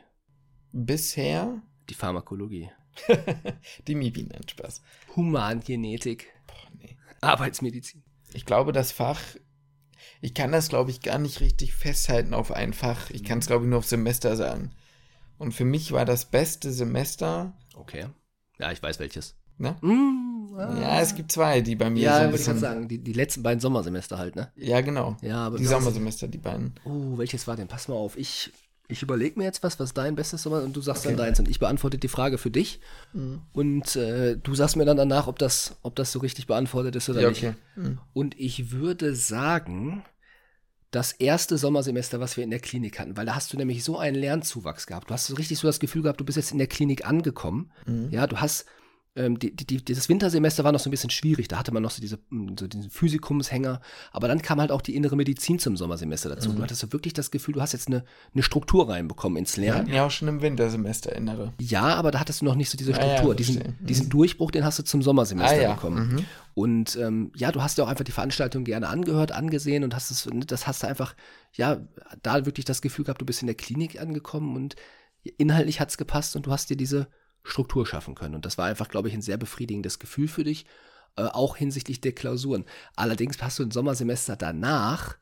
bisher 0.71 1.61
Die 1.89 1.93
Pharmakologie. 1.93 2.69
die 3.87 3.95
Mibi 3.95 4.23
nennt 4.23 4.51
Spaß. 4.51 4.81
Humangenetik. 5.15 6.27
Boah, 6.47 6.69
nee. 6.79 6.97
Arbeitsmedizin. 7.21 8.03
Ich 8.33 8.45
glaube, 8.45 8.71
das 8.73 8.91
Fach, 8.91 9.21
ich 10.21 10.33
kann 10.33 10.51
das, 10.51 10.69
glaube 10.69 10.91
ich, 10.91 11.01
gar 11.01 11.17
nicht 11.19 11.39
richtig 11.41 11.73
festhalten 11.73 12.33
auf 12.33 12.51
ein 12.51 12.73
Fach. 12.73 13.09
Ich 13.11 13.23
kann 13.23 13.39
es, 13.39 13.47
glaube 13.47 13.65
ich, 13.65 13.69
nur 13.69 13.79
auf 13.79 13.85
Semester 13.85 14.35
sagen. 14.35 14.71
Und 15.37 15.53
für 15.53 15.65
mich 15.65 15.91
war 15.91 16.05
das 16.05 16.25
beste 16.25 16.71
Semester, 16.71 17.53
Okay. 17.75 18.07
Ja, 18.59 18.71
ich 18.71 18.81
weiß 18.81 18.97
welches. 18.99 19.35
ne? 19.59 19.75
Mm, 19.81 20.55
ah. 20.57 20.79
Ja, 20.81 20.99
es 21.01 21.13
gibt 21.13 21.31
zwei, 21.31 21.61
die 21.61 21.75
bei 21.75 21.91
mir 21.91 22.01
Ja, 22.01 22.15
so 22.17 22.21
ein 22.23 22.27
würde 22.31 22.37
ich 22.37 22.45
gerade 22.45 22.53
bisschen. 22.55 22.59
sagen, 22.59 22.87
die, 22.87 22.97
die 22.97 23.13
letzten 23.13 23.43
beiden 23.43 23.59
Sommersemester 23.59 24.17
halt, 24.17 24.35
ne? 24.35 24.51
Ja, 24.55 24.81
genau. 24.81 25.15
Ja, 25.21 25.45
aber 25.45 25.57
Die 25.57 25.65
Sommersemester, 25.65 26.27
die 26.27 26.39
beiden. 26.39 26.73
Oh, 26.85 27.17
welches 27.19 27.45
war 27.47 27.55
denn? 27.55 27.67
Pass 27.67 27.87
mal 27.87 27.93
auf. 27.95 28.17
Ich, 28.17 28.51
ich 28.89 29.01
überlege 29.03 29.37
mir 29.37 29.45
jetzt 29.45 29.63
was, 29.63 29.79
was 29.79 29.93
dein 29.93 30.15
bestes 30.15 30.43
Sommer 30.43 30.63
und 30.63 30.73
du 30.75 30.81
sagst 30.81 31.05
Okay. 31.05 31.15
dann 31.15 31.25
deins 31.25 31.39
und 31.39 31.49
ich 31.49 31.59
beantworte 31.59 31.97
die 31.97 32.07
Frage 32.07 32.37
für 32.37 32.49
dich. 32.51 32.79
Und 33.53 33.95
äh, 33.95 34.37
du 34.37 34.55
sagst 34.55 34.75
mir 34.77 34.85
dann 34.85 34.95
danach, 34.97 35.27
ob 35.27 35.37
das, 35.39 35.75
ob 35.83 35.95
das 35.95 36.11
so 36.11 36.19
richtig 36.19 36.47
beantwortet 36.47 36.95
ist 36.95 37.09
oder 37.09 37.21
Ja, 37.21 37.29
nicht. 37.29 37.43
okay. 37.43 37.55
Mhm. 37.75 37.99
Und 38.13 38.39
ich 38.39 38.71
würde 38.71 39.13
sagen, 39.15 40.05
das 40.91 41.11
erste 41.11 41.57
Sommersemester, 41.57 42.21
was 42.21 42.37
wir 42.37 42.45
in 42.45 42.49
der 42.49 42.59
Klinik 42.61 42.97
hatten, 42.97 43.17
weil 43.17 43.25
da 43.25 43.35
hast 43.35 43.51
du 43.51 43.57
nämlich 43.57 43.83
so 43.83 43.97
einen 43.99 44.15
Lernzuwachs 44.15 44.87
gehabt. 44.87 45.09
Du 45.09 45.13
hast 45.13 45.27
so 45.27 45.35
richtig 45.35 45.59
so 45.59 45.67
das 45.67 45.79
Gefühl 45.81 46.01
gehabt, 46.03 46.21
du 46.21 46.25
bist 46.25 46.37
jetzt 46.37 46.51
in 46.53 46.57
der 46.57 46.67
Klinik 46.67 47.05
angekommen. 47.05 47.71
Mhm. 47.85 48.07
Ja, 48.11 48.25
du 48.25 48.37
hast 48.39 48.65
ähm, 49.17 49.37
die, 49.39 49.53
die, 49.55 49.83
dieses 49.83 50.07
Wintersemester 50.09 50.63
war 50.63 50.71
noch 50.71 50.79
so 50.79 50.87
ein 50.89 50.91
bisschen 50.91 51.09
schwierig. 51.09 51.47
Da 51.47 51.57
hatte 51.57 51.73
man 51.73 51.83
noch 51.83 51.91
so, 51.91 51.99
diese, 52.01 52.19
mm, 52.29 52.55
so 52.59 52.67
diesen 52.67 52.89
Physikumshänger. 52.89 53.81
Aber 54.11 54.27
dann 54.27 54.41
kam 54.41 54.61
halt 54.61 54.71
auch 54.71 54.81
die 54.81 54.95
innere 54.95 55.15
Medizin 55.15 55.59
zum 55.59 55.75
Sommersemester 55.75 56.29
dazu. 56.29 56.49
Mhm. 56.51 56.57
Du 56.57 56.63
hattest 56.63 56.81
so 56.81 56.93
wirklich 56.93 57.13
das 57.13 57.31
Gefühl, 57.31 57.55
du 57.55 57.61
hast 57.61 57.73
jetzt 57.73 57.87
eine, 57.87 58.05
eine 58.33 58.43
Struktur 58.43 58.89
reinbekommen 58.89 59.37
ins 59.37 59.57
Lernen. 59.57 59.87
ja 59.91 60.05
auch 60.05 60.11
schon 60.11 60.27
im 60.27 60.41
Wintersemester 60.41 61.15
innere. 61.15 61.51
Ja, 61.59 61.95
aber 61.95 62.11
da 62.11 62.19
hattest 62.19 62.41
du 62.41 62.45
noch 62.45 62.55
nicht 62.55 62.69
so 62.69 62.77
diese 62.77 62.93
Ah 62.93 62.97
ja, 63.05 63.13
Struktur. 63.17 63.35
diesen, 63.35 63.57
Mhm. 63.57 63.75
diesen 63.85 64.09
Durchbruch, 64.09 64.51
den 64.51 64.63
hast 64.63 64.79
du 64.79 64.83
zum 64.83 65.01
Sommersemester 65.01 65.57
Ah 65.57 65.61
ja, 65.61 65.73
bekommen. 65.73 66.13
mhm. 66.13 66.25
Und 66.53 66.95
ähm, 66.95 67.31
ja, 67.35 67.51
du 67.51 67.61
hast 67.61 67.77
ja 67.77 67.83
auch 67.83 67.87
einfach 67.89 68.03
die 68.05 68.11
Veranstaltung 68.11 68.63
gerne 68.63 68.87
angehört, 68.89 69.31
angesehen 69.31 69.83
und 69.83 69.93
hast 69.95 70.09
es, 70.11 70.27
das 70.47 70.65
hast 70.67 70.83
du 70.83 70.87
einfach, 70.87 71.15
ja, 71.53 71.77
da 72.23 72.45
wirklich 72.45 72.65
das 72.65 72.81
Gefühl 72.81 73.05
gehabt, 73.05 73.21
du 73.21 73.25
bist 73.25 73.41
in 73.41 73.47
der 73.47 73.55
Klinik 73.55 73.99
angekommen 74.01 74.55
und 74.55 74.75
inhaltlich 75.37 75.79
hat 75.79 75.89
es 75.89 75.97
gepasst 75.97 76.35
und 76.35 76.45
du 76.45 76.51
hast 76.51 76.69
dir 76.69 76.77
diese 76.77 77.07
Struktur 77.49 77.85
schaffen 77.85 78.15
können. 78.15 78.35
Und 78.35 78.45
das 78.45 78.57
war 78.57 78.65
einfach, 78.65 78.89
glaube 78.89 79.07
ich, 79.07 79.13
ein 79.13 79.21
sehr 79.21 79.37
befriedigendes 79.37 79.99
Gefühl 79.99 80.27
für 80.27 80.43
dich, 80.43 80.65
äh, 81.15 81.23
auch 81.23 81.55
hinsichtlich 81.57 82.01
der 82.01 82.11
Klausuren. 82.13 82.65
Allerdings 82.95 83.41
hast 83.41 83.59
du 83.59 83.63
im 83.63 83.71
Sommersemester 83.71 84.35
danach 84.35 85.17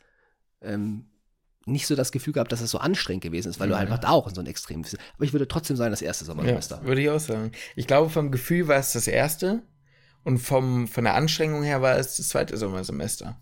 ähm, 0.62 1.06
nicht 1.66 1.88
so 1.88 1.96
das 1.96 2.12
Gefühl 2.12 2.34
gehabt, 2.34 2.52
dass 2.52 2.62
es 2.62 2.70
so 2.72 2.78
anstrengend 2.78 3.24
gewesen 3.24 3.50
ist, 3.50 3.60
weil 3.60 3.70
du 3.70 3.74
Ja. 3.74 3.80
einfach 3.80 3.98
da 3.98 4.10
auch 4.10 4.28
in 4.28 4.36
so 4.36 4.42
ein 4.42 4.48
Extrem 4.48 4.82
bist. 4.84 4.98
Aber 5.16 5.24
ich 5.26 5.34
würde 5.34 5.48
trotzdem 5.48 5.76
sagen, 5.78 5.92
das 5.92 6.02
erste 6.02 6.26
Sommersemester. 6.26 6.78
Ja, 6.82 6.88
würde 6.88 7.02
ich 7.02 7.10
auch 7.10 7.20
sagen. 7.20 7.52
Ich 7.76 7.88
glaube, 7.88 8.10
vom 8.10 8.32
Gefühl 8.32 8.68
war 8.68 8.78
es 8.78 8.94
das 8.94 9.08
erste 9.08 9.64
und 10.24 10.38
vom, 10.38 10.88
von 10.88 11.04
der 11.06 11.16
Anstrengung 11.16 11.64
her 11.64 11.82
war 11.82 11.98
es 11.98 12.18
das 12.18 12.28
zweite 12.30 12.56
Sommersemester. 12.58 13.40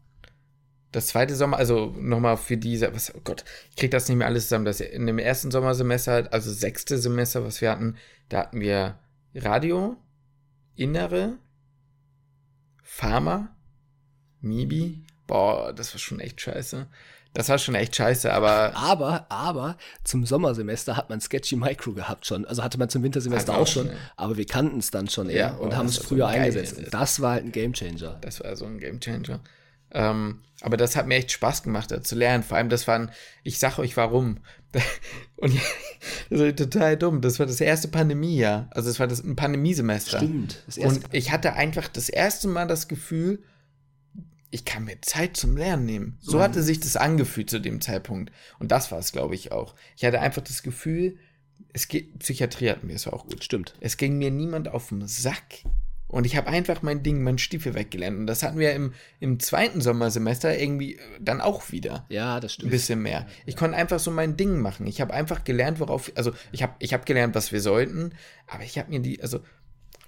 Das 0.93 1.07
zweite 1.07 1.35
Sommer, 1.35 1.57
also 1.57 1.93
nochmal 1.99 2.37
für 2.37 2.55
diese, 2.55 2.93
was, 2.93 3.13
oh 3.15 3.21
Gott, 3.23 3.43
ich 3.71 3.75
krieg 3.75 3.91
das 3.91 4.07
nicht 4.07 4.17
mehr 4.17 4.27
alles 4.27 4.43
zusammen. 4.43 4.63
Das 4.63 4.79
in 4.79 5.07
dem 5.07 5.17
ersten 5.17 5.49
Sommersemester, 5.49 6.29
also 6.31 6.51
sechste 6.53 6.99
Semester, 6.99 7.43
was 7.43 7.61
wir 7.61 7.71
hatten, 7.71 7.97
da 8.29 8.41
hatten 8.41 8.61
wir 8.61 8.99
Radio, 9.33 9.97
Innere, 10.75 11.33
Pharma, 12.83 13.55
Mibi. 14.39 15.03
Boah, 15.25 15.73
das 15.73 15.93
war 15.93 15.99
schon 15.99 16.19
echt 16.19 16.39
scheiße. 16.39 16.85
Das 17.33 17.49
war 17.49 17.57
schon 17.57 17.73
echt 17.73 17.95
scheiße, 17.95 18.31
aber 18.31 18.73
Aber, 18.75 19.25
aber 19.29 19.77
zum 20.03 20.27
Sommersemester 20.27 20.95
hat 20.95 21.09
man 21.09 21.19
Sketchy 21.19 21.55
Micro 21.55 21.93
gehabt 21.93 22.27
schon. 22.27 22.45
Also 22.45 22.63
hatte 22.63 22.77
man 22.77 22.89
zum 22.89 23.01
Wintersemester 23.01 23.57
auch 23.57 23.65
schon, 23.65 23.87
ja. 23.87 23.93
aber 24.15 24.37
wir 24.37 24.45
kannten 24.45 24.77
es 24.77 24.91
dann 24.91 25.09
schon 25.09 25.27
eher 25.27 25.39
Ja, 25.39 25.53
und 25.55 25.69
oh, 25.69 25.75
haben 25.75 25.87
das 25.87 25.97
es 25.97 26.03
so 26.03 26.09
früher 26.09 26.27
geil. 26.27 26.41
eingesetzt. 26.41 26.79
Das 26.91 27.19
war 27.19 27.31
halt 27.31 27.45
ein 27.45 27.51
Gamechanger. 27.51 28.19
Das 28.21 28.43
war 28.43 28.55
so 28.55 28.65
ein 28.65 28.77
Gamechanger. 28.77 29.39
Ähm, 29.93 30.41
aber 30.61 30.77
das 30.77 30.95
hat 30.95 31.07
mir 31.07 31.15
echt 31.15 31.31
Spaß 31.31 31.63
gemacht, 31.63 31.91
da 31.91 32.01
zu 32.01 32.15
lernen. 32.15 32.43
Vor 32.43 32.57
allem, 32.57 32.69
das 32.69 32.87
waren, 32.87 33.11
ich 33.43 33.59
sag 33.59 33.79
euch 33.79 33.95
warum. 33.97 34.39
Und 35.35 35.53
das 36.29 36.39
war 36.39 36.55
total 36.55 36.97
dumm. 36.97 37.21
Das 37.21 37.39
war 37.39 37.45
das 37.45 37.61
erste 37.61 37.87
Pandemiejahr. 37.87 38.69
Also 38.71 38.89
es 38.89 38.99
war 38.99 39.07
das 39.07 39.23
ein 39.23 39.35
Pandemiesemester. 39.35 40.17
Stimmt. 40.17 40.63
Das 40.65 40.77
erste, 40.77 41.05
Und 41.05 41.13
ich 41.13 41.31
hatte 41.31 41.53
einfach 41.53 41.87
das 41.87 42.09
erste 42.09 42.47
Mal 42.47 42.67
das 42.67 42.87
Gefühl, 42.87 43.43
ich 44.51 44.65
kann 44.65 44.85
mir 44.85 45.01
Zeit 45.01 45.35
zum 45.35 45.57
Lernen 45.57 45.85
nehmen. 45.85 46.17
So 46.21 46.39
hatte 46.39 46.61
sich 46.61 46.79
das 46.79 46.95
angefühlt 46.95 47.49
zu 47.49 47.59
dem 47.59 47.81
Zeitpunkt. 47.81 48.31
Und 48.59 48.71
das 48.71 48.91
war 48.91 48.99
es, 48.99 49.11
glaube 49.11 49.33
ich, 49.33 49.51
auch. 49.51 49.75
Ich 49.97 50.05
hatte 50.05 50.21
einfach 50.21 50.43
das 50.43 50.61
Gefühl, 50.61 51.17
es 51.73 51.87
geht, 51.87 52.19
Psychiatrie 52.19 52.69
hatten 52.69 52.87
wir, 52.87 52.95
es 52.95 53.07
war 53.07 53.13
auch 53.13 53.27
gut. 53.27 53.43
stimmt. 53.43 53.73
Es 53.79 53.97
ging 53.97 54.17
mir 54.17 54.29
niemand 54.29 54.67
auf 54.69 54.89
den 54.89 55.07
Sack. 55.07 55.63
Und 56.13 56.27
ich 56.27 56.37
habe 56.37 56.47
einfach 56.47 56.83
mein 56.83 57.01
Ding, 57.01 57.23
mein 57.23 57.39
Stiefel 57.39 57.73
weggelernt. 57.73 58.19
Und 58.19 58.27
das 58.27 58.43
hatten 58.43 58.59
wir 58.59 58.73
im, 58.73 58.93
im 59.19 59.39
zweiten 59.39 59.81
Sommersemester 59.81 60.55
irgendwie 60.55 60.93
äh, 60.93 60.99
dann 61.19 61.41
auch 61.41 61.71
wieder. 61.71 62.05
Ja, 62.09 62.39
das 62.39 62.51
Ein 62.51 62.53
stimmt. 62.53 62.71
bisschen 62.71 63.01
mehr. 63.01 63.25
Ich 63.47 63.55
konnte 63.55 63.75
einfach 63.75 63.97
so 63.97 64.11
mein 64.11 64.37
Ding 64.37 64.59
machen. 64.59 64.85
Ich 64.85 65.01
habe 65.01 65.11
einfach 65.11 65.43
gelernt, 65.43 65.79
worauf, 65.79 66.11
also 66.13 66.31
ich 66.51 66.61
habe 66.61 66.75
ich 66.77 66.93
hab 66.93 67.07
gelernt, 67.07 67.33
was 67.33 67.51
wir 67.51 67.61
sollten, 67.61 68.13
aber 68.45 68.61
ich 68.61 68.77
habe 68.77 68.91
mir 68.91 68.99
die, 68.99 69.23
also 69.23 69.39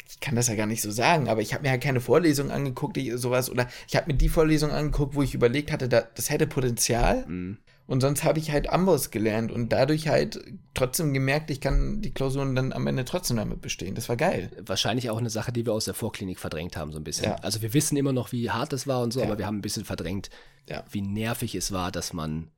ich 0.07 0.19
kann 0.19 0.35
das 0.35 0.47
ja 0.47 0.53
gar 0.53 0.67
nicht 0.67 0.83
so 0.83 0.91
sagen, 0.91 1.27
aber 1.27 1.41
ich 1.41 1.55
habe 1.55 1.63
mir 1.63 1.71
halt 1.71 1.81
keine 1.81 2.01
Vorlesung 2.01 2.51
angeguckt, 2.51 2.97
die, 2.97 3.09
sowas, 3.17 3.49
oder 3.49 3.67
ich 3.87 3.95
habe 3.95 4.11
mir 4.11 4.17
die 4.17 4.29
Vorlesung 4.29 4.69
angeguckt, 4.69 5.15
wo 5.15 5.23
ich 5.23 5.33
überlegt 5.33 5.71
hatte, 5.71 5.89
da, 5.89 6.01
das 6.01 6.29
hätte 6.29 6.45
Potenzial. 6.45 7.25
Mhm. 7.25 7.57
Und 7.87 8.01
sonst 8.01 8.23
habe 8.23 8.39
ich 8.39 8.49
halt 8.49 8.67
Amboss 8.69 9.11
gelernt 9.11 9.51
und 9.51 9.69
dadurch 9.69 10.07
halt 10.07 10.39
trotzdem 10.73 11.13
gemerkt, 11.13 11.51
ich 11.51 11.61
kann 11.61 12.01
die 12.01 12.11
Klausuren 12.11 12.55
dann 12.55 12.73
am 12.73 12.87
Ende 12.87 13.05
trotzdem 13.05 13.37
damit 13.37 13.61
bestehen. 13.61 13.93
Das 13.93 14.09
war 14.09 14.15
geil. 14.17 14.51
Wahrscheinlich 14.65 15.11
auch 15.11 15.19
eine 15.19 15.29
Sache, 15.29 15.51
die 15.51 15.67
wir 15.67 15.73
aus 15.73 15.85
der 15.85 15.93
Vorklinik 15.93 16.39
verdrängt 16.39 16.77
haben, 16.77 16.91
so 16.91 16.97
ein 16.97 17.03
bisschen. 17.03 17.25
Ja. 17.25 17.35
Also 17.37 17.61
wir 17.61 17.73
wissen 17.75 17.95
immer 17.95 18.11
noch, 18.11 18.31
wie 18.31 18.49
hart 18.49 18.73
es 18.73 18.87
war 18.87 19.01
und 19.03 19.13
so, 19.13 19.19
Ja. 19.19 19.27
aber 19.27 19.37
wir 19.37 19.45
haben 19.45 19.57
ein 19.57 19.61
bisschen 19.61 19.85
verdrängt, 19.85 20.31
Ja. 20.67 20.83
wie 20.89 21.01
nervig 21.01 21.53
es 21.53 21.71
war, 21.71 21.91
dass 21.91 22.11
man 22.11 22.49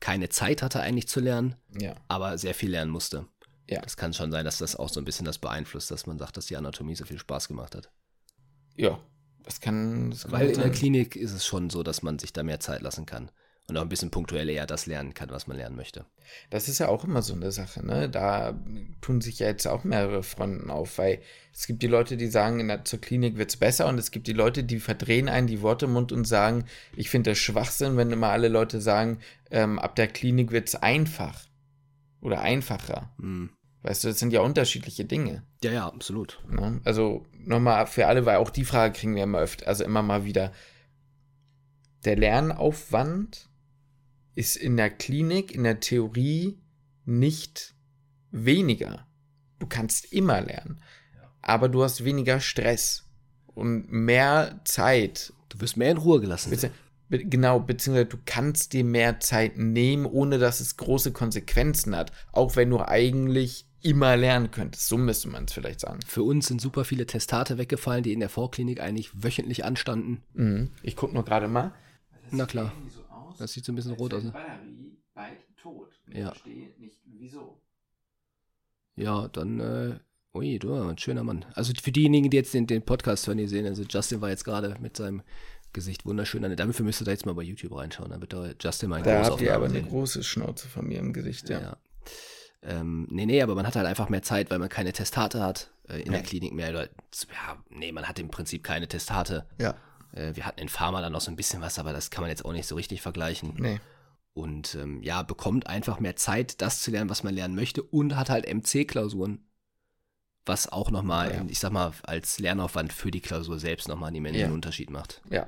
keine 0.00 0.30
Zeit 0.30 0.62
hatte, 0.62 0.80
eigentlich 0.80 1.08
zu 1.08 1.20
lernen, 1.20 1.56
aber 2.08 2.38
sehr 2.38 2.54
viel 2.54 2.70
lernen 2.70 2.90
musste. 2.90 3.26
Ja. 3.68 3.82
Das 3.82 3.96
kann 3.98 4.14
schon 4.14 4.30
sein, 4.30 4.44
dass 4.46 4.56
das 4.58 4.74
auch 4.76 4.88
so 4.88 5.00
ein 5.00 5.04
bisschen 5.04 5.26
das 5.26 5.38
beeinflusst, 5.38 5.90
dass 5.90 6.06
man 6.06 6.18
sagt, 6.18 6.36
dass 6.38 6.46
die 6.46 6.56
Anatomie 6.56 6.94
so 6.94 7.04
viel 7.04 7.18
Spaß 7.18 7.48
gemacht 7.48 7.74
hat. 7.74 7.90
Ja. 8.74 8.98
Das 9.42 9.60
kann. 9.60 10.10
Das 10.12 10.22
kann 10.22 10.32
Weil 10.32 10.48
in 10.50 10.60
der. 10.60 10.70
Klinik 10.70 11.14
ist 11.14 11.32
es 11.32 11.44
schon 11.44 11.68
so, 11.70 11.82
dass 11.82 12.02
man 12.02 12.18
sich 12.18 12.32
da 12.32 12.42
mehr 12.42 12.58
Zeit 12.60 12.80
lassen 12.80 13.04
kann 13.06 13.30
und 13.68 13.76
auch 13.76 13.82
ein 13.82 13.88
bisschen 13.88 14.10
punktuell 14.10 14.48
eher 14.48 14.66
das 14.66 14.86
lernen 14.86 15.12
kann, 15.14 15.30
was 15.30 15.46
man 15.46 15.56
lernen 15.56 15.76
möchte. 15.76 16.04
Das 16.50 16.68
ist 16.68 16.78
ja 16.78 16.88
auch 16.88 17.04
immer 17.04 17.22
so 17.22 17.34
eine 17.34 17.50
Sache, 17.50 17.84
ne? 17.84 18.08
Da 18.08 18.58
tun 19.00 19.20
sich 19.20 19.40
ja 19.40 19.48
jetzt 19.48 19.66
auch 19.66 19.82
mehrere 19.82 20.22
Fronten 20.22 20.70
auf, 20.70 20.98
weil 20.98 21.20
es 21.52 21.66
gibt 21.66 21.82
die 21.82 21.88
Leute, 21.88 22.16
die 22.16 22.28
sagen, 22.28 22.60
in 22.60 22.68
der, 22.68 22.84
zur 22.84 23.00
Klinik 23.00 23.36
wird's 23.36 23.56
besser 23.56 23.88
und 23.88 23.98
es 23.98 24.10
gibt 24.10 24.28
die 24.28 24.32
Leute, 24.32 24.62
die 24.62 24.78
verdrehen 24.78 25.28
einen 25.28 25.48
die 25.48 25.62
Worte 25.62 25.86
im 25.86 25.94
Mund 25.94 26.12
und 26.12 26.26
sagen, 26.26 26.64
ich 26.94 27.10
finde 27.10 27.30
das 27.30 27.38
Schwachsinn, 27.38 27.96
wenn 27.96 28.12
immer 28.12 28.28
alle 28.28 28.48
Leute 28.48 28.80
sagen, 28.80 29.18
ähm, 29.50 29.78
ab 29.78 29.96
der 29.96 30.08
Klinik 30.08 30.52
wird's 30.52 30.76
einfach 30.76 31.46
oder 32.20 32.40
einfacher. 32.40 33.10
Hm. 33.18 33.50
Weißt 33.82 34.02
du, 34.02 34.08
das 34.08 34.18
sind 34.18 34.32
ja 34.32 34.40
unterschiedliche 34.40 35.04
Dinge. 35.04 35.44
Ja, 35.62 35.70
ja, 35.70 35.86
absolut. 35.86 36.40
Ne? 36.50 36.80
Also 36.84 37.24
nochmal 37.32 37.86
für 37.86 38.08
alle, 38.08 38.26
weil 38.26 38.38
auch 38.38 38.50
die 38.50 38.64
Frage 38.64 38.98
kriegen 38.98 39.14
wir 39.14 39.22
immer 39.22 39.38
öfter, 39.38 39.68
also 39.68 39.84
immer 39.84 40.02
mal 40.02 40.24
wieder. 40.24 40.52
Der 42.04 42.16
Lernaufwand 42.16 43.45
ist 44.36 44.56
in 44.56 44.76
der 44.76 44.90
Klinik, 44.90 45.52
in 45.52 45.64
der 45.64 45.80
Theorie 45.80 46.58
nicht 47.04 47.74
weniger. 48.30 49.06
Du 49.58 49.66
kannst 49.66 50.12
immer 50.12 50.40
lernen, 50.40 50.80
aber 51.42 51.68
du 51.68 51.82
hast 51.82 52.04
weniger 52.04 52.38
Stress 52.38 53.04
und 53.46 53.90
mehr 53.90 54.60
Zeit. 54.64 55.32
Du 55.48 55.60
wirst 55.60 55.76
mehr 55.76 55.90
in 55.90 55.96
Ruhe 55.96 56.20
gelassen. 56.20 56.50
Bezieh 56.50 56.70
be 57.08 57.24
genau, 57.24 57.60
beziehungsweise 57.60 58.06
du 58.06 58.18
kannst 58.24 58.72
dir 58.72 58.84
mehr 58.84 59.20
Zeit 59.20 59.56
nehmen, 59.58 60.06
ohne 60.06 60.38
dass 60.38 60.60
es 60.60 60.76
große 60.76 61.12
Konsequenzen 61.12 61.94
hat, 61.96 62.12
auch 62.32 62.56
wenn 62.56 62.70
du 62.70 62.80
eigentlich 62.80 63.66
immer 63.82 64.16
lernen 64.16 64.50
könntest. 64.50 64.88
So 64.88 64.98
müsste 64.98 65.28
man 65.28 65.44
es 65.44 65.52
vielleicht 65.52 65.80
sagen. 65.80 66.00
Für 66.06 66.24
uns 66.24 66.48
sind 66.48 66.60
super 66.60 66.84
viele 66.84 67.06
Testate 67.06 67.58
weggefallen, 67.58 68.02
die 68.02 68.12
in 68.12 68.20
der 68.20 68.28
Vorklinik 68.28 68.80
eigentlich 68.80 69.22
wöchentlich 69.22 69.64
anstanden. 69.64 70.22
Mhm. 70.34 70.72
Ich 70.82 70.96
gucke 70.96 71.14
nur 71.14 71.24
gerade 71.24 71.48
mal. 71.48 71.72
Na 72.32 72.46
klar. 72.46 72.72
Das 73.38 73.52
sieht 73.52 73.64
so 73.64 73.72
ein 73.72 73.76
bisschen 73.76 73.92
rot 73.92 74.14
aus. 74.14 74.22
ne? 74.24 74.30
Batterie 74.30 74.96
bald 75.14 75.38
tot. 75.60 75.88
Ich 76.08 76.18
Ja. 76.18 76.28
verstehe 76.28 76.70
nicht, 76.78 76.98
wieso. 77.04 77.60
Ja, 78.96 79.28
dann, 79.28 79.60
äh, 79.60 79.98
ui, 80.34 80.58
du, 80.58 80.74
ein 80.74 80.98
schöner 80.98 81.22
Mann. 81.24 81.44
Also 81.54 81.72
für 81.80 81.92
diejenigen, 81.92 82.30
die 82.30 82.36
jetzt 82.36 82.54
den, 82.54 82.66
den 82.66 82.82
Podcast 82.82 83.26
hören, 83.26 83.38
die 83.38 83.46
sehen, 83.46 83.66
also 83.66 83.82
Justin 83.82 84.20
war 84.20 84.30
jetzt 84.30 84.44
gerade 84.44 84.76
mit 84.80 84.96
seinem 84.96 85.22
Gesicht 85.72 86.06
wunderschön. 86.06 86.44
an- 86.44 86.56
Dafür 86.56 86.84
müsst 86.84 87.02
ihr 87.02 87.04
da 87.04 87.10
jetzt 87.10 87.26
mal 87.26 87.34
bei 87.34 87.42
YouTube 87.42 87.76
reinschauen. 87.76 88.10
Dann 88.10 88.20
wird 88.22 88.32
da 88.32 88.50
Justin 88.58 88.88
mal 88.88 88.96
ein 88.96 89.04
Da 89.04 89.24
habt 89.24 89.40
ihr 89.42 89.54
aber 89.54 89.64
Aufnahme 89.64 89.64
eine 89.66 89.74
sehen. 89.74 89.88
große 89.88 90.22
Schnauze 90.24 90.68
von 90.68 90.86
mir 90.86 90.98
im 90.98 91.12
Gesicht, 91.12 91.48
ja. 91.50 91.60
Ja. 91.60 91.76
Ähm, 92.62 93.06
nee, 93.10 93.26
nee, 93.26 93.42
aber 93.42 93.54
man 93.54 93.66
hat 93.66 93.76
halt 93.76 93.86
einfach 93.86 94.08
mehr 94.08 94.22
Zeit, 94.22 94.50
weil 94.50 94.58
man 94.58 94.68
keine 94.70 94.92
Testate 94.92 95.40
hat 95.42 95.70
äh, 95.88 95.98
in 96.00 96.12
der 96.12 96.22
Ja. 96.22 96.26
Klinik 96.26 96.52
mehr. 96.54 96.70
Oder, 96.70 96.84
ja, 96.84 97.62
nee, 97.68 97.92
man 97.92 98.08
hat 98.08 98.18
im 98.18 98.28
Prinzip 98.30 98.64
keine 98.64 98.88
Testate. 98.88 99.46
Ja. 99.60 99.76
Äh, 100.16 100.34
wir 100.34 100.46
hatten 100.46 100.60
in 100.60 100.68
Pharma 100.68 101.00
dann 101.00 101.12
noch 101.12 101.20
so 101.20 101.30
ein 101.30 101.36
bisschen 101.36 101.60
was, 101.62 101.78
aber 101.78 101.92
das 101.92 102.10
kann 102.10 102.22
man 102.22 102.30
jetzt 102.30 102.44
auch 102.44 102.52
nicht 102.52 102.66
so 102.66 102.74
richtig 102.74 103.02
vergleichen. 103.02 103.54
Nee. 103.58 103.80
Und 104.34 104.74
ähm, 104.74 105.02
ja, 105.02 105.22
bekommt 105.22 105.66
einfach 105.66 105.98
mehr 106.00 106.16
Zeit, 106.16 106.60
das 106.60 106.82
zu 106.82 106.90
lernen, 106.90 107.08
was 107.10 107.22
man 107.22 107.34
lernen 107.34 107.54
möchte 107.54 107.82
und 107.82 108.16
hat 108.16 108.28
halt 108.28 108.46
MC-Klausuren, 108.52 109.40
was 110.44 110.70
auch 110.70 110.90
nochmal, 110.90 111.32
Ja. 111.34 111.44
ich 111.48 111.58
sag 111.58 111.72
mal, 111.72 111.92
als 112.02 112.38
Lernaufwand 112.38 112.92
für 112.92 113.10
die 113.10 113.20
Klausur 113.20 113.58
selbst 113.58 113.88
nochmal 113.88 114.08
einen 114.08 114.16
immensen 114.16 114.40
Ja. 114.40 114.50
Unterschied 114.50 114.90
macht. 114.90 115.22
Ja. 115.30 115.46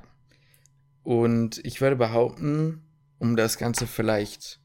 Und 1.03 1.59
ich 1.65 1.81
würde 1.81 1.95
behaupten, 1.95 2.81
um 3.19 3.35
das 3.35 3.57
Ganze 3.57 3.87
vielleicht 3.87 4.59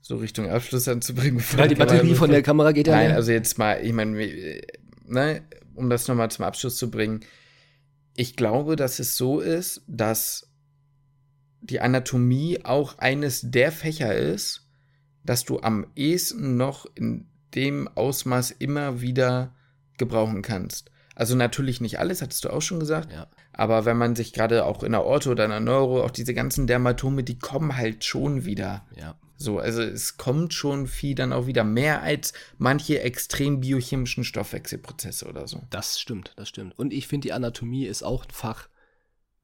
so 0.00 0.16
Richtung 0.16 0.50
Abschluss 0.50 0.88
anzubringen, 0.88 1.42
Weil 1.56 1.68
die 1.68 1.74
Kamera 1.74 1.92
Batterie 1.94 2.10
so 2.10 2.16
von 2.16 2.30
der 2.30 2.42
Kamera 2.42 2.72
geht 2.72 2.88
ja 2.88 2.96
Nein, 2.96 3.12
also 3.12 3.30
jetzt 3.32 3.58
mal, 3.58 3.80
ich 3.84 3.92
meine, 3.92 4.16
wir- 4.18 4.62
ne, 5.04 5.42
um 5.74 5.88
das 5.88 6.08
nochmal 6.08 6.30
zum 6.30 6.44
Abschluss 6.44 6.76
zu 6.76 6.90
bringen. 6.90 7.20
Ich 8.14 8.36
glaube, 8.36 8.76
dass 8.76 8.98
es 8.98 9.16
so 9.16 9.40
ist, 9.40 9.82
dass 9.86 10.50
die 11.60 11.80
Anatomie 11.80 12.64
auch 12.64 12.98
eines 12.98 13.42
der 13.42 13.72
Fächer 13.72 14.14
ist, 14.14 14.68
dass 15.24 15.44
du 15.44 15.60
am 15.60 15.86
ehesten 15.94 16.56
noch 16.56 16.86
in 16.94 17.28
dem 17.54 17.88
Ausmaß 17.88 18.50
immer 18.52 19.00
wieder 19.00 19.54
gebrauchen 19.96 20.42
kannst. 20.42 20.90
Also 21.14 21.36
natürlich 21.36 21.80
nicht 21.80 21.98
alles, 21.98 22.22
hattest 22.22 22.44
du 22.44 22.50
auch 22.50 22.62
schon 22.62 22.80
gesagt. 22.80 23.12
Ja. 23.12 23.28
Aber 23.52 23.84
wenn 23.84 23.98
man 23.98 24.16
sich 24.16 24.32
gerade 24.32 24.64
auch 24.64 24.82
in 24.82 24.92
der 24.92 25.04
Ortho 25.04 25.30
oder 25.30 25.44
in 25.44 25.50
der 25.50 25.60
Neuro, 25.60 26.02
auch 26.02 26.10
diese 26.10 26.34
ganzen 26.34 26.66
Dermatome, 26.66 27.22
die 27.22 27.38
kommen 27.38 27.76
halt 27.76 28.04
schon 28.04 28.44
wieder. 28.44 28.86
ja. 28.96 29.14
So, 29.42 29.58
also 29.58 29.82
es 29.82 30.16
kommt 30.16 30.54
schon 30.54 30.86
viel 30.86 31.14
dann 31.14 31.32
auch 31.32 31.46
wieder 31.46 31.64
mehr 31.64 32.02
als 32.02 32.32
manche 32.58 33.00
extrem 33.00 33.60
biochemischen 33.60 34.24
Stoffwechselprozesse 34.24 35.26
oder 35.28 35.46
so. 35.48 35.62
Das 35.70 36.00
stimmt, 36.00 36.32
das 36.36 36.48
stimmt. 36.48 36.78
Und 36.78 36.92
ich 36.92 37.08
finde, 37.08 37.26
die 37.28 37.32
Anatomie 37.32 37.86
ist 37.86 38.02
auch 38.02 38.24
ein 38.24 38.30
Fach, 38.30 38.68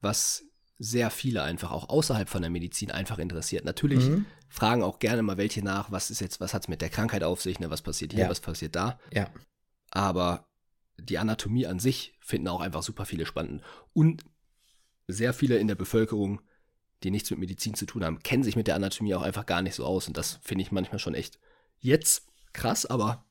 was 0.01 0.43
sehr 0.77 1.09
viele 1.11 1.43
einfach 1.43 1.71
auch 1.71 1.89
außerhalb 1.89 2.29
von 2.29 2.41
der 2.41 2.49
Medizin 2.51 2.89
einfach 2.91 3.19
interessiert. 3.19 3.65
Natürlich 3.65 4.05
Mhm. 4.07 4.25
fragen 4.47 4.81
auch 4.81 4.99
gerne 4.99 5.21
mal 5.21 5.37
welche 5.37 5.61
nach, 5.61 5.91
was 5.91 6.09
ist 6.09 6.21
jetzt, 6.21 6.39
was 6.39 6.53
hat 6.53 6.63
es 6.63 6.67
mit 6.69 6.81
der 6.81 6.89
Krankheit 6.89 7.23
auf 7.23 7.41
sich, 7.41 7.59
ne? 7.59 7.69
was 7.69 7.81
passiert 7.81 8.13
hier, 8.13 8.23
Ja. 8.23 8.29
was 8.29 8.39
passiert 8.39 8.75
da. 8.75 8.97
Ja. 9.13 9.29
Aber 9.91 10.47
die 10.97 11.17
Anatomie 11.17 11.67
an 11.67 11.79
sich 11.79 12.13
finden 12.21 12.47
auch 12.47 12.61
einfach 12.61 12.83
super 12.83 13.05
viele 13.05 13.25
spannend. 13.25 13.61
Und 13.93 14.23
sehr 15.07 15.33
viele 15.33 15.57
in 15.57 15.67
der 15.67 15.75
Bevölkerung, 15.75 16.41
die 17.03 17.11
nichts 17.11 17.29
mit 17.31 17.39
Medizin 17.39 17.73
zu 17.73 17.85
tun 17.85 18.03
haben, 18.03 18.19
kennen 18.19 18.43
sich 18.43 18.55
mit 18.55 18.67
der 18.67 18.75
Anatomie 18.75 19.15
auch 19.15 19.21
einfach 19.21 19.45
gar 19.45 19.61
nicht 19.61 19.75
so 19.75 19.85
aus. 19.85 20.07
Und 20.07 20.17
das 20.17 20.39
finde 20.41 20.63
ich 20.63 20.71
manchmal 20.71 20.99
schon 20.99 21.13
echt 21.13 21.39
jetzt 21.79 22.27
krass, 22.53 22.85
aber 22.85 23.25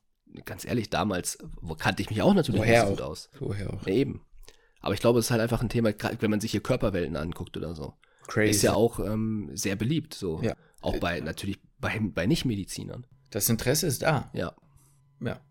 ganz 0.45 0.65
ehrlich, 0.65 0.89
damals 0.89 1.37
wo 1.61 1.75
kannte 1.75 2.01
ich 2.01 2.09
mich 2.09 2.21
auch 2.21 2.33
natürlich 2.33 2.61
Woher 2.61 2.81
nicht 2.81 2.89
so 2.89 2.95
gut 2.95 3.01
auch? 3.01 3.11
aus. 3.11 3.29
Woher 3.39 3.73
auch? 3.73 3.87
Ja, 3.87 3.93
eben. 3.93 4.25
Aber 4.81 4.93
ich 4.93 4.99
glaube, 4.99 5.19
es 5.19 5.25
ist 5.25 5.31
halt 5.31 5.41
einfach 5.41 5.61
ein 5.61 5.69
Thema, 5.69 5.91
wenn 6.19 6.31
man 6.31 6.39
sich 6.39 6.51
hier 6.51 6.61
Körperwelten 6.61 7.15
anguckt 7.15 7.57
oder 7.57 7.75
so. 7.75 7.93
Crazy. 8.27 8.51
Ist 8.51 8.61
ja 8.61 8.73
auch 8.73 8.99
ähm, 8.99 9.49
sehr 9.53 9.75
beliebt, 9.75 10.13
so. 10.13 10.41
Ja. 10.41 10.55
Auch 10.81 10.97
bei, 10.99 11.19
natürlich 11.19 11.59
bei, 11.79 11.99
bei 11.99 12.25
Nichtmedizinern. 12.25 13.05
Das 13.31 13.49
Interesse 13.49 13.87
ist 13.87 14.01
da. 14.01 14.29
Ja. 14.33 14.53
Ja. 15.19 15.41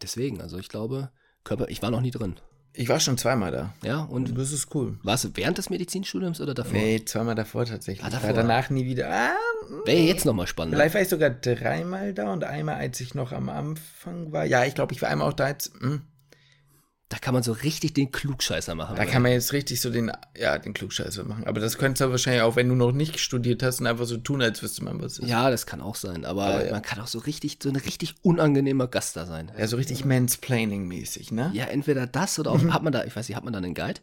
Deswegen, 0.00 0.40
also 0.40 0.58
ich 0.58 0.68
glaube, 0.68 1.12
Körper, 1.44 1.68
ich 1.68 1.82
war 1.82 1.90
noch 1.90 2.00
nie 2.00 2.10
drin. 2.10 2.36
Ich 2.74 2.88
war 2.88 3.00
schon 3.00 3.18
zweimal 3.18 3.50
da. 3.52 3.74
Ja, 3.84 4.00
und 4.00 4.36
das 4.38 4.50
ist 4.50 4.74
cool. 4.74 4.96
warst 5.02 5.24
du 5.24 5.28
während 5.34 5.58
des 5.58 5.68
Medizinstudiums 5.68 6.40
oder 6.40 6.54
davor? 6.54 6.72
Nee, 6.72 7.04
zweimal 7.04 7.34
davor 7.34 7.66
tatsächlich. 7.66 8.04
Ah, 8.04 8.10
davor. 8.10 8.28
war 8.28 8.34
danach 8.34 8.70
nie 8.70 8.86
wieder. 8.86 9.10
Ah, 9.10 9.34
Wäre 9.84 9.98
jetzt 10.00 10.24
nochmal 10.24 10.46
spannend. 10.46 10.74
vielleicht 10.74 10.94
war 10.94 11.00
ich 11.02 11.08
sogar 11.08 11.30
dreimal 11.30 12.14
da 12.14 12.32
und 12.32 12.44
einmal, 12.44 12.76
als 12.76 13.00
ich 13.00 13.14
noch 13.14 13.32
am 13.32 13.48
Anfang 13.48 14.32
war. 14.32 14.44
Ja, 14.44 14.64
ich 14.64 14.74
glaube, 14.74 14.92
ich 14.94 15.02
war 15.02 15.08
einmal 15.10 15.28
auch 15.28 15.32
da 15.34 15.48
jetzt. 15.48 15.72
Hm. 15.80 16.02
Da 17.12 17.18
kann 17.18 17.34
man 17.34 17.42
so 17.42 17.52
richtig 17.52 17.92
den 17.92 18.10
Klugscheißer 18.10 18.74
machen. 18.74 18.96
Da 18.96 19.04
kann 19.04 19.20
man 19.20 19.32
jetzt 19.32 19.52
richtig 19.52 19.82
so 19.82 19.90
den, 19.90 20.10
ja, 20.34 20.56
den 20.58 20.72
Klugscheißer 20.72 21.24
machen. 21.24 21.46
Aber 21.46 21.60
das 21.60 21.76
könntest 21.76 22.00
du 22.00 22.10
wahrscheinlich 22.10 22.40
auch, 22.42 22.56
wenn 22.56 22.70
du 22.70 22.74
noch 22.74 22.92
nicht 22.92 23.18
studiert 23.20 23.62
hast 23.62 23.80
und 23.80 23.86
einfach 23.86 24.06
so 24.06 24.16
tun, 24.16 24.40
als 24.40 24.62
wüsste 24.62 24.82
man, 24.82 25.02
was 25.02 25.18
ist. 25.18 25.28
ja, 25.28 25.50
das 25.50 25.66
kann 25.66 25.82
auch 25.82 25.94
sein, 25.96 26.24
aber 26.24 26.46
Aber 26.46 26.64
ja. 26.64 26.70
man 26.72 26.80
kann 26.80 26.98
auch 27.00 27.06
so 27.06 27.18
richtig, 27.18 27.58
so 27.62 27.68
ein 27.68 27.76
richtig 27.76 28.14
unangenehmer 28.22 28.86
Gast 28.88 29.16
da 29.16 29.26
sein. 29.26 29.52
Ja, 29.58 29.66
so 29.66 29.76
richtig 29.76 30.04
Mansplaining-mäßig, 30.06 31.32
ne? 31.32 31.50
Ja, 31.54 31.64
entweder 31.66 32.06
das 32.06 32.38
oder 32.38 32.50
auch, 32.52 32.62
hat 32.70 32.82
man 32.82 32.92
da, 32.92 33.04
ich 33.04 33.14
weiß 33.14 33.28
nicht, 33.28 33.36
hat 33.36 33.44
man 33.44 33.52
da 33.52 33.58
einen 33.58 33.74
Guide? 33.74 34.00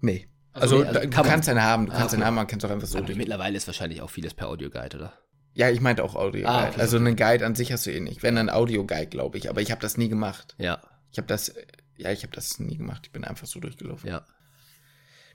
Nee. 0.00 0.28
Also 0.52 0.76
Also, 0.76 0.78
nee, 0.82 0.88
also 0.88 1.00
da, 1.00 1.04
du 1.04 1.10
kann 1.10 1.24
man- 1.24 1.32
kannst 1.32 1.48
einen 1.48 1.62
haben, 1.62 1.86
du 1.86 1.92
Ah, 1.92 1.96
kannst 1.96 2.08
okay. 2.14 2.16
einen 2.16 2.26
haben, 2.26 2.34
man 2.36 2.46
kann 2.46 2.58
es 2.58 2.64
auch 2.64 2.70
einfach 2.70 2.86
so 2.86 2.98
Aber 2.98 3.06
durch. 3.06 3.18
mittlerweile 3.18 3.56
ist 3.56 3.66
wahrscheinlich 3.66 4.02
auch 4.02 4.10
vieles 4.10 4.34
per 4.34 4.48
Audioguide, 4.48 4.96
oder? 4.98 5.12
Ja, 5.54 5.68
ich 5.68 5.80
meinte 5.80 6.04
auch 6.04 6.14
Audio. 6.14 6.46
Ah, 6.46 6.60
Guide. 6.60 6.72
okay, 6.74 6.80
also 6.80 6.96
okay. 6.98 7.06
einen 7.06 7.16
Guide 7.16 7.46
an 7.46 7.54
sich 7.54 7.72
hast 7.72 7.86
du 7.86 7.90
eh 7.90 8.00
nicht. 8.00 8.22
Wenn 8.22 8.36
dann 8.36 8.48
Audio-Guide, 8.50 9.06
glaube 9.08 9.36
ich. 9.38 9.50
Aber 9.50 9.60
ich 9.60 9.70
habe 9.70 9.80
das 9.80 9.96
nie 9.98 10.08
gemacht. 10.08 10.54
Ja, 10.58 10.80
Ich 11.10 11.18
habe 11.18 11.26
das, 11.28 11.52
ja, 11.96 12.10
ich 12.10 12.22
habe 12.22 12.34
das 12.34 12.58
nie 12.58 12.76
gemacht. 12.76 13.02
Ich 13.04 13.12
bin 13.12 13.24
einfach 13.24 13.46
so 13.46 13.60
durchgelaufen. 13.60 14.08
ja. 14.08 14.24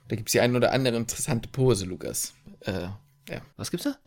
Da 0.08 0.16
gibt 0.16 0.30
es 0.30 0.32
die 0.32 0.40
ein 0.40 0.56
oder 0.56 0.72
andere 0.72 0.96
interessante 0.96 1.48
Pose, 1.48 1.84
Lukas. 1.84 2.32
Äh, 2.60 2.88
ja. 3.28 3.42
Was 3.56 3.70
gibt's 3.70 3.84
da? 3.84 3.98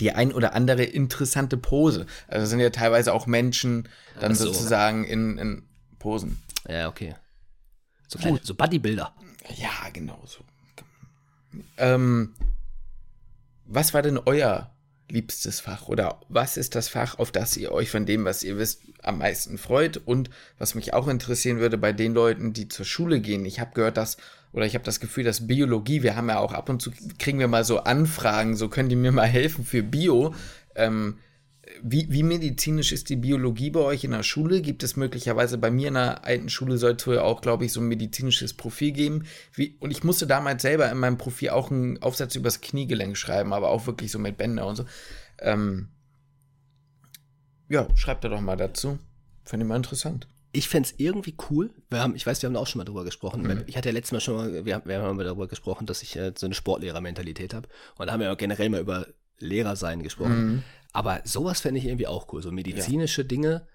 Die 0.00 0.10
ein 0.10 0.32
oder 0.32 0.54
andere 0.54 0.82
interessante 0.82 1.56
Pose. 1.56 2.06
Also 2.26 2.40
das 2.40 2.50
sind 2.50 2.58
ja 2.58 2.70
teilweise 2.70 3.12
auch 3.12 3.26
Menschen 3.28 3.88
dann 4.18 4.34
so. 4.34 4.46
sozusagen 4.46 5.04
in, 5.04 5.38
in 5.38 5.68
Posen. 6.00 6.42
Ja, 6.68 6.88
okay. 6.88 7.14
So, 8.08 8.18
kleine, 8.18 8.40
so 8.42 8.54
Bodybuilder. 8.56 9.14
Ja, 9.56 9.88
genau 9.92 10.20
so. 10.26 10.44
Ähm, 11.76 12.34
was 13.64 13.94
war 13.94 14.02
denn 14.02 14.18
euer 14.18 14.73
liebstes 15.10 15.60
Fach 15.60 15.88
oder 15.88 16.20
was 16.28 16.56
ist 16.56 16.74
das 16.74 16.88
Fach, 16.88 17.18
auf 17.18 17.30
das 17.30 17.56
ihr 17.56 17.72
euch 17.72 17.90
von 17.90 18.06
dem, 18.06 18.24
was 18.24 18.42
ihr 18.42 18.58
wisst, 18.58 18.82
am 19.02 19.18
meisten 19.18 19.58
freut? 19.58 19.98
Und 19.98 20.30
was 20.58 20.74
mich 20.74 20.94
auch 20.94 21.08
interessieren 21.08 21.60
würde 21.60 21.78
bei 21.78 21.92
den 21.92 22.14
Leuten, 22.14 22.52
die 22.52 22.68
zur 22.68 22.86
Schule 22.86 23.20
gehen. 23.20 23.44
Ich 23.44 23.60
habe 23.60 23.74
gehört, 23.74 23.96
dass 23.96 24.16
oder 24.52 24.66
ich 24.66 24.74
habe 24.74 24.84
das 24.84 25.00
Gefühl, 25.00 25.24
dass 25.24 25.48
Biologie, 25.48 26.02
wir 26.02 26.14
haben 26.14 26.28
ja 26.28 26.38
auch 26.38 26.52
ab 26.52 26.68
und 26.68 26.80
zu 26.80 26.92
kriegen 27.18 27.40
wir 27.40 27.48
mal 27.48 27.64
so 27.64 27.80
Anfragen, 27.80 28.56
so 28.56 28.68
können 28.68 28.88
die 28.88 28.96
mir 28.96 29.10
mal 29.10 29.26
helfen 29.26 29.64
für 29.64 29.82
Bio. 29.82 30.32
Ähm, 30.76 31.18
wie, 31.86 32.06
wie 32.10 32.22
medizinisch 32.22 32.92
ist 32.92 33.10
die 33.10 33.16
Biologie 33.16 33.68
bei 33.70 33.80
euch 33.80 34.04
in 34.04 34.12
der 34.12 34.22
Schule? 34.22 34.62
Gibt 34.62 34.82
es 34.82 34.96
möglicherweise 34.96 35.58
bei 35.58 35.70
mir 35.70 35.88
in 35.88 35.94
der 35.94 36.24
alten 36.24 36.48
Schule 36.48 36.78
soll 36.78 36.92
es 36.98 37.06
wohl 37.06 37.18
auch, 37.18 37.42
glaube 37.42 37.66
ich, 37.66 37.72
so 37.72 37.80
ein 37.80 37.88
medizinisches 37.88 38.54
Profil 38.54 38.92
geben? 38.92 39.24
Wie, 39.52 39.76
und 39.80 39.90
ich 39.90 40.02
musste 40.02 40.26
damals 40.26 40.62
selber 40.62 40.90
in 40.90 40.96
meinem 40.98 41.18
Profil 41.18 41.50
auch 41.50 41.70
einen 41.70 42.00
Aufsatz 42.02 42.36
übers 42.36 42.62
Kniegelenk 42.62 43.18
schreiben, 43.18 43.52
aber 43.52 43.68
auch 43.68 43.86
wirklich 43.86 44.10
so 44.10 44.18
mit 44.18 44.38
Bänder 44.38 44.66
und 44.66 44.76
so. 44.76 44.86
Ähm, 45.40 45.88
ja, 47.68 47.86
schreibt 47.96 48.24
da 48.24 48.28
doch 48.28 48.40
mal 48.40 48.56
dazu. 48.56 48.98
Fände 49.44 49.64
ich 49.64 49.68
mal 49.68 49.76
interessant. 49.76 50.26
Ich 50.52 50.68
fänd's 50.68 50.94
irgendwie 50.96 51.34
cool. 51.50 51.70
Wir 51.90 52.00
haben, 52.00 52.14
ich 52.14 52.26
weiß, 52.26 52.40
wir 52.40 52.48
haben 52.48 52.56
auch 52.56 52.66
schon 52.66 52.78
mal 52.78 52.84
drüber 52.84 53.04
gesprochen. 53.04 53.42
Mhm. 53.42 53.64
Ich 53.66 53.76
hatte 53.76 53.88
ja 53.88 53.92
letztes 53.92 54.12
Mal 54.12 54.20
schon 54.20 54.36
mal, 54.36 54.64
wir, 54.64 54.74
haben- 54.74 54.88
wir 54.88 55.02
haben 55.02 55.16
mal 55.16 55.24
darüber 55.24 55.48
gesprochen, 55.48 55.84
dass 55.86 56.02
ich 56.02 56.16
äh, 56.16 56.32
so 56.36 56.46
eine 56.46 56.54
Sportlehrermentalität 56.54 57.52
habe. 57.52 57.68
Und 57.98 58.06
da 58.06 58.12
haben 58.12 58.20
wir 58.20 58.28
ja 58.28 58.34
generell 58.36 58.70
mal 58.70 58.80
über 58.80 59.06
Lehrer 59.38 59.76
sein 59.76 60.02
gesprochen. 60.02 60.46
Mhm. 60.54 60.62
Aber 60.94 61.20
sowas 61.24 61.60
fände 61.60 61.78
ich 61.78 61.84
irgendwie 61.86 62.06
auch 62.06 62.32
cool. 62.32 62.40
So 62.42 62.50
medizinische 62.50 63.24
Dinge 63.26 63.66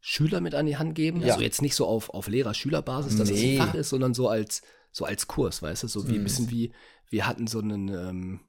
Schüler 0.00 0.40
mit 0.40 0.54
an 0.56 0.66
die 0.66 0.76
Hand 0.78 0.96
geben. 0.96 1.20
Ja. 1.20 1.34
Also 1.34 1.42
jetzt 1.44 1.62
nicht 1.62 1.76
so 1.76 1.86
auf, 1.86 2.10
auf 2.10 2.26
Lehrer-Schüler-Basis, 2.26 3.16
dass 3.16 3.30
Nee. 3.30 3.54
es 3.54 3.60
ein 3.60 3.66
Fach 3.68 3.74
ist, 3.74 3.90
sondern 3.90 4.14
so 4.14 4.28
als, 4.28 4.62
so 4.90 5.04
als 5.04 5.28
Kurs, 5.28 5.62
weißt 5.62 5.84
du? 5.84 5.86
So 5.86 6.08
wie 6.08 6.14
ein 6.14 6.20
Mhm. 6.20 6.24
bisschen 6.24 6.50
wie, 6.50 6.72
wir 7.08 7.26
hatten 7.28 7.46
so 7.46 7.60
einen, 7.60 7.86
ähm, 7.88 8.40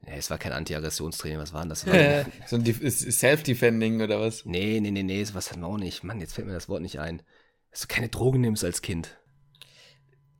nee, 0.00 0.16
es 0.16 0.30
war 0.30 0.38
kein 0.38 0.52
Anti-Aggressionstraining, 0.52 1.38
was 1.38 1.52
war 1.52 1.60
denn 1.60 1.68
das? 1.68 1.82
so 2.48 2.56
ein 2.56 2.64
Self-Defending 2.64 4.00
oder 4.00 4.20
was? 4.20 4.46
nee, 4.46 4.80
nee, 4.80 4.90
nee, 4.90 5.02
nee, 5.02 5.22
sowas 5.24 5.50
hatten 5.50 5.60
wir 5.60 5.66
auch 5.66 5.76
nicht. 5.76 6.02
Mann, 6.04 6.20
jetzt 6.20 6.34
fällt 6.34 6.46
mir 6.46 6.54
das 6.54 6.68
Wort 6.70 6.80
nicht 6.82 6.98
ein. 6.98 7.22
Dass 7.70 7.80
du 7.82 7.88
keine 7.88 8.08
Drogen 8.08 8.40
nimmst 8.40 8.64
als 8.64 8.80
Kind. 8.80 9.18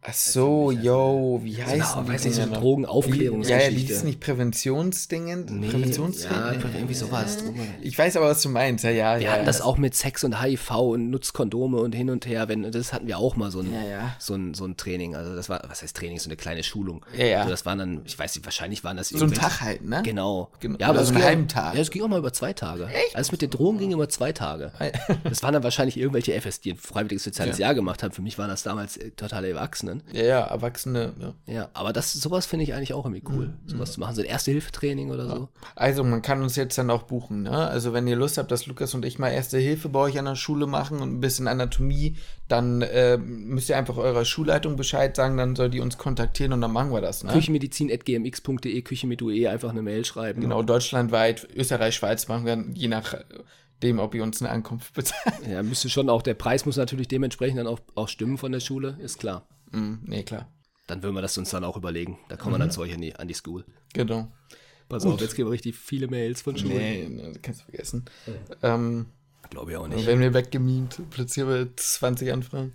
Ach 0.07 0.13
so, 0.13 0.71
yo, 0.71 1.41
wie 1.43 1.57
heißt 1.63 1.73
Genau, 1.95 2.03
die 2.03 2.09
weiß 2.13 2.25
nicht, 2.27 2.35
so 2.35 2.43
eine? 2.43 2.53
Drogenaufklärungsgeschichte. 2.53 3.65
Ja, 3.65 3.71
ja, 3.71 3.87
die 3.87 3.91
ist 3.91 4.05
nicht 4.05 4.21
Präventionsdingen? 4.21 5.47
Nee, 5.61 5.69
Präventionstraining? 5.69 6.61
ja, 6.61 6.69
irgendwie 6.75 6.93
sowas. 6.95 7.39
Ich 7.81 7.97
weiß 7.99 8.19
aber, 8.19 8.27
was 8.29 8.43
du 8.43 8.51
meinst. 8.51 8.85
Ja, 8.85 8.91
ja, 8.91 9.19
Wir 9.19 9.27
ja. 9.27 9.33
hatten 9.33 9.47
das 9.47 9.63
auch 9.63 9.79
mit 9.79 9.95
Sex 9.95 10.23
und 10.23 10.43
HIV 10.43 10.71
und 10.73 11.09
Nutzkondome 11.09 11.79
und 11.79 11.95
hin 11.95 12.11
und 12.11 12.27
her. 12.27 12.49
Wenn, 12.49 12.71
das 12.71 12.93
hatten 12.93 13.07
wir 13.07 13.17
auch 13.19 13.37
mal 13.37 13.51
so 13.51 13.61
ein, 13.61 13.73
Ja. 13.73 14.15
So, 14.19 14.35
ein, 14.35 14.53
so 14.53 14.67
ein 14.67 14.77
Training. 14.77 15.15
Also 15.17 15.35
das 15.35 15.49
war, 15.49 15.63
was 15.69 15.81
heißt 15.81 15.97
Training? 15.97 16.19
So 16.19 16.29
eine 16.29 16.37
kleine 16.37 16.63
Schulung. 16.65 17.05
Ja, 17.17 17.25
ja. 17.25 17.39
Also 17.39 17.51
das 17.51 17.65
waren 17.65 17.79
dann, 17.79 18.03
ich 18.05 18.19
weiß 18.19 18.35
nicht, 18.37 18.45
wahrscheinlich 18.45 18.85
waren 18.85 18.99
das 18.99 19.09
So 19.09 19.25
ein 19.25 19.33
Tag 19.33 19.63
halt, 19.63 19.83
ne? 19.89 20.03
Genau. 20.05 20.51
Genau. 20.61 20.77
Ja, 20.81 20.89
aber 20.91 21.01
es 21.01 21.09
so 21.09 21.15
einen 21.15 21.17
ging 21.17 21.23
auch- 21.25 21.29
halben 21.29 21.49
Tag. 21.49 21.75
Ja, 21.77 21.81
es 21.81 21.91
ging 21.91 22.03
auch 22.03 22.09
mal 22.09 22.19
über 22.19 22.33
zwei 22.35 22.53
Tage. 22.53 22.89
Echt? 22.89 23.17
Alles 23.17 23.33
mit 23.33 23.41
den 23.41 23.49
Drogen 23.49 23.79
ging 23.79 23.93
über 23.93 24.09
zwei 24.11 24.33
Tage. 24.33 24.71
Das 25.25 25.43
waren 25.43 25.55
dann 25.55 25.63
wahrscheinlich 25.63 25.97
irgendwelche 25.97 26.35
FS, 26.35 26.61
die 26.61 26.73
ein 26.73 26.77
freiwilliges 26.77 27.25
soziales 27.25 27.57
Jahr 27.57 27.75
gemacht 27.75 28.03
haben. 28.03 28.13
Für 28.13 28.21
mich 28.23 28.37
waren 28.39 28.51
das 28.51 28.63
damals 28.65 28.99
äh, 28.99 29.11
totale 29.13 29.49
Erwachsenen. 30.01 30.03
Ja, 30.13 30.25
ja, 30.25 30.41
Erwachsene. 30.41 31.13
Ja. 31.21 31.55
Ja, 31.55 31.69
aber 31.75 31.93
das, 31.93 32.13
sowas 32.13 32.47
finde 32.47 32.65
ich 32.65 32.75
eigentlich 32.75 32.95
auch 32.95 33.05
irgendwie 33.05 33.25
cool. 33.29 33.47
Mhm. 33.47 33.69
Sowas 33.69 33.93
zu 33.93 34.01
machen, 34.01 34.15
so 34.15 34.23
ein 34.23 34.29
Erste-Hilfe-Training 34.29 35.11
oder 35.11 35.29
so. 35.29 35.49
Also, 35.77 36.05
man 36.05 36.23
kann 36.23 36.43
uns 36.43 36.57
jetzt 36.57 36.79
dann 36.79 36.91
auch 36.91 37.05
buchen, 37.05 37.43
ne? 37.43 37.57
Also, 37.57 37.93
wenn 37.93 38.07
ihr 38.07 38.17
Lust 38.17 38.39
habt, 38.39 38.51
dass 38.51 38.67
Lukas 38.67 38.95
und 38.95 39.05
ich 39.05 39.19
mal 39.19 39.31
Erste 39.31 39.59
Hilfe 39.59 39.89
bei 39.89 40.01
euch 40.01 40.19
an 40.19 40.25
der 40.25 40.37
Schule 40.37 40.67
machen 40.67 41.01
und 41.01 41.15
ein 41.15 41.21
bisschen 41.21 41.49
Anatomie, 41.49 42.17
dann 42.49 42.83
äh, 42.83 43.17
müsst 43.17 43.69
ihr 43.69 43.77
einfach 43.77 43.97
eurer 43.97 44.25
Schulleitung 44.25 44.77
Bescheid 44.77 45.17
sagen, 45.17 45.37
dann 45.37 45.57
soll 45.57 45.71
die 45.71 45.81
uns 45.81 45.97
kontaktieren 45.99 46.53
und 46.53 46.61
dann 46.61 46.73
machen 46.73 46.93
wir 46.93 47.01
das, 47.01 47.25
ne? 47.25 47.33
Küchenmedizin.gmx.de, 47.33 48.83
Küche 48.83 49.07
mit 49.07 49.23
UE, 49.23 49.49
einfach 49.49 49.71
eine 49.71 49.83
Mail 49.83 50.05
schreiben. 50.05 50.41
Genau, 50.41 50.63
deutschlandweit, 50.63 51.49
Österreich, 51.55 51.95
Schweiz 51.95 52.29
machen 52.29 52.45
wir, 52.45 52.63
je 52.75 52.89
nachdem, 52.89 53.99
ob 53.99 54.15
ihr 54.15 54.23
uns 54.23 54.43
eine 54.43 54.51
Ankunft 54.51 54.93
bezahlt. 54.95 55.47
Ja, 55.51 55.63
müsste 55.63 55.89
schon 55.89 56.11
auch, 56.11 56.23
der 56.23 56.35
Preis 56.35 56.67
muss 56.67 56.77
natürlich 56.77 57.09
dementsprechend 57.09 57.59
dann 57.59 57.67
auch, 57.67 57.81
auch 57.95 58.09
stimmen 58.09 58.37
von 58.37 58.53
der 58.53 58.61
Schule, 58.61 58.99
ist 59.01 59.19
klar. 59.19 59.47
Hm, 59.75 60.01
nee, 60.05 60.23
klar. 60.23 60.49
Dann 60.87 61.03
würden 61.03 61.15
wir 61.15 61.23
das 61.23 61.37
uns 61.39 61.51
dann 61.51 61.65
auch 61.65 61.77
überlegen. 61.77 62.19
Da 62.29 62.37
kommen 62.37 62.55
wir 62.55 62.59
dann 62.59 62.71
zu 62.71 62.81
euch 62.83 62.93
an 62.95 63.01
die, 63.01 63.15
an 63.17 63.27
die 63.27 63.35
School. 63.35 63.65
Genau. 63.95 64.31
Pass 64.89 65.07
auf, 65.07 65.21
jetzt 65.21 65.35
kriegen 65.35 65.49
wir 65.49 65.53
richtig 65.53 65.77
viele 65.77 66.09
Mails 66.09 66.43
von 66.43 66.57
Schulen. 66.57 66.77
Nee, 66.77 67.09
nee, 67.09 67.33
das 67.33 67.43
kannst 67.43 67.61
du 67.61 67.65
vergessen. 67.65 68.05
Ähm, 68.63 69.07
Glaube 69.51 69.73
ich 69.73 69.77
auch 69.77 69.89
nicht. 69.89 70.07
werden 70.07 70.21
wir 70.21 70.35
weggemimt. 70.35 71.01
Plötzlich 71.11 71.45
haben 71.45 71.53
wir 71.53 71.77
20 71.77 72.33
Anfragen. 72.33 72.75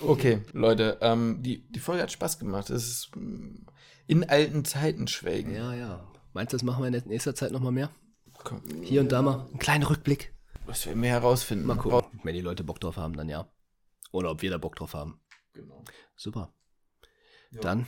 Okay, 0.00 0.40
Leute, 0.52 0.98
ähm, 1.02 1.42
die, 1.42 1.66
die 1.70 1.80
Folge 1.80 2.02
hat 2.02 2.12
Spaß 2.12 2.38
gemacht. 2.38 2.70
Es 2.70 2.88
ist 2.88 3.10
mm, 3.16 3.66
in 4.06 4.24
alten 4.28 4.64
Zeiten 4.64 5.06
schwelgen. 5.06 5.54
Ja, 5.54 5.74
ja. 5.74 6.06
Meinst 6.32 6.52
du, 6.52 6.56
das 6.56 6.64
machen 6.64 6.82
wir 6.82 6.88
in 6.88 7.08
nächster 7.08 7.34
Zeit 7.34 7.52
nochmal 7.52 7.72
mehr? 7.72 7.90
Komm, 8.42 8.62
Hier 8.82 9.00
und 9.00 9.12
da 9.12 9.22
mal 9.22 9.46
einen 9.46 9.58
kleinen 9.58 9.84
Rückblick. 9.84 10.34
Werden 10.66 11.02
wir 11.02 11.10
herausfinden. 11.10 11.66
Mal 11.66 11.76
gucken. 11.76 12.20
Wenn 12.22 12.34
die 12.34 12.40
Leute 12.40 12.64
Bock 12.64 12.80
drauf 12.80 12.96
haben, 12.96 13.14
dann 13.16 13.28
ja. 13.28 13.48
Oder 14.12 14.30
ob 14.30 14.42
wir 14.42 14.50
da 14.50 14.58
Bock 14.58 14.76
drauf 14.76 14.94
haben. 14.94 15.20
Genau. 15.54 15.84
Super. 16.16 16.52
Dann, 17.60 17.86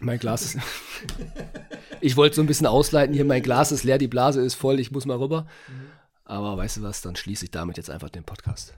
mein 0.00 0.18
Glas 0.18 0.42
ist. 0.42 0.58
ich 2.00 2.16
wollte 2.16 2.36
so 2.36 2.42
ein 2.42 2.46
bisschen 2.46 2.66
ausleiten 2.66 3.14
hier, 3.14 3.24
mein 3.24 3.42
Glas 3.42 3.72
ist 3.72 3.84
leer, 3.84 3.98
die 3.98 4.08
Blase 4.08 4.40
ist 4.40 4.54
voll, 4.54 4.78
ich 4.78 4.92
muss 4.92 5.06
mal 5.06 5.16
rüber. 5.18 5.46
Aber 6.24 6.56
weißt 6.56 6.78
du 6.78 6.82
was, 6.82 7.02
dann 7.02 7.16
schließe 7.16 7.44
ich 7.44 7.50
damit 7.50 7.76
jetzt 7.76 7.90
einfach 7.90 8.10
den 8.10 8.24
Podcast. 8.24 8.74